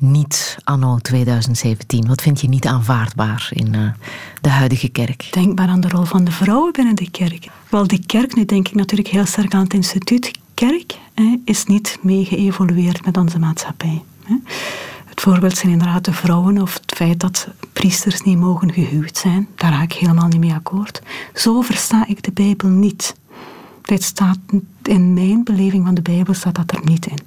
[0.01, 2.07] niet anno 2017?
[2.07, 3.81] Wat vind je niet aanvaardbaar in eh,
[4.41, 5.29] de huidige kerk?
[5.33, 7.49] Denk maar aan de rol van de vrouwen binnen de kerk.
[7.69, 11.65] Wel, die kerk, nu denk ik natuurlijk heel sterk aan het instituut kerk, hè, is
[11.65, 14.03] niet mee geëvolueerd met onze maatschappij.
[14.25, 14.35] Hè.
[15.07, 19.49] Het voorbeeld zijn inderdaad de vrouwen of het feit dat priesters niet mogen gehuwd zijn.
[19.55, 21.03] Daar ga ik helemaal niet mee akkoord.
[21.35, 23.15] Zo versta ik de Bijbel niet.
[23.83, 24.39] Dit staat
[24.83, 27.19] in mijn beleving van de Bijbel staat dat er niet in.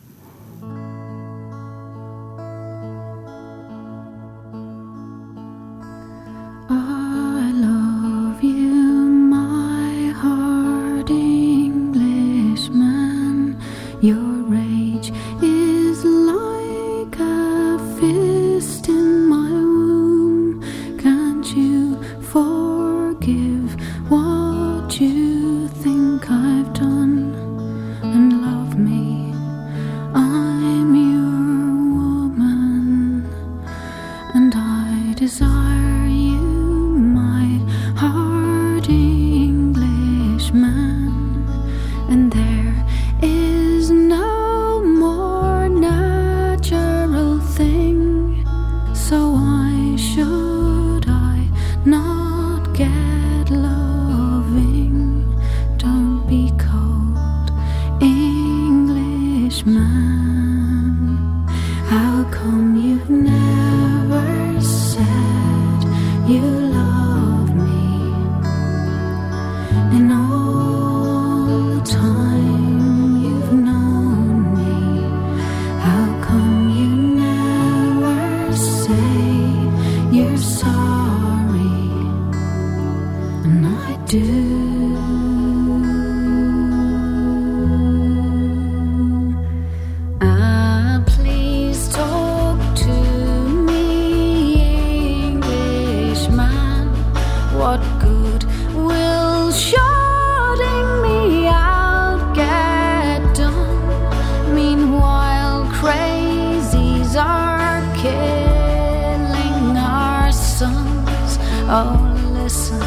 [111.69, 112.19] Sons.
[112.29, 112.81] Oh, listen,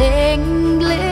[0.00, 1.09] Englishman.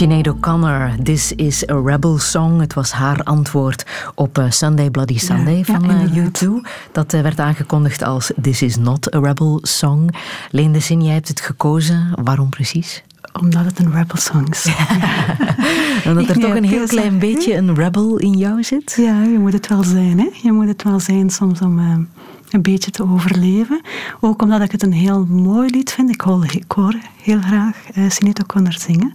[0.00, 2.60] Sinead O'Connor, This is a Rebel Song.
[2.60, 6.44] Het was haar antwoord op eh, Sunday Bloody Sunday ja, van eh, inderdaad.
[6.44, 6.48] U2.
[6.92, 10.10] Dat eh, werd aangekondigd als This is not a Rebel Song.
[10.50, 12.12] Leen de Zin, jij hebt het gekozen.
[12.22, 13.02] Waarom precies?
[13.40, 14.66] Omdat het een rebel song is.
[16.06, 18.94] Omdat er toch een heel klein beetje een rebel in jou zit?
[18.96, 20.18] Ja, je moet het wel zijn.
[20.18, 20.28] Hè?
[20.42, 21.96] Je moet het wel zijn soms om eh,
[22.50, 23.80] een beetje te overleven.
[24.20, 26.10] Ook omdat ik het een heel mooi lied vind.
[26.10, 29.14] Ik hoor, ik hoor heel graag uh, Sinead O'Connor zingen.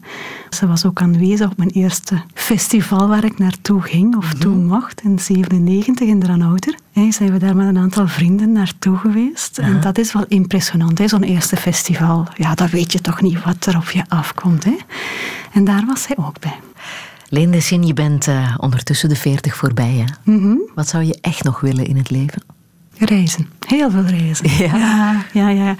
[0.49, 5.01] Ze was ook aanwezig op mijn eerste festival waar ik naartoe ging, of toe mocht,
[5.01, 6.75] in 97 in Dranouter.
[6.91, 9.57] Hey, zijn we daar met een aantal vrienden naartoe geweest.
[9.57, 12.27] En dat is wel impressionant, zo'n eerste festival.
[12.35, 14.63] Ja, dan weet je toch niet wat er op je afkomt.
[14.63, 14.75] Hè?
[15.51, 16.59] En daar was zij ook bij.
[17.29, 20.05] Leen de Zin, je bent eh, ondertussen de 40 voorbij.
[20.05, 20.31] Hè?
[20.31, 20.55] Mhm.
[20.75, 22.41] Wat zou je echt nog willen in het leven?
[22.97, 23.49] Reizen.
[23.67, 24.49] Heel veel reizen.
[24.65, 24.77] Ja.
[24.77, 25.76] ja, ja, ja.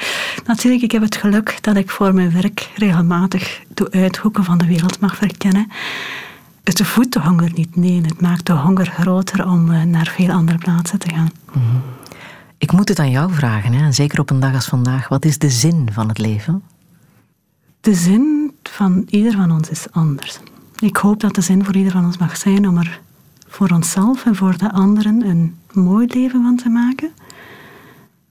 [0.46, 4.66] Natuurlijk, ik heb het geluk dat ik voor mijn werk regelmatig de uithoeken van de
[4.66, 5.72] wereld mag verkennen.
[6.64, 8.02] Het voedt de honger niet, nee.
[8.02, 11.32] Het maakt de honger groter om eh, naar veel andere plaatsen te gaan.
[12.58, 13.92] Ik moet het aan jou vragen, hè?
[13.92, 15.08] zeker op een dag als vandaag.
[15.08, 16.64] Wat is de zin van het leven?
[17.82, 20.40] De zin van ieder van ons is anders.
[20.80, 23.00] Ik hoop dat de zin voor ieder van ons mag zijn om er
[23.48, 27.12] voor onszelf en voor de anderen een mooi leven van te maken.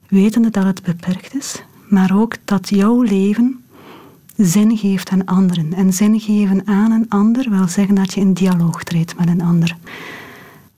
[0.09, 3.65] Wetende dat het beperkt is, maar ook dat jouw leven
[4.37, 5.73] zin geeft aan anderen.
[5.73, 9.43] En zin geven aan een ander wil zeggen dat je in dialoog treedt met een
[9.43, 9.77] ander.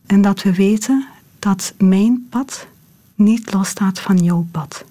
[0.06, 1.06] En dat we weten
[1.38, 2.66] dat mijn pad
[3.14, 4.84] niet losstaat van jouw pad.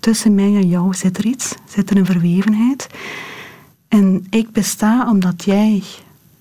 [0.00, 2.86] Tussen mij en jou zit er iets, zit er een verwevenheid.
[3.88, 5.82] En ik besta omdat jij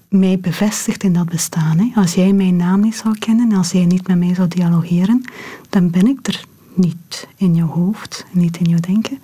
[0.08, 1.78] mij bevestigt in dat bestaan.
[1.78, 2.02] Hè.
[2.02, 5.22] Als jij mijn naam niet zou kennen, als jij niet met mij zou dialogeren,
[5.70, 9.20] dan ben ik er niet in jouw hoofd, niet in jouw denken.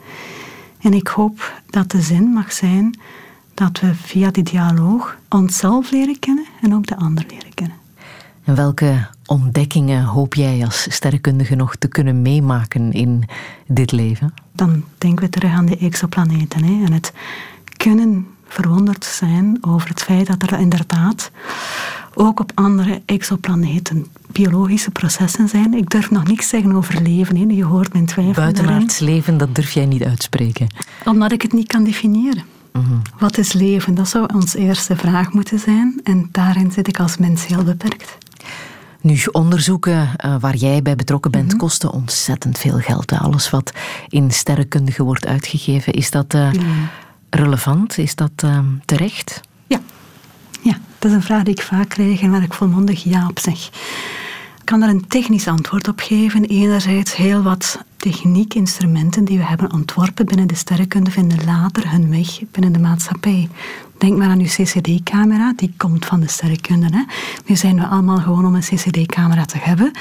[0.81, 2.99] En ik hoop dat de zin mag zijn
[3.53, 7.77] dat we via die dialoog onszelf leren kennen en ook de ander leren kennen.
[8.43, 13.23] En welke ontdekkingen hoop jij als sterrenkundige nog te kunnen meemaken in
[13.68, 14.34] dit leven?
[14.51, 17.14] Dan denken we terug aan de exoplaneten hè, en het
[17.77, 21.31] kunnen verwonderd zijn over het feit dat er inderdaad
[22.13, 25.73] ook op andere exoplaneten biologische processen zijn.
[25.73, 27.55] Ik durf nog niks zeggen over leven.
[27.55, 28.34] Je hoort mijn twijfel.
[28.34, 30.67] Buitenaards leven, dat durf jij niet uitspreken.
[31.05, 32.43] Omdat ik het niet kan definiëren.
[33.19, 33.95] Wat is leven?
[33.95, 35.99] Dat zou onze eerste vraag moeten zijn.
[36.03, 38.17] En daarin zit ik als mens heel beperkt.
[39.01, 41.57] Nu, onderzoeken uh, waar jij bij betrokken bent, Mhm.
[41.57, 43.11] kosten ontzettend veel geld.
[43.11, 43.73] Alles wat
[44.09, 46.49] in sterrenkundige wordt uitgegeven, is dat uh,
[47.34, 47.97] relevant?
[47.97, 49.41] Is dat uh, terecht?
[49.68, 49.80] Ja.
[50.61, 53.39] ja, dat is een vraag die ik vaak krijg en waar ik volmondig ja op
[53.39, 53.68] zeg.
[54.60, 56.45] Ik kan daar een technisch antwoord op geven.
[56.45, 62.39] Enerzijds heel wat techniekinstrumenten die we hebben ontworpen binnen de sterrenkunde vinden later hun weg
[62.51, 63.49] binnen de maatschappij.
[64.03, 66.88] Denk maar aan uw CCD-camera, die komt van de sterrenkunde.
[66.91, 67.03] Hè.
[67.45, 69.91] Nu zijn we allemaal gewoon om een CCD-camera te hebben.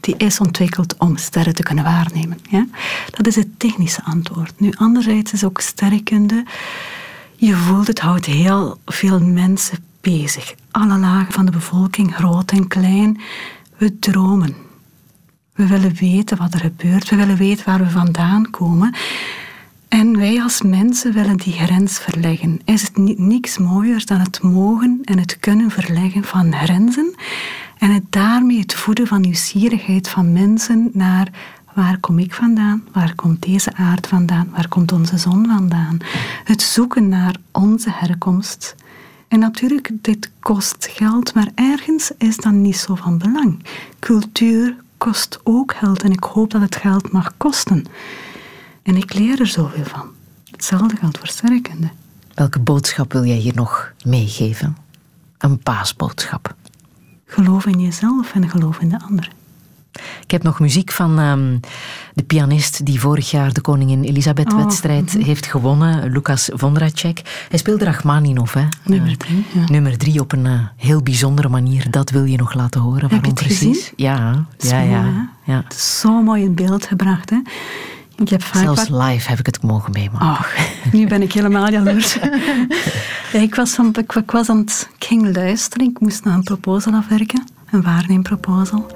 [0.00, 2.38] Die is ontwikkeld om sterren te kunnen waarnemen.
[2.50, 2.66] Ja.
[3.10, 4.60] Dat is het technische antwoord.
[4.60, 6.44] Nu, anderzijds is ook sterrenkunde,
[7.36, 10.54] je voelt het houdt heel veel mensen bezig.
[10.70, 13.20] Alle lagen van de bevolking, groot en klein.
[13.76, 14.56] We dromen.
[15.52, 17.08] We willen weten wat er gebeurt.
[17.08, 18.94] We willen weten waar we vandaan komen.
[19.90, 22.60] En wij als mensen willen die grens verleggen.
[22.64, 27.14] Is het niet niks mooier dan het mogen en het kunnen verleggen van grenzen?
[27.78, 31.28] En het daarmee het voeden van nieuwsgierigheid van mensen naar
[31.74, 32.84] waar kom ik vandaan?
[32.92, 34.48] Waar komt deze aard vandaan?
[34.52, 35.98] Waar komt onze zon vandaan?
[36.44, 38.74] Het zoeken naar onze herkomst.
[39.28, 43.64] En natuurlijk, dit kost geld, maar ergens is dat niet zo van belang.
[43.98, 47.84] Cultuur kost ook geld en ik hoop dat het geld mag kosten.
[48.82, 50.08] En ik leer er zoveel van.
[50.50, 51.90] Hetzelfde geldt voor sterrenkunde.
[52.34, 54.76] Welke boodschap wil jij hier nog meegeven?
[55.38, 56.54] Een paasboodschap.
[57.26, 59.32] Geloof in jezelf en geloof in de anderen.
[60.22, 61.60] Ik heb nog muziek van um,
[62.14, 65.26] de pianist die vorig jaar de Koningin Elisabeth-wedstrijd oh, mm -hmm.
[65.26, 67.46] heeft gewonnen, Lucas Vondracek.
[67.48, 68.66] Hij speelde Rachmaninov, hè?
[68.84, 69.44] Nummer drie.
[69.54, 69.64] Ja.
[69.66, 71.90] Nummer drie op een uh, heel bijzondere manier.
[71.90, 73.00] Dat wil je nog laten horen.
[73.00, 73.78] Heb Waarom je het precies?
[73.78, 73.94] Gezien?
[73.96, 75.62] Ja, ja, ja, ja.
[75.64, 77.38] Het is zo mooi in beeld gebracht, hè?
[78.20, 80.26] Ik heb vaak Zelfs live heb ik het mogen meemaken.
[80.26, 80.42] Oh,
[80.92, 82.14] nu ben ik helemaal jaloers.
[83.32, 85.86] ja, ik, was aan, ik, ik, was aan het, ik ging luisteren.
[85.86, 87.44] Ik moest naar een proposal afwerken.
[87.70, 88.86] Een waarneemproposal.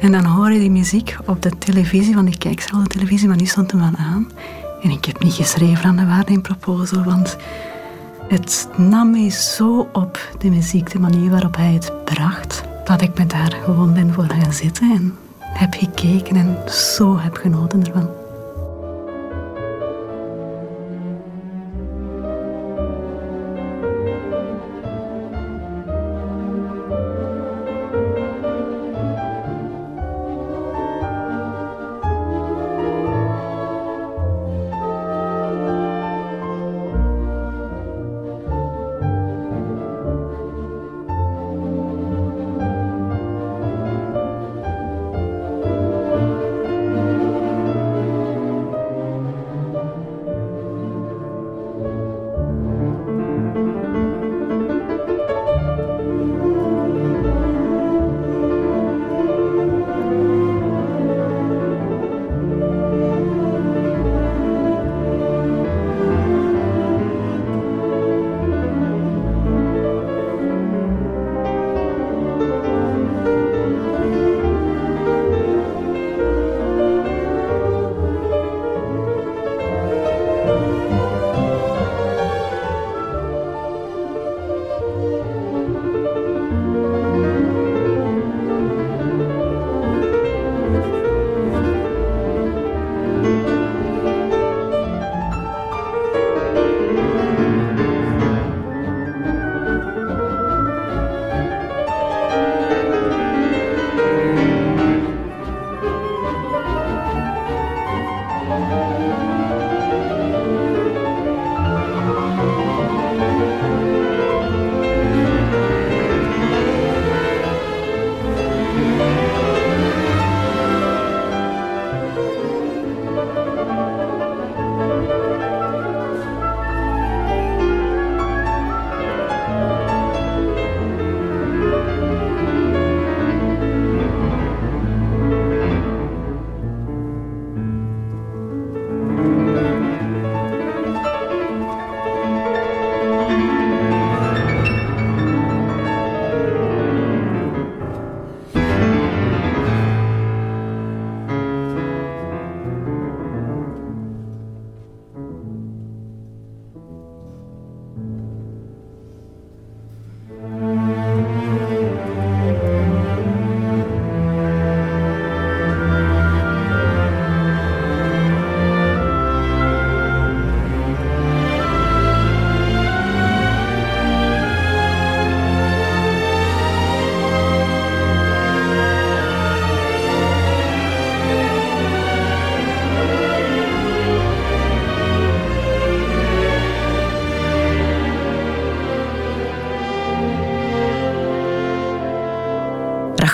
[0.00, 3.28] En dan hoor je die muziek op de televisie, want ik kijk zelf de televisie,
[3.28, 4.30] maar nu stond hem dan aan.
[4.82, 7.36] En ik heb niet geschreven aan de waarde in proposal, want
[8.28, 13.18] het nam mij zo op, de muziek, de manier waarop hij het bracht, dat ik
[13.18, 18.21] me daar gewoon ben voor gaan zitten en heb gekeken en zo heb genoten ervan.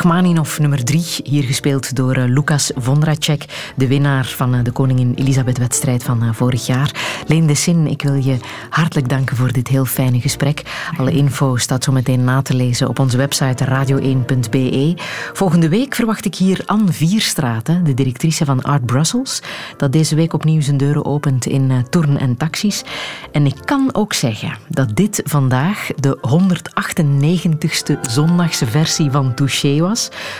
[0.08, 5.14] Rachmaninov nummer 3, hier gespeeld door uh, Lucas Vondracek, de winnaar van uh, de Koningin
[5.14, 7.22] Elisabeth-wedstrijd van uh, vorig jaar.
[7.26, 8.36] Leen de Sin, ik wil je
[8.70, 10.62] hartelijk danken voor dit heel fijne gesprek.
[10.96, 14.94] Alle info staat zo meteen na te lezen op onze website radio1.be.
[15.32, 19.42] Volgende week verwacht ik hier Anne Vierstraat, de directrice van Art Brussels,
[19.76, 22.84] dat deze week opnieuw zijn deuren opent in Tourne en Taxis.
[23.32, 29.97] En ik kan ook zeggen dat dit vandaag de 198ste zondagse versie van Touché was.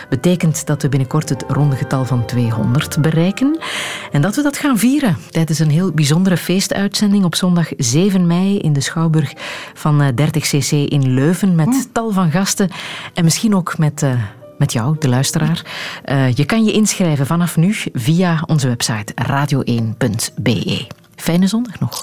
[0.08, 3.58] Betekent dat we binnenkort het ronde getal van 200 bereiken.
[4.12, 8.58] En dat we dat gaan vieren tijdens een heel bijzondere feestuitzending op zondag 7 mei
[8.58, 9.32] in de Schouwburg
[9.74, 11.54] van 30cc eh, in Leuven.
[11.54, 12.70] Met tal van gasten
[13.14, 14.02] en misschien ook met...
[14.02, 14.12] Uh,
[14.58, 15.62] met jou, de luisteraar.
[16.06, 20.86] Uh, je kan je inschrijven vanaf nu via onze website radio1.be.
[21.16, 22.02] Fijne zondag nog.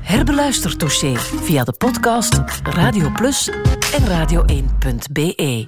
[0.00, 3.50] Herbeluister Touché via de podcast Radio Plus
[3.92, 5.60] en radio1.be.